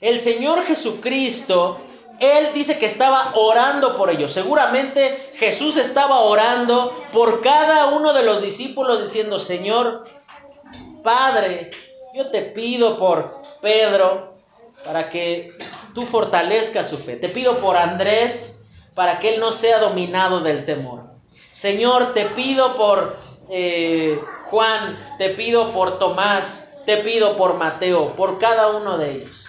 el 0.00 0.20
Señor 0.20 0.64
Jesucristo 0.64 1.80
él 2.20 2.50
dice 2.54 2.78
que 2.78 2.86
estaba 2.86 3.32
orando 3.34 3.96
por 3.96 4.10
ellos. 4.10 4.32
Seguramente 4.32 5.32
Jesús 5.34 5.76
estaba 5.76 6.20
orando 6.20 6.94
por 7.12 7.42
cada 7.42 7.86
uno 7.86 8.12
de 8.12 8.22
los 8.22 8.42
discípulos 8.42 9.02
diciendo, 9.02 9.40
Señor, 9.40 10.04
Padre, 11.02 11.70
yo 12.14 12.30
te 12.30 12.42
pido 12.42 12.98
por 12.98 13.42
Pedro 13.60 14.34
para 14.84 15.10
que 15.10 15.52
tú 15.94 16.06
fortalezcas 16.06 16.88
su 16.88 16.98
fe. 16.98 17.16
Te 17.16 17.28
pido 17.28 17.58
por 17.58 17.76
Andrés 17.76 18.66
para 18.94 19.18
que 19.18 19.34
él 19.34 19.40
no 19.40 19.50
sea 19.50 19.80
dominado 19.80 20.40
del 20.40 20.64
temor. 20.64 21.04
Señor, 21.50 22.14
te 22.14 22.26
pido 22.26 22.76
por 22.76 23.16
eh, 23.50 24.20
Juan, 24.44 25.16
te 25.18 25.30
pido 25.30 25.72
por 25.72 25.98
Tomás, 25.98 26.76
te 26.86 26.98
pido 26.98 27.36
por 27.36 27.54
Mateo, 27.54 28.14
por 28.16 28.38
cada 28.38 28.68
uno 28.68 28.98
de 28.98 29.12
ellos. 29.12 29.46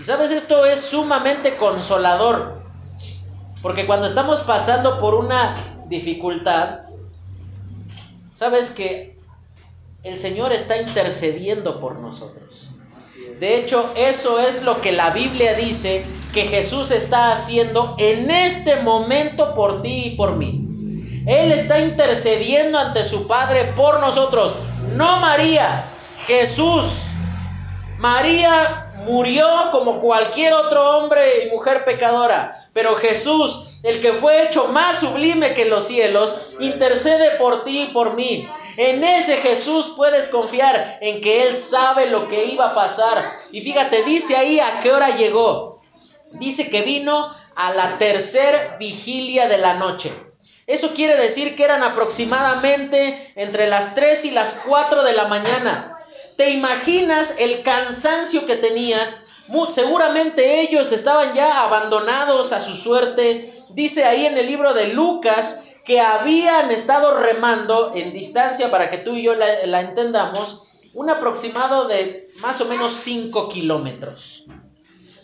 Y 0.00 0.04
sabes, 0.04 0.30
esto 0.30 0.64
es 0.64 0.80
sumamente 0.80 1.56
consolador, 1.56 2.62
porque 3.62 3.84
cuando 3.84 4.06
estamos 4.06 4.42
pasando 4.42 5.00
por 5.00 5.14
una 5.14 5.56
dificultad, 5.86 6.80
sabes 8.30 8.70
que 8.70 9.18
el 10.04 10.16
Señor 10.16 10.52
está 10.52 10.80
intercediendo 10.80 11.80
por 11.80 11.96
nosotros. 11.96 12.68
De 13.40 13.58
hecho, 13.58 13.92
eso 13.96 14.38
es 14.38 14.62
lo 14.62 14.80
que 14.80 14.92
la 14.92 15.10
Biblia 15.10 15.54
dice 15.54 16.04
que 16.32 16.44
Jesús 16.44 16.92
está 16.92 17.32
haciendo 17.32 17.96
en 17.98 18.30
este 18.30 18.76
momento 18.76 19.54
por 19.54 19.82
ti 19.82 20.04
y 20.06 20.16
por 20.16 20.36
mí. 20.36 21.24
Él 21.26 21.52
está 21.52 21.80
intercediendo 21.80 22.78
ante 22.78 23.02
su 23.02 23.26
Padre 23.26 23.72
por 23.76 24.00
nosotros, 24.00 24.56
no 24.94 25.20
María, 25.20 25.84
Jesús. 26.26 27.04
María 27.98 28.87
murió 29.08 29.48
como 29.70 30.00
cualquier 30.00 30.52
otro 30.52 30.98
hombre 30.98 31.44
y 31.44 31.50
mujer 31.50 31.84
pecadora, 31.84 32.54
pero 32.74 32.96
Jesús, 32.96 33.78
el 33.82 34.02
que 34.02 34.12
fue 34.12 34.44
hecho 34.44 34.68
más 34.68 34.98
sublime 34.98 35.54
que 35.54 35.64
los 35.64 35.86
cielos, 35.86 36.56
intercede 36.60 37.32
por 37.32 37.64
ti 37.64 37.84
y 37.84 37.86
por 37.86 38.14
mí. 38.14 38.48
En 38.76 39.02
ese 39.02 39.38
Jesús 39.38 39.94
puedes 39.96 40.28
confiar 40.28 40.98
en 41.00 41.22
que 41.22 41.42
Él 41.44 41.56
sabe 41.56 42.06
lo 42.06 42.28
que 42.28 42.44
iba 42.44 42.66
a 42.66 42.74
pasar. 42.74 43.32
Y 43.50 43.62
fíjate, 43.62 44.04
dice 44.04 44.36
ahí 44.36 44.60
a 44.60 44.80
qué 44.80 44.92
hora 44.92 45.16
llegó. 45.16 45.80
Dice 46.32 46.68
que 46.68 46.82
vino 46.82 47.34
a 47.56 47.72
la 47.72 47.96
tercer 47.96 48.76
vigilia 48.78 49.48
de 49.48 49.58
la 49.58 49.74
noche. 49.74 50.12
Eso 50.66 50.92
quiere 50.92 51.16
decir 51.16 51.56
que 51.56 51.64
eran 51.64 51.82
aproximadamente 51.82 53.32
entre 53.36 53.68
las 53.68 53.94
3 53.94 54.26
y 54.26 54.30
las 54.32 54.60
4 54.66 55.02
de 55.02 55.14
la 55.14 55.24
mañana. 55.24 55.97
¿Te 56.38 56.50
imaginas 56.50 57.34
el 57.40 57.64
cansancio 57.64 58.46
que 58.46 58.54
tenían? 58.54 59.08
seguramente 59.70 60.60
ellos 60.60 60.92
estaban 60.92 61.34
ya 61.34 61.64
abandonados 61.64 62.52
a 62.52 62.60
su 62.60 62.76
suerte. 62.76 63.52
Dice 63.70 64.04
ahí 64.04 64.24
en 64.24 64.38
el 64.38 64.46
libro 64.46 64.72
de 64.72 64.86
Lucas 64.86 65.64
que 65.84 66.00
habían 66.00 66.70
estado 66.70 67.18
remando 67.18 67.92
en 67.96 68.12
distancia, 68.12 68.70
para 68.70 68.88
que 68.88 68.98
tú 68.98 69.16
y 69.16 69.24
yo 69.24 69.34
la, 69.34 69.66
la 69.66 69.80
entendamos, 69.80 70.62
un 70.94 71.10
aproximado 71.10 71.88
de 71.88 72.30
más 72.36 72.60
o 72.60 72.66
menos 72.66 72.92
5 72.92 73.48
kilómetros. 73.48 74.44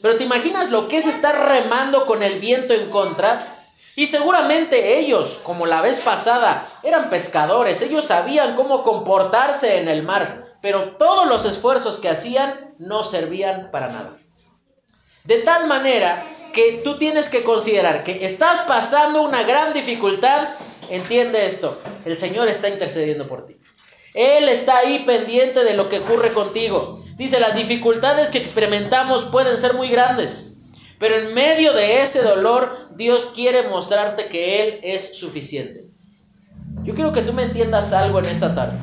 Pero 0.03 0.17
¿te 0.17 0.25
imaginas 0.25 0.73
lo 0.73 0.89
que 0.89 0.97
es 0.97 1.07
estar 1.07 1.49
remando 1.49 2.07
con 2.07 2.25
el 2.25 2.41
viento 2.41 2.75
en 2.75 2.91
contra? 2.91 3.55
Y 3.95 4.09
seguramente 4.09 4.99
ellos, 4.99 5.39
como 5.45 5.67
la 5.67 5.81
vez 5.81 6.01
pasada, 6.01 6.67
eran 6.83 7.09
pescadores, 7.09 7.83
ellos 7.83 8.05
sabían 8.05 8.57
cómo 8.57 8.83
comportarse 8.83 9.79
en 9.79 9.89
el 9.89 10.03
mar, 10.03 10.44
pero 10.65 10.93
todos 10.93 11.29
los 11.29 11.45
esfuerzos 11.45 11.99
que 11.99 12.09
hacían 12.09 12.71
no 12.79 13.05
servían 13.05 13.71
para 13.71 13.89
nada. 13.89 14.17
De 15.25 15.41
tal 15.41 15.67
manera 15.67 16.25
que 16.55 16.81
tú 16.83 16.97
tienes 16.97 17.29
que 17.29 17.43
considerar 17.43 18.03
que 18.03 18.25
estás 18.25 18.63
pasando 18.63 19.21
una 19.21 19.43
gran 19.43 19.75
dificultad, 19.75 20.49
entiende 20.89 21.45
esto, 21.45 21.79
el 22.07 22.17
Señor 22.17 22.49
está 22.49 22.71
intercediendo 22.71 23.29
por 23.29 23.45
ti. 23.45 23.57
Él 24.15 24.49
está 24.49 24.79
ahí 24.79 25.01
pendiente 25.01 25.65
de 25.65 25.75
lo 25.75 25.91
que 25.91 25.99
ocurre 25.99 26.33
contigo. 26.33 26.99
Dice, 27.19 27.41
las 27.41 27.55
dificultades 27.57 28.31
que 28.31 28.39
experimentamos 28.39 29.27
pueden 29.27 29.59
ser 29.59 29.75
muy 29.75 29.91
grandes. 29.91 30.63
Pero 30.99 31.17
en 31.17 31.35
medio 31.35 31.75
de 31.75 32.01
ese 32.01 32.23
dolor, 32.23 32.89
Dios 32.97 33.33
quiere 33.35 33.69
mostrarte 33.69 34.29
que 34.29 34.63
Él 34.63 34.81
es 34.83 35.19
suficiente. 35.19 35.85
Yo 36.85 36.95
quiero 36.95 37.13
que 37.13 37.21
tú 37.21 37.35
me 37.35 37.43
entiendas 37.43 37.93
algo 37.93 38.19
en 38.21 38.25
esta 38.25 38.55
tarde. 38.55 38.79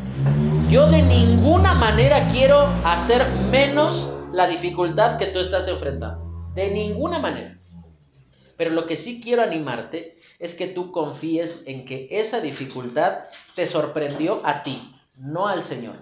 Yo 0.71 0.87
de 0.87 1.01
ninguna 1.01 1.73
manera 1.73 2.29
quiero 2.29 2.61
hacer 2.85 3.29
menos 3.51 4.13
la 4.31 4.47
dificultad 4.47 5.17
que 5.17 5.25
tú 5.25 5.39
estás 5.39 5.67
enfrentando. 5.67 6.47
De 6.55 6.69
ninguna 6.71 7.19
manera. 7.19 7.59
Pero 8.55 8.71
lo 8.71 8.87
que 8.87 8.95
sí 8.95 9.19
quiero 9.21 9.41
animarte 9.41 10.15
es 10.39 10.55
que 10.55 10.67
tú 10.67 10.93
confíes 10.93 11.63
en 11.67 11.83
que 11.83 12.07
esa 12.09 12.39
dificultad 12.39 13.19
te 13.53 13.65
sorprendió 13.65 14.39
a 14.45 14.63
ti, 14.63 14.81
no 15.17 15.49
al 15.49 15.65
Señor 15.65 15.95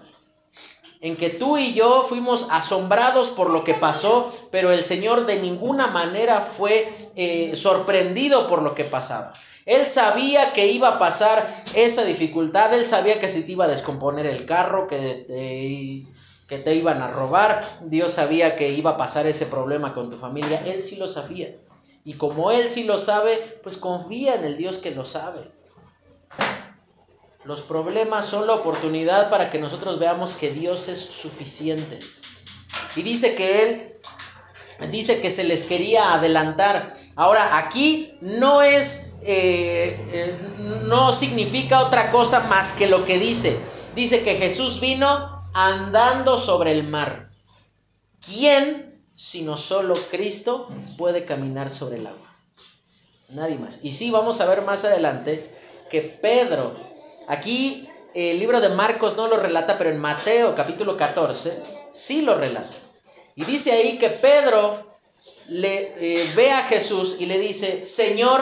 en 1.02 1.16
que 1.16 1.30
tú 1.30 1.56
y 1.56 1.72
yo 1.72 2.04
fuimos 2.06 2.48
asombrados 2.50 3.30
por 3.30 3.48
lo 3.48 3.64
que 3.64 3.72
pasó, 3.72 4.30
pero 4.50 4.70
el 4.70 4.82
Señor 4.82 5.24
de 5.24 5.40
ninguna 5.40 5.86
manera 5.86 6.42
fue 6.42 6.92
eh, 7.16 7.56
sorprendido 7.56 8.48
por 8.48 8.60
lo 8.60 8.74
que 8.74 8.84
pasaba. 8.84 9.32
Él 9.70 9.86
sabía 9.86 10.52
que 10.52 10.66
iba 10.66 10.88
a 10.88 10.98
pasar 10.98 11.62
esa 11.76 12.04
dificultad, 12.04 12.74
él 12.74 12.84
sabía 12.84 13.20
que 13.20 13.28
se 13.28 13.42
te 13.42 13.52
iba 13.52 13.66
a 13.66 13.68
descomponer 13.68 14.26
el 14.26 14.44
carro, 14.44 14.88
que 14.88 14.96
te, 15.28 16.12
que 16.48 16.58
te 16.58 16.74
iban 16.74 17.00
a 17.02 17.08
robar, 17.08 17.78
Dios 17.82 18.14
sabía 18.14 18.56
que 18.56 18.70
iba 18.70 18.90
a 18.90 18.96
pasar 18.96 19.28
ese 19.28 19.46
problema 19.46 19.94
con 19.94 20.10
tu 20.10 20.16
familia, 20.16 20.60
él 20.66 20.82
sí 20.82 20.96
lo 20.96 21.06
sabía. 21.06 21.54
Y 22.04 22.14
como 22.14 22.50
él 22.50 22.68
sí 22.68 22.82
lo 22.82 22.98
sabe, 22.98 23.36
pues 23.62 23.76
confía 23.76 24.34
en 24.34 24.44
el 24.44 24.56
Dios 24.56 24.78
que 24.78 24.90
lo 24.90 25.04
sabe. 25.04 25.48
Los 27.44 27.62
problemas 27.62 28.26
son 28.26 28.48
la 28.48 28.54
oportunidad 28.54 29.30
para 29.30 29.52
que 29.52 29.60
nosotros 29.60 30.00
veamos 30.00 30.34
que 30.34 30.50
Dios 30.50 30.88
es 30.88 30.98
suficiente. 30.98 32.00
Y 32.96 33.02
dice 33.02 33.36
que 33.36 33.62
Él, 33.62 34.90
dice 34.90 35.20
que 35.20 35.30
se 35.30 35.44
les 35.44 35.62
quería 35.62 36.12
adelantar. 36.12 36.98
Ahora, 37.20 37.58
aquí 37.58 38.16
no 38.22 38.62
es, 38.62 39.12
eh, 39.20 40.02
eh, 40.10 40.38
no 40.84 41.12
significa 41.12 41.82
otra 41.82 42.10
cosa 42.12 42.40
más 42.40 42.72
que 42.72 42.86
lo 42.86 43.04
que 43.04 43.18
dice. 43.18 43.58
Dice 43.94 44.22
que 44.22 44.36
Jesús 44.36 44.80
vino 44.80 45.42
andando 45.52 46.38
sobre 46.38 46.72
el 46.72 46.88
mar. 46.88 47.28
¿Quién, 48.24 49.04
sino 49.16 49.58
solo 49.58 49.96
Cristo, 50.10 50.66
puede 50.96 51.26
caminar 51.26 51.70
sobre 51.70 51.98
el 51.98 52.06
agua? 52.06 52.26
Nadie 53.28 53.58
más. 53.58 53.84
Y 53.84 53.90
sí, 53.90 54.10
vamos 54.10 54.40
a 54.40 54.46
ver 54.46 54.62
más 54.62 54.86
adelante 54.86 55.46
que 55.90 56.00
Pedro 56.00 56.74
Aquí 57.28 57.86
el 58.14 58.38
libro 58.38 58.62
de 58.62 58.70
Marcos 58.70 59.18
no 59.18 59.28
lo 59.28 59.36
relata, 59.36 59.76
pero 59.76 59.90
en 59.90 60.00
Mateo 60.00 60.54
capítulo 60.56 60.96
14 60.96 61.62
sí 61.92 62.22
lo 62.22 62.34
relata. 62.34 62.78
Y 63.36 63.44
dice 63.44 63.72
ahí 63.72 63.98
que 63.98 64.08
Pedro 64.08 64.89
le 65.50 65.94
eh, 65.98 66.32
ve 66.36 66.52
a 66.52 66.62
Jesús 66.62 67.16
y 67.18 67.26
le 67.26 67.38
dice, 67.38 67.84
Señor, 67.84 68.40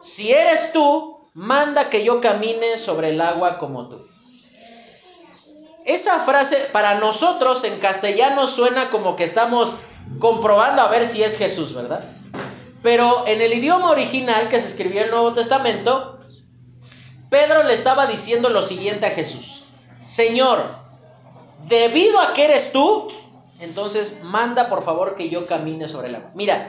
si 0.00 0.32
eres 0.32 0.72
tú, 0.72 1.20
manda 1.32 1.88
que 1.88 2.04
yo 2.04 2.20
camine 2.20 2.78
sobre 2.78 3.10
el 3.10 3.20
agua 3.20 3.58
como 3.58 3.88
tú. 3.88 3.98
Esa 5.84 6.20
frase 6.20 6.56
para 6.72 6.96
nosotros 6.96 7.62
en 7.64 7.78
castellano 7.78 8.46
suena 8.46 8.90
como 8.90 9.16
que 9.16 9.24
estamos 9.24 9.76
comprobando 10.18 10.82
a 10.82 10.88
ver 10.88 11.06
si 11.06 11.22
es 11.22 11.38
Jesús, 11.38 11.74
¿verdad? 11.74 12.04
Pero 12.82 13.26
en 13.26 13.40
el 13.40 13.54
idioma 13.54 13.90
original 13.90 14.48
que 14.48 14.60
se 14.60 14.66
escribió 14.66 15.02
el 15.02 15.10
Nuevo 15.10 15.32
Testamento, 15.32 16.18
Pedro 17.30 17.62
le 17.62 17.74
estaba 17.74 18.06
diciendo 18.06 18.48
lo 18.48 18.62
siguiente 18.62 19.06
a 19.06 19.10
Jesús. 19.10 19.64
Señor, 20.06 20.74
debido 21.68 22.20
a 22.20 22.32
que 22.32 22.46
eres 22.46 22.72
tú, 22.72 23.08
entonces 23.60 24.20
manda 24.22 24.68
por 24.68 24.84
favor 24.84 25.16
que 25.16 25.28
yo 25.28 25.46
camine 25.46 25.88
sobre 25.88 26.08
el 26.08 26.16
agua. 26.16 26.30
Mira, 26.34 26.68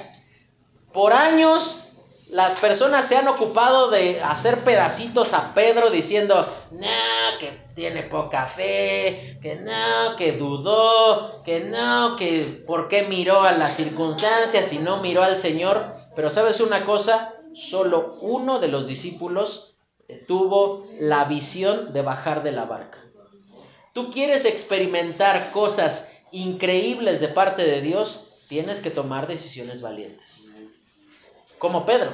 por 0.91 1.13
años 1.13 1.85
las 2.29 2.57
personas 2.57 3.07
se 3.07 3.17
han 3.17 3.27
ocupado 3.27 3.89
de 3.89 4.21
hacer 4.21 4.59
pedacitos 4.59 5.33
a 5.33 5.53
Pedro 5.55 5.89
diciendo, 5.89 6.47
no, 6.71 7.39
que 7.39 7.59
tiene 7.73 8.03
poca 8.03 8.45
fe, 8.45 9.39
que 9.41 9.55
no, 9.55 10.15
que 10.15 10.33
dudó, 10.33 11.41
que 11.43 11.61
no, 11.61 12.15
que 12.15 12.63
por 12.67 12.87
qué 12.87 13.03
miró 13.03 13.41
a 13.41 13.53
las 13.53 13.75
circunstancias 13.75 14.71
y 14.73 14.79
no 14.79 15.01
miró 15.01 15.23
al 15.23 15.37
Señor. 15.37 15.83
Pero 16.15 16.29
sabes 16.29 16.61
una 16.61 16.85
cosa, 16.85 17.33
solo 17.53 18.15
uno 18.21 18.59
de 18.59 18.67
los 18.67 18.85
discípulos 18.87 19.75
tuvo 20.27 20.87
la 20.99 21.25
visión 21.25 21.93
de 21.93 22.01
bajar 22.03 22.43
de 22.43 22.51
la 22.51 22.65
barca. 22.65 22.99
Tú 23.93 24.11
quieres 24.11 24.45
experimentar 24.45 25.51
cosas 25.51 26.18
increíbles 26.31 27.19
de 27.19 27.27
parte 27.27 27.63
de 27.63 27.81
Dios, 27.81 28.29
tienes 28.47 28.81
que 28.81 28.89
tomar 28.89 29.27
decisiones 29.27 29.81
valientes. 29.81 30.49
Como 31.57 31.85
Pedro. 31.85 32.11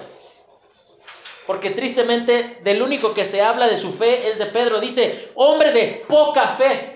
Porque 1.48 1.70
tristemente 1.70 2.60
del 2.64 2.82
único 2.82 3.14
que 3.14 3.26
se 3.26 3.42
habla 3.42 3.68
de 3.68 3.78
su 3.78 3.94
fe 3.94 4.28
es 4.30 4.40
de 4.40 4.48
Pedro. 4.48 4.80
Dice, 4.80 5.32
hombre 5.36 5.72
de 5.72 6.06
poca 6.08 6.48
fe. 6.48 6.96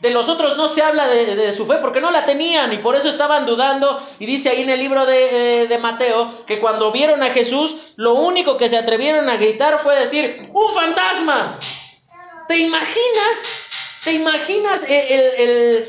De 0.00 0.10
los 0.10 0.30
otros 0.30 0.56
no 0.56 0.66
se 0.68 0.82
habla 0.82 1.08
de, 1.08 1.52
su 1.52 1.66
fe 1.66 1.74
porque 1.74 2.00
no 2.00 2.10
la 2.10 2.24
tenían 2.24 2.72
y 2.72 2.78
por 2.78 2.96
eso 2.96 3.10
estaban 3.10 3.44
dudando. 3.44 4.00
Y 4.18 4.24
dice 4.24 4.48
ahí 4.48 4.62
en 4.62 4.70
el 4.70 4.80
libro 4.80 5.04
de, 5.04 5.66
de, 5.68 5.78
Mateo 5.78 6.30
que 6.46 6.58
cuando 6.58 6.90
vieron 6.90 7.22
a 7.22 7.30
Jesús, 7.30 7.92
lo 7.96 8.14
único 8.14 8.56
que 8.56 8.70
se 8.70 8.78
atrevieron 8.78 9.28
a 9.28 9.36
gritar 9.36 9.78
fue 9.78 9.94
decir, 9.96 10.48
¡un 10.54 10.72
fantasma! 10.72 11.58
¿Te 12.48 12.56
imaginas? 12.56 13.60
¿Te 14.04 14.14
imaginas 14.14 14.86
el, 14.88 15.88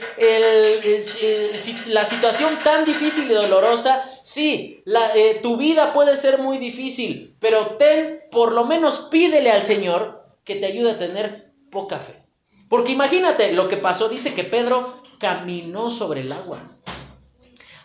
la 1.88 2.04
situación 2.06 2.60
tan 2.62 2.84
difícil 2.84 3.32
y 3.32 3.34
dolorosa? 3.34 4.04
Sí, 4.22 4.84
eh, 5.16 5.40
tu 5.42 5.56
vida 5.56 5.94
puede 5.94 6.18
ser 6.18 6.40
muy 6.40 6.58
difícil, 6.58 7.36
pero 7.40 7.78
ten, 7.78 8.20
por 8.30 8.52
lo 8.52 8.66
menos 8.66 9.08
pídele 9.12 9.50
al 9.52 9.64
Señor 9.64 10.26
que 10.44 10.56
te 10.56 10.66
ayude 10.66 10.92
a 10.92 10.98
tener 10.98 11.54
poca 11.72 12.00
fe. 12.00 12.22
Porque 12.68 12.92
imagínate 12.92 13.54
lo 13.54 13.70
que 13.70 13.78
pasó, 13.78 14.10
dice 14.10 14.34
que 14.34 14.44
Pedro 14.44 14.94
caminó 15.18 15.90
sobre 15.90 16.22
el 16.22 16.34
agua. 16.34 16.60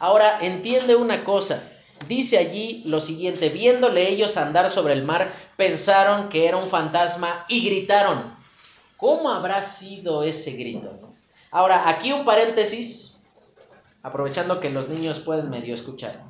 Ahora, 0.00 0.38
entiende 0.42 0.96
una 0.96 1.24
cosa, 1.24 1.70
dice 2.08 2.38
allí 2.38 2.82
lo 2.84 3.00
siguiente, 3.00 3.48
viéndole 3.48 4.08
ellos 4.08 4.36
andar 4.36 4.70
sobre 4.70 4.94
el 4.94 5.04
mar, 5.04 5.32
pensaron 5.56 6.28
que 6.28 6.48
era 6.48 6.56
un 6.56 6.68
fantasma 6.68 7.46
y 7.48 7.64
gritaron. 7.64 8.34
¿Cómo 8.96 9.30
habrá 9.30 9.62
sido 9.62 10.22
ese 10.22 10.52
grito? 10.52 10.90
Ahora, 11.50 11.88
aquí 11.88 12.12
un 12.12 12.24
paréntesis, 12.24 13.18
aprovechando 14.02 14.60
que 14.60 14.70
los 14.70 14.88
niños 14.88 15.18
pueden 15.20 15.50
medio 15.50 15.74
escuchar. 15.74 16.22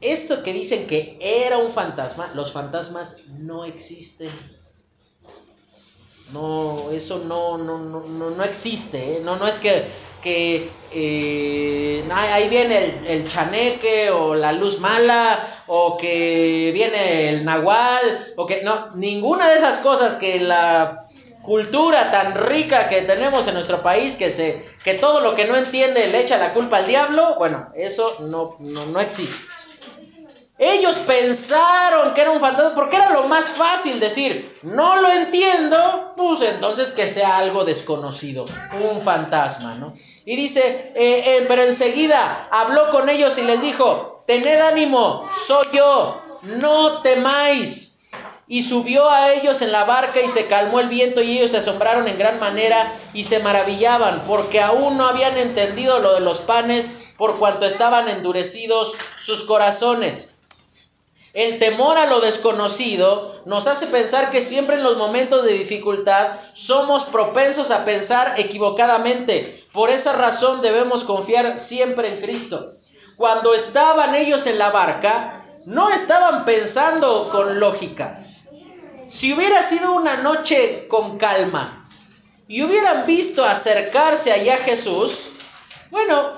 Esto 0.00 0.42
que 0.42 0.52
dicen 0.52 0.86
que 0.86 1.18
era 1.20 1.56
un 1.58 1.72
fantasma, 1.72 2.30
los 2.34 2.52
fantasmas 2.52 3.22
no 3.38 3.64
existen. 3.64 4.30
No, 6.32 6.90
eso 6.90 7.22
no, 7.26 7.56
no, 7.56 7.78
no, 7.78 8.30
no, 8.30 8.44
existe. 8.44 9.16
¿eh? 9.16 9.20
No, 9.22 9.36
no 9.36 9.46
es 9.46 9.58
que, 9.58 9.84
que 10.22 10.68
eh, 10.92 12.04
ahí 12.12 12.48
viene 12.48 13.00
el, 13.06 13.28
chaneque 13.28 14.10
o 14.10 14.34
la 14.34 14.52
luz 14.52 14.78
mala 14.80 15.46
o 15.66 15.96
que 15.96 16.70
viene 16.74 17.30
el 17.30 17.44
nahual 17.44 18.34
o 18.36 18.44
que 18.46 18.62
no, 18.62 18.94
ninguna 18.94 19.48
de 19.48 19.56
esas 19.56 19.78
cosas 19.78 20.16
que 20.16 20.40
la 20.40 21.02
cultura 21.44 22.10
tan 22.10 22.34
rica 22.34 22.88
que 22.88 23.02
tenemos 23.02 23.46
en 23.46 23.54
nuestro 23.54 23.82
país 23.82 24.16
que 24.16 24.30
se 24.30 24.64
que 24.82 24.94
todo 24.94 25.20
lo 25.20 25.34
que 25.34 25.44
no 25.44 25.56
entiende 25.56 26.06
le 26.08 26.20
echa 26.20 26.38
la 26.38 26.54
culpa 26.54 26.78
al 26.78 26.86
diablo, 26.86 27.36
bueno, 27.38 27.68
eso 27.74 28.16
no, 28.20 28.56
no, 28.58 28.86
no 28.86 29.00
existe. 29.00 29.46
Ellos 30.56 30.98
pensaron 30.98 32.14
que 32.14 32.20
era 32.20 32.30
un 32.30 32.38
fantasma 32.38 32.76
porque 32.76 32.96
era 32.96 33.10
lo 33.10 33.24
más 33.24 33.50
fácil 33.50 33.98
decir, 33.98 34.56
no 34.62 35.00
lo 35.00 35.10
entiendo, 35.12 36.14
pues 36.16 36.42
entonces 36.42 36.92
que 36.92 37.08
sea 37.08 37.38
algo 37.38 37.64
desconocido, 37.64 38.46
un 38.80 39.00
fantasma, 39.00 39.74
¿no? 39.74 39.94
Y 40.24 40.36
dice, 40.36 40.92
eh, 40.94 41.24
eh, 41.26 41.44
pero 41.48 41.62
enseguida 41.62 42.48
habló 42.52 42.90
con 42.92 43.08
ellos 43.08 43.36
y 43.38 43.42
les 43.42 43.62
dijo, 43.62 44.22
tened 44.26 44.60
ánimo, 44.60 45.28
soy 45.46 45.66
yo, 45.72 46.22
no 46.42 47.02
temáis. 47.02 47.93
Y 48.46 48.62
subió 48.62 49.08
a 49.08 49.32
ellos 49.32 49.62
en 49.62 49.72
la 49.72 49.84
barca 49.84 50.20
y 50.20 50.28
se 50.28 50.46
calmó 50.46 50.80
el 50.80 50.88
viento 50.88 51.22
y 51.22 51.38
ellos 51.38 51.52
se 51.52 51.58
asombraron 51.58 52.08
en 52.08 52.18
gran 52.18 52.38
manera 52.40 52.92
y 53.14 53.24
se 53.24 53.38
maravillaban 53.38 54.24
porque 54.26 54.60
aún 54.60 54.98
no 54.98 55.06
habían 55.06 55.38
entendido 55.38 55.98
lo 56.00 56.14
de 56.14 56.20
los 56.20 56.40
panes 56.40 56.96
por 57.16 57.38
cuanto 57.38 57.64
estaban 57.64 58.08
endurecidos 58.08 58.94
sus 59.20 59.44
corazones. 59.44 60.34
El 61.32 61.58
temor 61.58 61.98
a 61.98 62.06
lo 62.06 62.20
desconocido 62.20 63.42
nos 63.44 63.66
hace 63.66 63.88
pensar 63.88 64.30
que 64.30 64.40
siempre 64.40 64.76
en 64.76 64.84
los 64.84 64.96
momentos 64.96 65.44
de 65.44 65.54
dificultad 65.54 66.36
somos 66.52 67.06
propensos 67.06 67.72
a 67.72 67.84
pensar 67.84 68.34
equivocadamente. 68.38 69.64
Por 69.72 69.90
esa 69.90 70.12
razón 70.12 70.62
debemos 70.62 71.02
confiar 71.02 71.58
siempre 71.58 72.08
en 72.08 72.20
Cristo. 72.20 72.70
Cuando 73.16 73.52
estaban 73.52 74.14
ellos 74.14 74.46
en 74.46 74.58
la 74.58 74.70
barca, 74.70 75.42
no 75.66 75.90
estaban 75.90 76.44
pensando 76.44 77.28
con 77.32 77.58
lógica. 77.58 78.20
Si 79.06 79.32
hubiera 79.32 79.62
sido 79.62 79.92
una 79.92 80.16
noche 80.16 80.86
con 80.88 81.18
calma 81.18 81.88
y 82.48 82.62
hubieran 82.62 83.06
visto 83.06 83.44
acercarse 83.44 84.32
allá 84.32 84.58
Jesús, 84.58 85.18
bueno, 85.90 86.32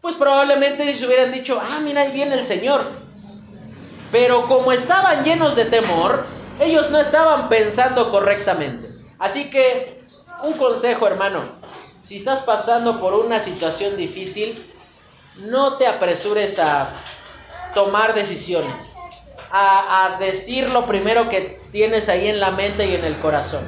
pues 0.00 0.14
probablemente 0.14 0.94
se 0.94 1.06
hubieran 1.06 1.32
dicho, 1.32 1.60
ah, 1.60 1.80
mira, 1.80 2.02
ahí 2.02 2.12
viene 2.12 2.34
el 2.34 2.44
Señor. 2.44 2.84
Pero 4.12 4.46
como 4.46 4.70
estaban 4.70 5.24
llenos 5.24 5.56
de 5.56 5.64
temor, 5.64 6.26
ellos 6.60 6.90
no 6.90 6.98
estaban 6.98 7.48
pensando 7.48 8.10
correctamente. 8.10 8.90
Así 9.18 9.50
que, 9.50 10.04
un 10.42 10.52
consejo, 10.54 11.06
hermano, 11.06 11.42
si 12.00 12.16
estás 12.16 12.42
pasando 12.42 13.00
por 13.00 13.14
una 13.14 13.40
situación 13.40 13.96
difícil, 13.96 14.62
no 15.36 15.78
te 15.78 15.86
apresures 15.86 16.58
a 16.58 16.90
tomar 17.74 18.14
decisiones, 18.14 19.13
a, 19.56 20.16
decir 20.18 20.68
lo 20.70 20.86
primero 20.86 21.28
que 21.28 21.60
tienes 21.70 22.08
ahí 22.08 22.26
en 22.26 22.40
la 22.40 22.50
mente 22.50 22.86
y 22.86 22.94
en 22.94 23.04
el 23.04 23.16
corazón. 23.20 23.64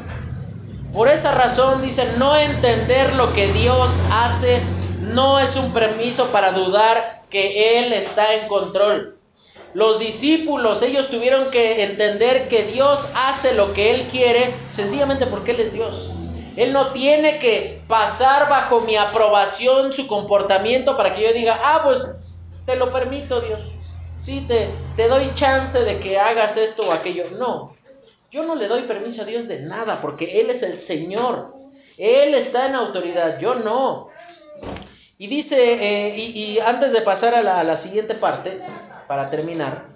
Por 0.93 1.09
esa 1.09 1.33
razón 1.33 1.81
dice, 1.81 2.09
no 2.19 2.37
entender 2.37 3.15
lo 3.15 3.33
que 3.33 3.53
Dios 3.53 4.01
hace 4.11 4.61
no 5.01 5.39
es 5.39 5.55
un 5.55 5.73
permiso 5.73 6.33
para 6.33 6.53
dudar 6.53 7.23
que 7.31 7.79
Él 7.79 7.93
está 7.93 8.35
en 8.35 8.49
control. 8.49 9.17
Los 9.75 9.99
discípulos, 10.01 10.83
ellos 10.83 11.09
tuvieron 11.09 11.51
que 11.51 11.85
entender 11.85 12.49
que 12.49 12.65
Dios 12.65 13.11
hace 13.15 13.55
lo 13.55 13.73
que 13.73 13.95
Él 13.95 14.07
quiere 14.11 14.55
sencillamente 14.71 15.27
porque 15.27 15.53
Él 15.53 15.61
es 15.61 15.73
Dios. 15.73 16.11
Él 16.57 16.73
no 16.73 16.89
tiene 16.89 17.39
que 17.39 17.83
pasar 17.87 18.49
bajo 18.49 18.81
mi 18.81 18.97
aprobación 18.97 19.93
su 19.93 20.07
comportamiento 20.07 20.97
para 20.97 21.15
que 21.15 21.23
yo 21.23 21.33
diga, 21.33 21.61
ah, 21.63 21.83
pues 21.85 22.17
te 22.65 22.75
lo 22.77 22.91
permito 22.91 23.41
Dios. 23.43 23.76
Sí, 24.21 24.45
te, 24.49 24.71
te 24.97 25.09
doy 25.09 25.33
chance 25.35 25.79
de 25.85 26.01
que 26.01 26.19
hagas 26.19 26.57
esto 26.57 26.89
o 26.89 26.93
aquello. 26.93 27.25
No, 27.33 27.77
yo 28.31 28.43
no 28.45 28.55
le 28.55 28.69
doy 28.69 28.83
permiso 28.83 29.23
a 29.23 29.25
Dios 29.25 29.49
de 29.49 29.61
nada 29.61 30.01
porque 30.01 30.41
Él 30.41 30.51
es 30.51 30.63
el 30.63 30.77
Señor. 30.77 31.55
Él 31.97 32.35
está 32.35 32.67
en 32.67 32.75
autoridad, 32.75 33.39
yo 33.39 33.55
no. 33.55 34.09
Y 35.19 35.29
dice, 35.29 35.75
eh, 35.81 36.19
y, 36.19 36.59
antes 36.59 36.93
de 36.93 37.01
pasar 37.01 37.35
a 37.35 37.43
la, 37.43 37.61
a 37.61 37.65
la 37.65 37.77
siguiente 37.77 38.15
parte, 38.15 38.61
para 39.09 39.31
terminar, 39.31 39.87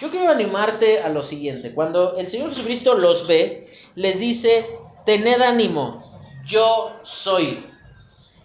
yo 0.00 0.10
quiero 0.10 0.30
animarte 0.30 1.00
a 1.00 1.08
lo 1.08 1.22
siguiente. 1.22 1.72
Cuando 1.72 2.16
el 2.16 2.28
Señor 2.28 2.50
Jesucristo 2.50 2.94
los 2.94 3.26
ve, 3.26 3.70
les 3.94 4.18
dice, 4.18 4.66
tened 5.06 5.40
ánimo, 5.40 6.20
yo 6.44 6.94
soy. 7.02 7.64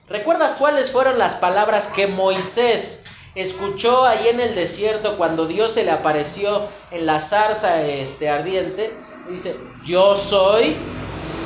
¿Recuerdas 0.07 0.55
cuáles 0.55 0.91
fueron 0.91 1.19
las 1.19 1.36
palabras 1.36 1.88
que 1.88 2.07
Moisés 2.07 3.05
escuchó 3.36 4.05
ahí 4.05 4.27
en 4.27 4.39
el 4.39 4.55
desierto 4.55 5.17
cuando 5.17 5.47
Dios 5.47 5.73
se 5.73 5.84
le 5.84 5.91
apareció 5.91 6.67
en 6.91 7.05
la 7.05 7.19
zarza 7.19 7.82
este, 7.84 8.29
ardiente? 8.29 8.91
Dice, 9.29 9.55
yo 9.86 10.15
soy 10.15 10.75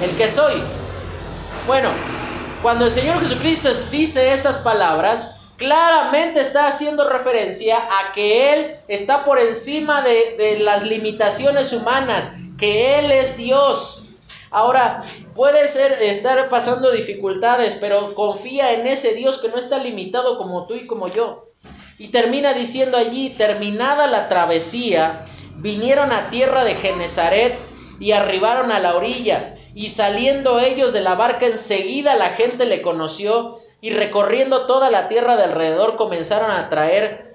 el 0.02 0.18
que 0.18 0.28
soy. 0.28 0.56
Bueno, 1.68 1.90
cuando 2.62 2.86
el 2.86 2.92
Señor 2.92 3.20
Jesucristo 3.20 3.70
dice 3.92 4.34
estas 4.34 4.58
palabras, 4.60 5.42
claramente 5.58 6.42
está 6.42 6.68
haciendo 6.68 7.08
referencia 7.08 7.78
a 7.78 8.12
que 8.14 8.54
Él 8.54 8.76
está 8.88 9.24
por 9.24 9.40
encima 9.40 10.02
de, 10.02 10.36
de 10.38 10.60
las 10.60 10.84
limitaciones 10.84 11.74
humanas, 11.74 12.38
que 12.58 13.00
Él 13.00 13.12
es 13.12 13.38
Dios. 13.38 14.04
Ahora, 14.52 15.04
puede 15.34 15.68
ser 15.68 16.02
estar 16.02 16.50
pasando 16.50 16.92
dificultades, 16.92 17.76
pero 17.76 18.16
confía 18.16 18.74
en 18.74 18.88
ese 18.88 19.14
Dios 19.14 19.40
que 19.40 19.50
no 19.50 19.58
está 19.58 19.80
limitado 19.80 20.38
como 20.38 20.66
tú 20.66 20.76
y 20.76 20.88
como 20.88 21.10
yo. 21.10 21.45
Y 21.98 22.10
termina 22.10 22.54
diciendo 22.54 22.98
allí, 22.98 23.30
terminada 23.30 24.08
la 24.08 24.28
travesía, 24.28 25.26
vinieron 25.56 26.12
a 26.12 26.30
tierra 26.30 26.66
de 26.66 26.76
Genezaret 26.76 27.58
y 28.00 28.12
arribaron 28.12 28.72
a 28.72 28.80
la 28.80 28.96
orilla. 28.96 29.56
Y 29.74 29.90
saliendo 29.90 30.60
ellos 30.60 30.92
de 30.94 31.02
la 31.02 31.16
barca 31.16 31.46
enseguida 31.46 32.16
la 32.16 32.32
gente 32.32 32.66
le 32.66 32.82
conoció 32.82 33.58
y 33.80 33.92
recorriendo 33.92 34.66
toda 34.68 34.90
la 34.90 35.08
tierra 35.08 35.38
de 35.38 35.44
alrededor 35.44 35.96
comenzaron 35.96 36.52
a 36.52 36.70
traer 36.70 37.34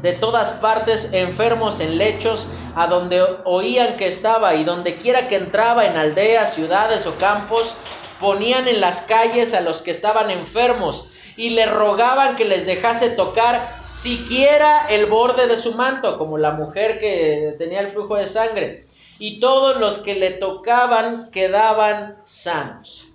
de 0.00 0.12
todas 0.12 0.52
partes 0.52 1.12
enfermos 1.12 1.80
en 1.80 1.98
lechos, 1.98 2.48
a 2.74 2.86
donde 2.86 3.22
oían 3.44 3.96
que 3.96 4.06
estaba 4.06 4.54
y 4.54 4.64
donde 4.64 4.96
quiera 4.96 5.28
que 5.28 5.36
entraba 5.36 5.86
en 5.86 5.96
aldeas, 5.96 6.54
ciudades 6.54 7.06
o 7.06 7.16
campos, 7.16 7.74
ponían 8.20 8.68
en 8.68 8.80
las 8.80 9.02
calles 9.02 9.54
a 9.54 9.60
los 9.60 9.82
que 9.82 9.90
estaban 9.90 10.30
enfermos 10.30 11.12
y 11.42 11.50
le 11.50 11.66
rogaban 11.66 12.36
que 12.36 12.44
les 12.44 12.66
dejase 12.66 13.10
tocar 13.10 13.60
siquiera 13.82 14.86
el 14.90 15.06
borde 15.06 15.48
de 15.48 15.56
su 15.56 15.72
manto, 15.72 16.16
como 16.16 16.38
la 16.38 16.52
mujer 16.52 17.00
que 17.00 17.56
tenía 17.58 17.80
el 17.80 17.88
flujo 17.88 18.14
de 18.14 18.26
sangre. 18.26 18.86
Y 19.18 19.40
todos 19.40 19.80
los 19.80 19.98
que 19.98 20.14
le 20.14 20.30
tocaban 20.30 21.32
quedaban 21.32 22.16
sanos. 22.24 23.08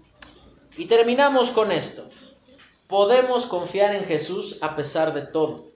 Y 0.76 0.88
terminamos 0.88 1.52
con 1.52 1.72
esto. 1.72 2.10
Podemos 2.88 3.46
confiar 3.46 3.96
en 3.96 4.04
Jesús 4.04 4.58
a 4.60 4.76
pesar 4.76 5.14
de 5.14 5.22
todo. 5.22 5.68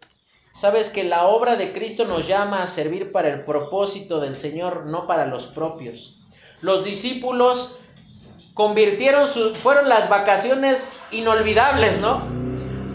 Sabes 0.51 0.89
que 0.89 1.05
la 1.05 1.27
obra 1.27 1.55
de 1.55 1.71
Cristo 1.71 2.03
nos 2.03 2.27
llama 2.27 2.63
a 2.63 2.67
servir 2.67 3.13
para 3.13 3.29
el 3.29 3.45
propósito 3.45 4.19
del 4.19 4.35
Señor, 4.35 4.87
no 4.87 5.07
para 5.07 5.25
los 5.25 5.47
propios. 5.47 6.17
Los 6.59 6.83
discípulos 6.83 7.77
convirtieron 8.53 9.29
fueron 9.55 9.87
las 9.87 10.09
vacaciones 10.09 10.99
inolvidables, 11.11 12.01
¿no? 12.01 12.40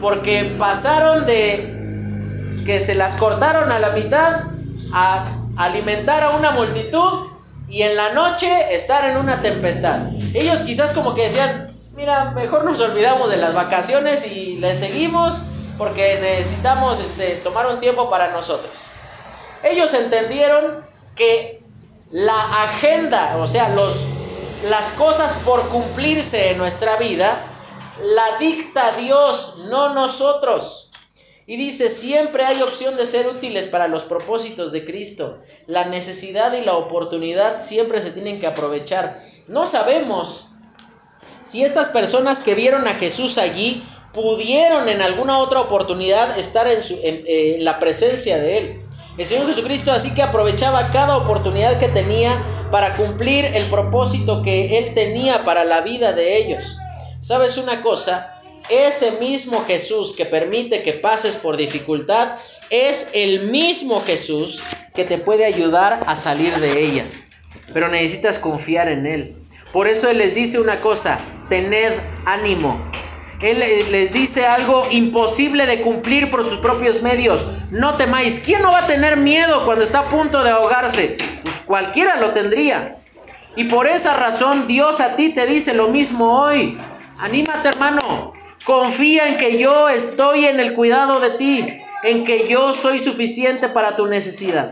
Porque 0.00 0.54
pasaron 0.58 1.26
de 1.26 2.62
que 2.64 2.80
se 2.80 2.94
las 2.94 3.14
cortaron 3.14 3.70
a 3.70 3.78
la 3.78 3.90
mitad 3.90 4.42
a 4.92 5.26
alimentar 5.56 6.22
a 6.22 6.30
una 6.30 6.50
multitud 6.50 7.26
y 7.68 7.82
en 7.82 7.96
la 7.96 8.12
noche 8.12 8.74
estar 8.74 9.08
en 9.08 9.16
una 9.16 9.40
tempestad. 9.42 10.00
Ellos 10.34 10.60
quizás 10.60 10.92
como 10.92 11.14
que 11.14 11.22
decían, 11.22 11.76
mira, 11.94 12.32
mejor 12.32 12.64
nos 12.64 12.80
olvidamos 12.80 13.30
de 13.30 13.38
las 13.38 13.54
vacaciones 13.54 14.26
y 14.26 14.58
le 14.58 14.74
seguimos 14.74 15.44
porque 15.78 16.18
necesitamos 16.20 17.00
este, 17.00 17.36
tomar 17.42 17.66
un 17.66 17.80
tiempo 17.80 18.08
para 18.10 18.32
nosotros. 18.32 18.70
Ellos 19.62 19.92
entendieron 19.94 20.84
que 21.14 21.62
la 22.10 22.64
agenda, 22.64 23.36
o 23.38 23.46
sea, 23.46 23.70
los, 23.70 24.06
las 24.68 24.90
cosas 24.90 25.34
por 25.44 25.68
cumplirse 25.68 26.50
en 26.50 26.58
nuestra 26.58 26.96
vida, 26.96 27.36
la 28.02 28.38
dicta 28.38 28.96
Dios, 28.96 29.56
no 29.68 29.94
nosotros. 29.94 30.90
Y 31.46 31.56
dice, 31.56 31.90
siempre 31.90 32.44
hay 32.44 32.60
opción 32.62 32.96
de 32.96 33.04
ser 33.04 33.28
útiles 33.28 33.68
para 33.68 33.86
los 33.86 34.02
propósitos 34.02 34.72
de 34.72 34.84
Cristo. 34.84 35.38
La 35.66 35.84
necesidad 35.84 36.52
y 36.54 36.64
la 36.64 36.74
oportunidad 36.74 37.60
siempre 37.60 38.00
se 38.00 38.10
tienen 38.10 38.40
que 38.40 38.48
aprovechar. 38.48 39.20
No 39.46 39.66
sabemos 39.66 40.48
si 41.42 41.62
estas 41.62 41.88
personas 41.88 42.40
que 42.40 42.56
vieron 42.56 42.88
a 42.88 42.94
Jesús 42.94 43.38
allí 43.38 43.84
pudieron 44.12 44.88
en 44.88 45.02
alguna 45.02 45.38
otra 45.38 45.60
oportunidad 45.60 46.36
estar 46.36 46.66
en, 46.66 46.80
en, 47.04 47.64
la 47.64 47.78
presencia 47.78 48.38
de 48.38 48.58
Él. 48.58 48.82
El 49.16 49.24
Señor 49.24 49.46
Jesucristo 49.46 49.92
así 49.92 50.12
que 50.14 50.22
aprovechaba 50.22 50.90
cada 50.90 51.16
oportunidad 51.16 51.78
que 51.78 51.88
tenía 51.88 52.32
para 52.72 52.96
cumplir 52.96 53.44
el 53.44 53.64
propósito 53.66 54.42
que 54.42 54.78
Él 54.78 54.94
tenía 54.94 55.44
para 55.44 55.64
la 55.64 55.82
vida 55.82 56.12
de 56.12 56.38
ellos. 56.38 56.76
¿Sabes 57.26 57.58
una 57.58 57.82
cosa? 57.82 58.40
Ese 58.70 59.10
mismo 59.18 59.64
Jesús 59.64 60.14
que 60.14 60.26
permite 60.26 60.84
que 60.84 60.92
pases 60.92 61.34
por 61.34 61.56
dificultad 61.56 62.36
es 62.70 63.10
el 63.14 63.50
mismo 63.50 64.00
Jesús 64.06 64.62
que 64.94 65.04
te 65.04 65.18
puede 65.18 65.44
ayudar 65.44 66.04
a 66.06 66.14
salir 66.14 66.54
de 66.60 66.84
ella. 66.84 67.04
Pero 67.74 67.88
necesitas 67.88 68.38
confiar 68.38 68.88
en 68.88 69.08
Él. 69.08 69.34
Por 69.72 69.88
eso 69.88 70.08
Él 70.08 70.18
les 70.18 70.36
dice 70.36 70.60
una 70.60 70.80
cosa, 70.80 71.18
tened 71.48 71.94
ánimo, 72.26 72.80
él 73.42 73.58
les 73.90 74.12
dice 74.12 74.46
algo 74.46 74.86
imposible 74.92 75.66
de 75.66 75.82
cumplir 75.82 76.30
por 76.30 76.48
sus 76.48 76.60
propios 76.60 77.02
medios. 77.02 77.48
No 77.72 77.96
temáis. 77.96 78.38
¿Quién 78.38 78.62
no 78.62 78.70
va 78.70 78.84
a 78.84 78.86
tener 78.86 79.16
miedo 79.16 79.66
cuando 79.66 79.82
está 79.82 79.98
a 79.98 80.08
punto 80.08 80.44
de 80.44 80.50
ahogarse? 80.50 81.16
Pues 81.42 81.56
cualquiera 81.66 82.18
lo 82.18 82.30
tendría. 82.30 82.96
Y 83.56 83.64
por 83.64 83.88
esa 83.88 84.14
razón 84.14 84.68
Dios 84.68 85.00
a 85.00 85.16
ti 85.16 85.30
te 85.30 85.44
dice 85.44 85.74
lo 85.74 85.88
mismo 85.88 86.40
hoy. 86.40 86.78
Anímate 87.18 87.68
hermano. 87.68 88.32
Confía 88.64 89.28
en 89.28 89.38
que 89.38 89.58
yo 89.58 89.88
estoy 89.88 90.46
en 90.46 90.58
el 90.58 90.74
cuidado 90.74 91.20
de 91.20 91.30
ti. 91.30 91.78
En 92.02 92.24
que 92.24 92.48
yo 92.48 92.72
soy 92.72 92.98
suficiente 93.00 93.68
para 93.68 93.96
tu 93.96 94.06
necesidad. 94.06 94.70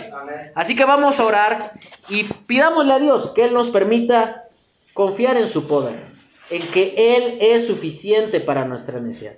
Así 0.54 0.76
que 0.76 0.84
vamos 0.84 1.18
a 1.18 1.24
orar 1.24 1.72
y 2.08 2.24
pidámosle 2.24 2.92
a 2.92 2.98
Dios 2.98 3.30
que 3.30 3.44
Él 3.44 3.54
nos 3.54 3.70
permita 3.70 4.44
confiar 4.92 5.36
en 5.36 5.48
su 5.48 5.66
poder 5.66 6.14
en 6.50 6.62
que 6.68 6.94
Él 7.16 7.38
es 7.40 7.66
suficiente 7.66 8.40
para 8.40 8.64
nuestra 8.64 9.00
necesidad. 9.00 9.34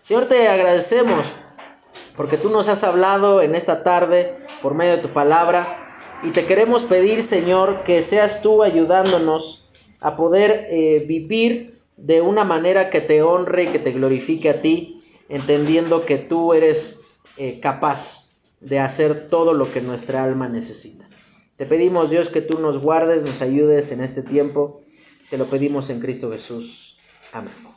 Señor, 0.00 0.26
te 0.26 0.48
agradecemos 0.48 1.30
porque 2.16 2.36
tú 2.36 2.50
nos 2.50 2.68
has 2.68 2.84
hablado 2.84 3.42
en 3.42 3.54
esta 3.54 3.82
tarde 3.82 4.36
por 4.62 4.74
medio 4.74 4.96
de 4.96 5.02
tu 5.02 5.08
palabra 5.08 5.86
y 6.22 6.30
te 6.30 6.46
queremos 6.46 6.84
pedir, 6.84 7.22
Señor, 7.22 7.84
que 7.84 8.02
seas 8.02 8.42
tú 8.42 8.62
ayudándonos 8.62 9.70
a 10.00 10.16
poder 10.16 10.66
eh, 10.70 11.04
vivir 11.06 11.77
de 11.98 12.22
una 12.22 12.44
manera 12.44 12.90
que 12.90 13.00
te 13.00 13.22
honre 13.22 13.64
y 13.64 13.66
que 13.66 13.78
te 13.78 13.92
glorifique 13.92 14.48
a 14.48 14.62
ti, 14.62 15.02
entendiendo 15.28 16.06
que 16.06 16.16
tú 16.16 16.54
eres 16.54 17.02
eh, 17.36 17.60
capaz 17.60 18.30
de 18.60 18.78
hacer 18.78 19.28
todo 19.28 19.52
lo 19.52 19.72
que 19.72 19.80
nuestra 19.80 20.24
alma 20.24 20.48
necesita. 20.48 21.08
Te 21.56 21.66
pedimos, 21.66 22.08
Dios, 22.08 22.28
que 22.30 22.40
tú 22.40 22.60
nos 22.60 22.78
guardes, 22.78 23.24
nos 23.24 23.42
ayudes 23.42 23.90
en 23.90 24.00
este 24.00 24.22
tiempo. 24.22 24.82
Te 25.28 25.38
lo 25.38 25.46
pedimos 25.46 25.90
en 25.90 26.00
Cristo 26.00 26.30
Jesús. 26.30 26.96
Amén. 27.32 27.67